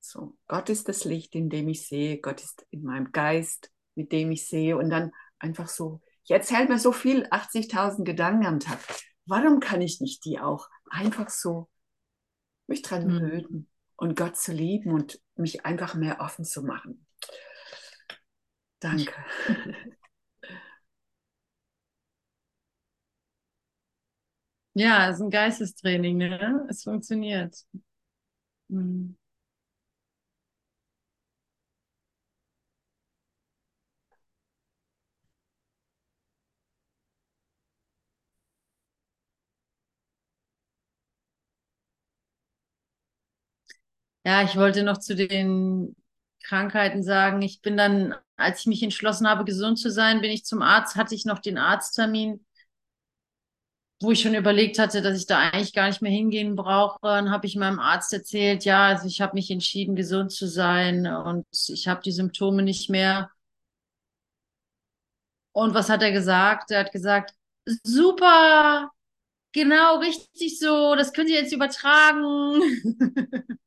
So, 0.00 0.36
Gott 0.46 0.68
ist 0.68 0.88
das 0.88 1.04
Licht, 1.04 1.34
in 1.34 1.48
dem 1.48 1.68
ich 1.68 1.86
sehe. 1.86 2.20
Gott 2.20 2.40
ist 2.40 2.66
in 2.70 2.82
meinem 2.82 3.12
Geist, 3.12 3.70
mit 3.94 4.12
dem 4.12 4.30
ich 4.30 4.46
sehe. 4.46 4.76
Und 4.76 4.90
dann 4.90 5.12
einfach 5.38 5.68
so, 5.68 6.00
ich 6.26 6.30
erzähle 6.32 6.68
mir 6.68 6.78
so 6.78 6.92
viel, 6.92 7.26
80.000 7.30 8.06
Gedanken 8.06 8.46
am 8.46 8.60
Tag. 8.60 8.78
Warum 9.26 9.60
kann 9.60 9.80
ich 9.80 10.00
nicht 10.00 10.24
die 10.24 10.38
auch 10.40 10.68
einfach 10.90 11.30
so 11.30 11.68
mich 12.66 12.82
dran 12.82 13.06
Mhm. 13.06 13.66
und 13.96 14.16
Gott 14.16 14.36
zu 14.36 14.52
lieben 14.52 14.92
und 14.92 15.20
mich 15.36 15.64
einfach 15.66 15.94
mehr 15.94 16.20
offen 16.20 16.44
zu 16.44 16.62
machen? 16.62 17.06
Danke. 18.80 19.12
Ja, 24.74 25.08
es 25.08 25.16
ist 25.16 25.22
ein 25.22 25.30
Geistestraining, 25.30 26.18
ne? 26.18 26.66
Es 26.68 26.82
funktioniert. 26.84 27.56
Mhm. 28.68 29.16
Ja, 44.26 44.42
ich 44.42 44.56
wollte 44.56 44.82
noch 44.82 44.98
zu 44.98 45.14
den 45.14 45.94
Krankheiten 46.42 47.02
sagen, 47.04 47.42
ich 47.42 47.62
bin 47.62 47.76
dann, 47.76 48.14
als 48.36 48.60
ich 48.60 48.66
mich 48.66 48.82
entschlossen 48.82 49.28
habe, 49.28 49.44
gesund 49.44 49.78
zu 49.78 49.88
sein, 49.90 50.20
bin 50.20 50.32
ich 50.32 50.44
zum 50.44 50.62
Arzt, 50.62 50.96
hatte 50.96 51.14
ich 51.14 51.24
noch 51.26 51.38
den 51.38 51.58
Arzttermin, 51.58 52.44
wo 54.02 54.10
ich 54.10 54.20
schon 54.20 54.34
überlegt 54.34 54.78
hatte, 54.80 55.00
dass 55.00 55.18
ich 55.18 55.26
da 55.26 55.38
eigentlich 55.38 55.72
gar 55.72 55.86
nicht 55.86 56.02
mehr 56.02 56.10
hingehen 56.12 56.56
brauche. 56.56 56.98
Dann 57.02 57.30
habe 57.30 57.46
ich 57.46 57.56
meinem 57.56 57.78
Arzt 57.78 58.12
erzählt, 58.12 58.64
ja, 58.64 58.88
also 58.88 59.06
ich 59.06 59.20
habe 59.20 59.34
mich 59.34 59.50
entschieden, 59.50 59.96
gesund 59.96 60.32
zu 60.32 60.48
sein 60.48 61.06
und 61.06 61.46
ich 61.68 61.88
habe 61.88 62.02
die 62.02 62.12
Symptome 62.12 62.62
nicht 62.62 62.90
mehr. 62.90 63.30
Und 65.52 65.74
was 65.74 65.88
hat 65.88 66.02
er 66.02 66.12
gesagt? 66.12 66.70
Er 66.70 66.80
hat 66.80 66.92
gesagt, 66.92 67.32
super, 67.84 68.90
genau, 69.56 69.98
richtig 69.98 70.58
so, 70.58 70.94
das 70.94 71.12
können 71.12 71.28
Sie 71.28 71.34
jetzt 71.34 71.52
übertragen. 71.52 72.60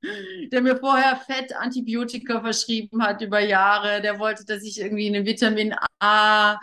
Der 0.51 0.61
mir 0.61 0.77
vorher 0.77 1.17
Fett 1.17 1.53
Antibiotika 1.55 2.41
verschrieben 2.41 3.03
hat 3.03 3.21
über 3.21 3.39
Jahre. 3.39 4.01
Der 4.01 4.19
wollte, 4.19 4.45
dass 4.45 4.63
ich 4.63 4.79
irgendwie 4.79 5.07
eine 5.07 5.25
Vitamin 5.25 5.75
A 5.99 6.57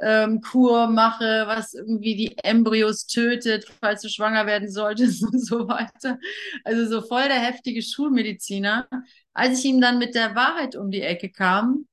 ähm, 0.00 0.40
Kur 0.40 0.86
mache, 0.88 1.44
was 1.46 1.74
irgendwie 1.74 2.16
die 2.16 2.38
Embryos 2.38 3.06
tötet, 3.06 3.66
falls 3.80 4.02
du 4.02 4.08
schwanger 4.08 4.46
werden 4.46 4.70
solltest 4.70 5.22
und 5.32 5.38
so 5.38 5.68
weiter. 5.68 6.18
Also 6.64 6.86
so 6.86 7.06
voll 7.06 7.28
der 7.28 7.40
heftige 7.40 7.82
Schulmediziner. 7.82 8.88
Als 9.34 9.60
ich 9.60 9.66
ihm 9.66 9.80
dann 9.80 9.98
mit 9.98 10.14
der 10.14 10.34
Wahrheit 10.34 10.76
um 10.76 10.90
die 10.90 11.02
Ecke 11.02 11.30
kam, 11.30 11.86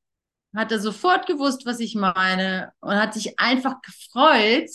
hat 0.55 0.71
er 0.71 0.79
sofort 0.79 1.27
gewusst, 1.27 1.65
was 1.65 1.79
ich 1.79 1.95
meine 1.95 2.71
und 2.79 2.95
hat 2.95 3.13
sich 3.13 3.39
einfach 3.39 3.81
gefreut, 3.81 4.69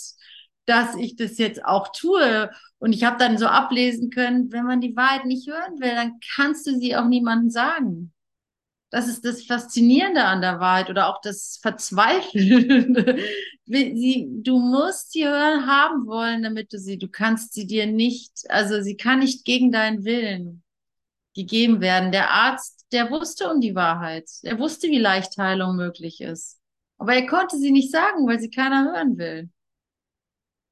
dass 0.65 0.95
ich 0.95 1.15
das 1.15 1.37
jetzt 1.37 1.63
auch 1.63 1.89
tue. 1.91 2.49
Und 2.79 2.93
ich 2.93 3.03
habe 3.03 3.17
dann 3.17 3.37
so 3.37 3.47
ablesen 3.47 4.09
können, 4.09 4.51
wenn 4.51 4.65
man 4.65 4.81
die 4.81 4.95
Wahrheit 4.95 5.25
nicht 5.25 5.47
hören 5.47 5.79
will, 5.79 5.95
dann 5.95 6.19
kannst 6.35 6.67
du 6.67 6.77
sie 6.77 6.95
auch 6.95 7.05
niemandem 7.05 7.49
sagen. 7.49 8.11
Das 8.89 9.07
ist 9.07 9.25
das 9.25 9.43
Faszinierende 9.43 10.23
an 10.23 10.41
der 10.41 10.59
Wahrheit 10.59 10.89
oder 10.89 11.09
auch 11.09 11.19
das 11.21 11.59
Verzweifelnde. 11.61 13.19
Du 13.67 14.59
musst 14.59 15.11
sie 15.11 15.25
hören, 15.25 15.65
haben 15.65 16.05
wollen, 16.05 16.43
damit 16.43 16.71
du 16.71 16.77
sie, 16.77 16.99
du 16.99 17.07
kannst 17.07 17.55
sie 17.55 17.65
dir 17.65 17.87
nicht, 17.87 18.31
also 18.49 18.79
sie 18.83 18.95
kann 18.95 19.19
nicht 19.19 19.43
gegen 19.43 19.71
deinen 19.71 20.05
Willen 20.05 20.61
gegeben 21.35 21.81
werden. 21.81 22.11
Der 22.11 22.29
Arzt, 22.29 22.85
der 22.91 23.09
wusste 23.09 23.51
um 23.51 23.61
die 23.61 23.73
Wahrheit. 23.73 24.29
Er 24.43 24.59
wusste, 24.59 24.87
wie 24.87 24.99
leicht 24.99 25.37
Heilung 25.39 25.75
möglich 25.75 26.21
ist. 26.21 26.59
Aber 26.99 27.15
er 27.15 27.25
konnte 27.25 27.57
sie 27.57 27.71
nicht 27.71 27.91
sagen, 27.91 28.27
weil 28.27 28.39
sie 28.39 28.51
keiner 28.51 28.85
hören 28.85 29.17
will. 29.17 29.49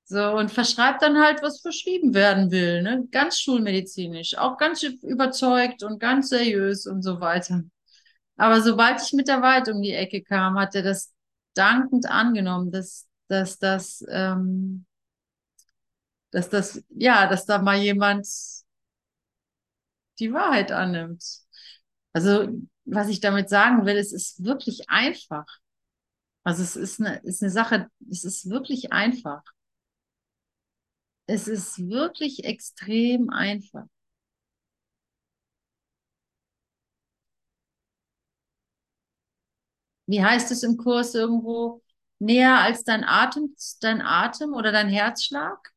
So, 0.05 0.21
und 0.37 0.51
verschreibt 0.51 1.01
dann 1.01 1.17
halt, 1.17 1.41
was 1.41 1.61
verschrieben 1.61 2.13
werden 2.13 2.51
will, 2.51 2.81
ne? 2.83 3.07
Ganz 3.11 3.39
schulmedizinisch, 3.39 4.37
auch 4.37 4.57
ganz 4.57 4.83
überzeugt 4.83 5.81
und 5.83 5.99
ganz 5.99 6.29
seriös 6.29 6.85
und 6.85 7.01
so 7.03 7.19
weiter. 7.21 7.63
Aber 8.37 8.61
sobald 8.61 9.01
ich 9.01 9.13
mit 9.13 9.27
der 9.27 9.41
Wahrheit 9.41 9.69
um 9.69 9.81
die 9.81 9.93
Ecke 9.93 10.23
kam, 10.23 10.59
hat 10.59 10.75
er 10.75 10.83
das 10.83 11.13
dankend 11.55 12.07
angenommen, 12.09 12.71
dass, 12.71 13.07
dass 13.29 13.59
das, 13.59 14.03
ähm, 14.09 14.85
dass 16.31 16.49
das, 16.49 16.83
ja, 16.89 17.27
dass 17.27 17.45
da 17.45 17.59
mal 17.59 17.77
jemand 17.77 18.27
die 20.19 20.33
Wahrheit 20.33 20.71
annimmt. 20.71 21.23
Also, 22.13 22.47
was 22.85 23.07
ich 23.09 23.19
damit 23.19 23.49
sagen 23.49 23.85
will, 23.85 23.97
es 23.97 24.11
ist 24.13 24.43
wirklich 24.43 24.89
einfach. 24.89 25.45
Also, 26.43 26.63
es 26.63 26.75
ist 26.75 26.99
eine, 27.01 27.17
ist 27.23 27.41
eine 27.43 27.51
Sache, 27.51 27.87
es 28.09 28.23
ist 28.23 28.49
wirklich 28.49 28.91
einfach. 28.93 29.43
Es 31.27 31.49
ist 31.49 31.89
wirklich 31.89 32.45
extrem 32.45 33.29
einfach. 33.29 33.87
Wie 40.07 40.23
heißt 40.23 40.51
es 40.51 40.63
im 40.63 40.77
Kurs 40.77 41.13
irgendwo? 41.15 41.81
Näher 42.19 42.59
als 42.59 42.83
dein 42.85 43.03
Atem, 43.03 43.53
dein 43.81 44.01
Atem 44.01 44.53
oder 44.53 44.71
dein 44.71 44.87
Herzschlag? 44.89 45.73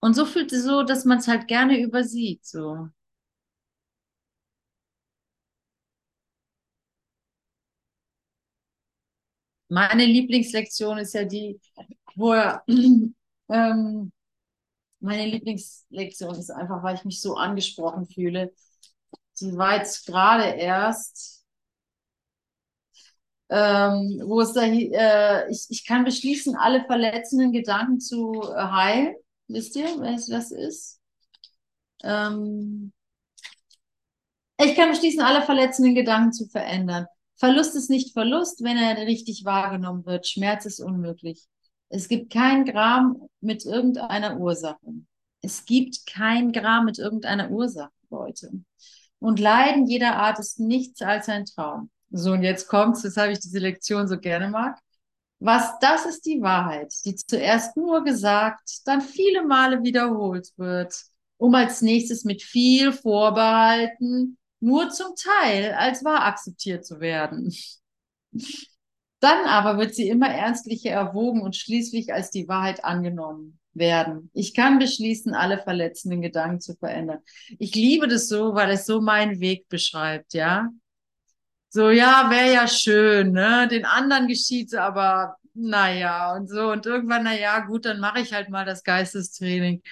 Und 0.00 0.12
so 0.14 0.26
fühlt 0.26 0.52
es 0.52 0.64
so, 0.64 0.82
dass 0.82 1.06
man 1.06 1.16
es 1.18 1.28
halt 1.28 1.48
gerne 1.48 1.80
übersieht, 1.80 2.44
so. 2.44 2.88
Meine 9.68 10.04
Lieblingslektion 10.06 10.98
ist 10.98 11.14
ja 11.14 11.24
die, 11.24 11.60
wo 12.16 12.32
er, 12.34 12.64
ähm, 13.52 14.12
meine 15.00 15.26
Lieblingslektion 15.26 16.34
ist 16.36 16.50
einfach, 16.50 16.82
weil 16.82 16.96
ich 16.96 17.04
mich 17.04 17.20
so 17.20 17.36
angesprochen 17.36 18.06
fühle. 18.06 18.52
Die 19.40 19.56
war 19.56 19.76
jetzt 19.76 20.06
gerade 20.06 20.44
erst, 20.44 21.44
ähm, 23.50 24.22
wo 24.24 24.40
es 24.40 24.52
da, 24.52 24.62
äh, 24.64 25.50
ich, 25.50 25.66
ich 25.68 25.84
kann 25.86 26.04
beschließen, 26.04 26.56
alle 26.56 26.84
verletzenden 26.86 27.52
Gedanken 27.52 28.00
zu 28.00 28.32
äh, 28.42 28.56
heilen. 28.56 29.16
Wisst 29.48 29.76
ihr, 29.76 29.84
was 29.98 30.26
das 30.26 30.50
ist? 30.52 31.00
Ähm, 32.02 32.92
ich 34.58 34.74
kann 34.76 34.90
beschließen, 34.90 35.20
alle 35.20 35.42
verletzenden 35.42 35.94
Gedanken 35.94 36.32
zu 36.32 36.46
verändern. 36.48 37.06
Verlust 37.36 37.74
ist 37.74 37.90
nicht 37.90 38.12
Verlust, 38.12 38.62
wenn 38.62 38.76
er 38.76 38.96
richtig 39.06 39.44
wahrgenommen 39.44 40.06
wird. 40.06 40.28
Schmerz 40.28 40.64
ist 40.64 40.80
unmöglich. 40.80 41.48
Es 41.94 42.08
gibt 42.08 42.32
kein 42.32 42.64
Gram 42.64 43.28
mit 43.42 43.66
irgendeiner 43.66 44.38
Ursache. 44.38 44.78
Es 45.42 45.66
gibt 45.66 46.06
kein 46.06 46.50
Gram 46.52 46.86
mit 46.86 46.98
irgendeiner 46.98 47.50
Ursache, 47.50 47.92
Leute. 48.08 48.50
Und 49.18 49.38
Leiden 49.38 49.86
jeder 49.86 50.16
Art 50.16 50.38
ist 50.38 50.58
nichts 50.58 51.02
als 51.02 51.28
ein 51.28 51.44
Traum. 51.44 51.90
So, 52.10 52.32
und 52.32 52.44
jetzt 52.44 52.66
kommt's, 52.66 53.04
weshalb 53.04 53.32
ich 53.32 53.40
diese 53.40 53.58
Lektion 53.58 54.08
so 54.08 54.18
gerne 54.18 54.48
mag. 54.48 54.78
Was, 55.38 55.78
das 55.80 56.06
ist 56.06 56.24
die 56.24 56.40
Wahrheit, 56.40 56.94
die 57.04 57.14
zuerst 57.14 57.76
nur 57.76 58.02
gesagt, 58.04 58.80
dann 58.86 59.02
viele 59.02 59.44
Male 59.44 59.82
wiederholt 59.82 60.50
wird, 60.56 60.94
um 61.36 61.54
als 61.54 61.82
nächstes 61.82 62.24
mit 62.24 62.42
viel 62.42 62.92
Vorbehalten 62.92 64.38
nur 64.60 64.88
zum 64.88 65.14
Teil 65.14 65.72
als 65.74 66.02
wahr 66.04 66.24
akzeptiert 66.24 66.86
zu 66.86 67.00
werden. 67.00 67.54
Dann 69.22 69.46
aber 69.46 69.78
wird 69.78 69.94
sie 69.94 70.08
immer 70.08 70.28
ernstlicher 70.28 70.90
erwogen 70.90 71.42
und 71.42 71.54
schließlich 71.54 72.12
als 72.12 72.30
die 72.32 72.48
Wahrheit 72.48 72.84
angenommen 72.84 73.60
werden. 73.72 74.30
Ich 74.34 74.52
kann 74.52 74.80
beschließen, 74.80 75.32
alle 75.32 75.58
verletzenden 75.58 76.22
Gedanken 76.22 76.60
zu 76.60 76.74
verändern. 76.74 77.20
Ich 77.60 77.72
liebe 77.76 78.08
das 78.08 78.26
so, 78.26 78.56
weil 78.56 78.70
es 78.70 78.84
so 78.84 79.00
meinen 79.00 79.38
Weg 79.38 79.68
beschreibt, 79.68 80.34
ja. 80.34 80.70
So, 81.68 81.90
ja, 81.90 82.30
wäre 82.30 82.52
ja 82.52 82.66
schön, 82.66 83.30
ne? 83.30 83.68
Den 83.70 83.84
anderen 83.84 84.26
geschieht's 84.26 84.74
aber, 84.74 85.36
naja, 85.54 86.34
und 86.34 86.48
so. 86.48 86.72
Und 86.72 86.84
irgendwann, 86.84 87.22
naja, 87.22 87.60
gut, 87.60 87.84
dann 87.84 88.00
mache 88.00 88.22
ich 88.22 88.32
halt 88.32 88.48
mal 88.48 88.64
das 88.64 88.82
Geistestraining. 88.82 89.82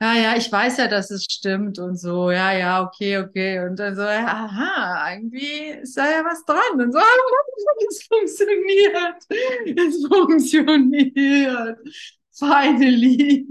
Ja, 0.00 0.14
ja, 0.14 0.36
ich 0.36 0.50
weiß 0.50 0.76
ja, 0.78 0.86
dass 0.86 1.10
es 1.10 1.24
stimmt 1.24 1.78
und 1.80 1.96
so. 1.96 2.30
Ja, 2.30 2.52
ja, 2.52 2.82
okay, 2.84 3.18
okay. 3.18 3.58
Und 3.66 3.78
dann 3.80 3.96
so, 3.96 4.02
aha, 4.02 5.12
irgendwie 5.12 5.70
ist 5.82 5.96
da 5.96 6.08
ja 6.08 6.24
was 6.24 6.44
dran. 6.44 6.80
Und 6.80 6.92
so, 6.92 6.98
es 7.90 8.02
funktioniert. 8.06 9.24
Es 9.76 10.06
funktioniert. 10.06 11.78
Finally. 12.32 13.46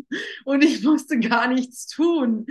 Und 0.45 0.63
ich 0.63 0.81
musste 0.83 1.19
gar 1.19 1.47
nichts 1.49 1.87
tun. 1.87 2.45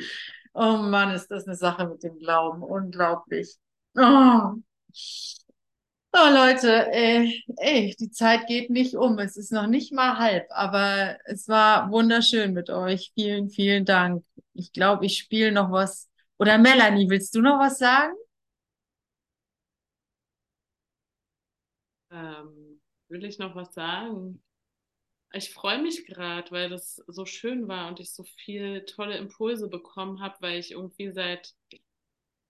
Oh 0.52 0.76
Mann, 0.76 1.14
ist 1.14 1.28
das 1.28 1.46
eine 1.46 1.56
Sache 1.56 1.88
mit 1.88 2.02
dem 2.02 2.18
Glauben. 2.18 2.62
Unglaublich. 2.62 3.56
Oh. 3.96 4.52
Oh 6.18 6.30
Leute, 6.32 6.86
ey, 6.92 7.44
ey, 7.58 7.94
die 8.00 8.10
Zeit 8.10 8.46
geht 8.46 8.70
nicht 8.70 8.94
um. 8.94 9.18
Es 9.18 9.36
ist 9.36 9.52
noch 9.52 9.66
nicht 9.66 9.92
mal 9.92 10.16
halb, 10.18 10.46
aber 10.50 11.18
es 11.26 11.46
war 11.46 11.90
wunderschön 11.90 12.54
mit 12.54 12.70
euch. 12.70 13.12
Vielen, 13.14 13.50
vielen 13.50 13.84
Dank. 13.84 14.24
Ich 14.54 14.72
glaube, 14.72 15.04
ich 15.06 15.18
spiele 15.18 15.52
noch 15.52 15.70
was. 15.70 16.08
Oder 16.38 16.56
Melanie, 16.56 17.10
willst 17.10 17.34
du 17.34 17.42
noch 17.42 17.58
was 17.58 17.78
sagen? 17.78 18.14
Ähm, 22.10 22.80
will 23.08 23.24
ich 23.24 23.38
noch 23.38 23.54
was 23.54 23.74
sagen? 23.74 24.42
Ich 25.32 25.52
freue 25.52 25.82
mich 25.82 26.06
gerade, 26.06 26.50
weil 26.52 26.70
das 26.70 26.96
so 27.08 27.26
schön 27.26 27.68
war 27.68 27.88
und 27.88 28.00
ich 28.00 28.12
so 28.12 28.24
viel 28.24 28.84
tolle 28.86 29.18
Impulse 29.18 29.68
bekommen 29.68 30.20
habe, 30.20 30.36
weil 30.40 30.58
ich 30.60 30.72
irgendwie 30.72 31.12
seit 31.12 31.54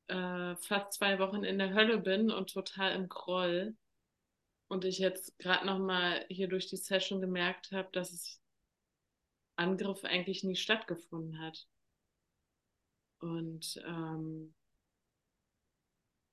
äh, 0.08 0.56
fast 0.56 0.94
zwei 0.94 1.18
Wochen 1.18 1.44
in 1.44 1.58
der 1.58 1.74
Hölle 1.74 1.98
bin 1.98 2.30
und 2.30 2.52
total 2.52 2.94
im 2.94 3.08
Groll. 3.08 3.76
Und 4.68 4.84
ich 4.84 4.98
jetzt 4.98 5.38
gerade 5.38 5.66
nochmal 5.66 6.26
hier 6.28 6.48
durch 6.48 6.66
die 6.66 6.76
Session 6.76 7.20
gemerkt 7.20 7.70
habe, 7.72 7.88
dass 7.92 8.12
es 8.12 8.40
Angriff 9.56 10.04
eigentlich 10.04 10.44
nie 10.44 10.56
stattgefunden 10.56 11.38
hat. 11.40 11.66
Und 13.20 13.82
ähm, 13.86 14.54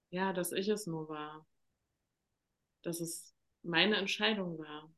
ja, 0.09 0.33
dass 0.33 0.51
ich 0.51 0.67
es 0.67 0.87
nur 0.87 1.09
war. 1.09 1.45
Dass 2.81 2.99
es 2.99 3.33
meine 3.63 3.95
Entscheidung 3.95 4.57
war, 4.59 4.93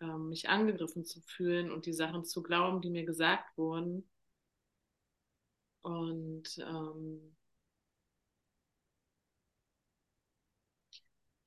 ähm, 0.00 0.28
mich 0.30 0.48
angegriffen 0.48 1.04
zu 1.04 1.20
fühlen 1.20 1.70
und 1.70 1.86
die 1.86 1.92
Sachen 1.92 2.24
zu 2.24 2.42
glauben, 2.42 2.80
die 2.80 2.90
mir 2.90 3.04
gesagt 3.04 3.56
wurden. 3.56 4.08
Und 5.82 6.58
ähm, 6.58 7.36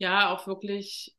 ja, 0.02 0.34
auch 0.34 0.48
wirklich, 0.48 1.16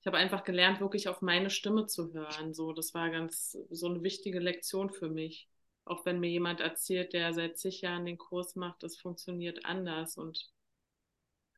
ich 0.00 0.06
habe 0.06 0.16
einfach 0.16 0.44
gelernt, 0.44 0.80
wirklich 0.80 1.08
auf 1.08 1.20
meine 1.20 1.50
Stimme 1.50 1.86
zu 1.86 2.14
hören. 2.14 2.54
So, 2.54 2.72
das 2.72 2.94
war 2.94 3.10
ganz 3.10 3.58
so 3.68 3.86
eine 3.86 4.02
wichtige 4.02 4.40
Lektion 4.40 4.90
für 4.90 5.10
mich. 5.10 5.46
Auch 5.84 6.06
wenn 6.06 6.20
mir 6.20 6.30
jemand 6.30 6.60
erzählt, 6.60 7.12
der 7.12 7.34
seit 7.34 7.58
zig 7.58 7.82
Jahren 7.82 8.06
den 8.06 8.16
Kurs 8.16 8.56
macht, 8.56 8.82
das 8.82 8.96
funktioniert 8.96 9.66
anders. 9.66 10.16
Und 10.16 10.50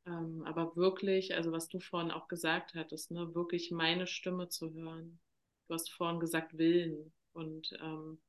ähm, 0.07 0.43
aber 0.45 0.75
wirklich, 0.75 1.37
also 1.37 1.53
was 1.53 1.69
du 1.69 1.79
vorhin 1.79 2.11
auch 2.11 2.27
gesagt 2.27 2.75
hattest, 2.75 3.13
ne, 3.13 3.33
wirklich 3.37 3.71
meine 3.71 4.09
Stimme 4.09 4.49
zu 4.49 4.75
hören. 4.75 5.21
Du 5.69 5.75
hast 5.75 5.93
vorhin 5.93 6.19
gesagt 6.19 6.59
Willen 6.59 7.13
und 7.33 7.73
ähm, 7.81 8.21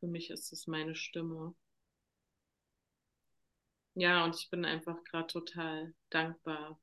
für 0.00 0.08
mich 0.08 0.30
ist 0.30 0.52
es 0.52 0.66
meine 0.66 0.96
Stimme. 0.96 1.54
Ja, 3.94 4.24
und 4.24 4.34
ich 4.34 4.50
bin 4.50 4.64
einfach 4.64 5.04
gerade 5.04 5.28
total 5.28 5.94
dankbar 6.10 6.80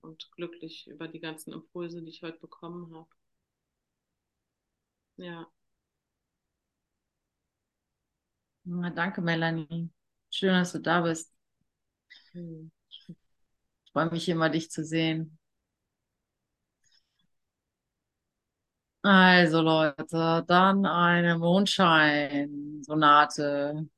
und 0.00 0.30
glücklich 0.32 0.86
über 0.88 1.06
die 1.06 1.20
ganzen 1.20 1.52
Impulse, 1.52 2.00
die 2.02 2.08
ich 2.10 2.22
heute 2.22 2.38
bekommen 2.38 2.94
habe. 2.94 3.10
Ja. 5.16 5.50
Na, 8.64 8.90
danke, 8.90 9.20
Melanie. 9.22 9.90
Schön, 10.30 10.52
dass 10.54 10.72
du 10.72 10.78
da 10.80 11.00
bist. 11.02 11.32
Hm. 12.32 12.70
Ich 13.84 13.92
freue 13.92 14.10
mich 14.10 14.28
immer, 14.28 14.48
dich 14.50 14.70
zu 14.70 14.84
sehen. 14.84 15.38
Also 19.02 19.60
Leute, 19.62 20.44
dann 20.46 20.84
eine 20.86 21.38
Mondschein-Sonate. 21.38 23.88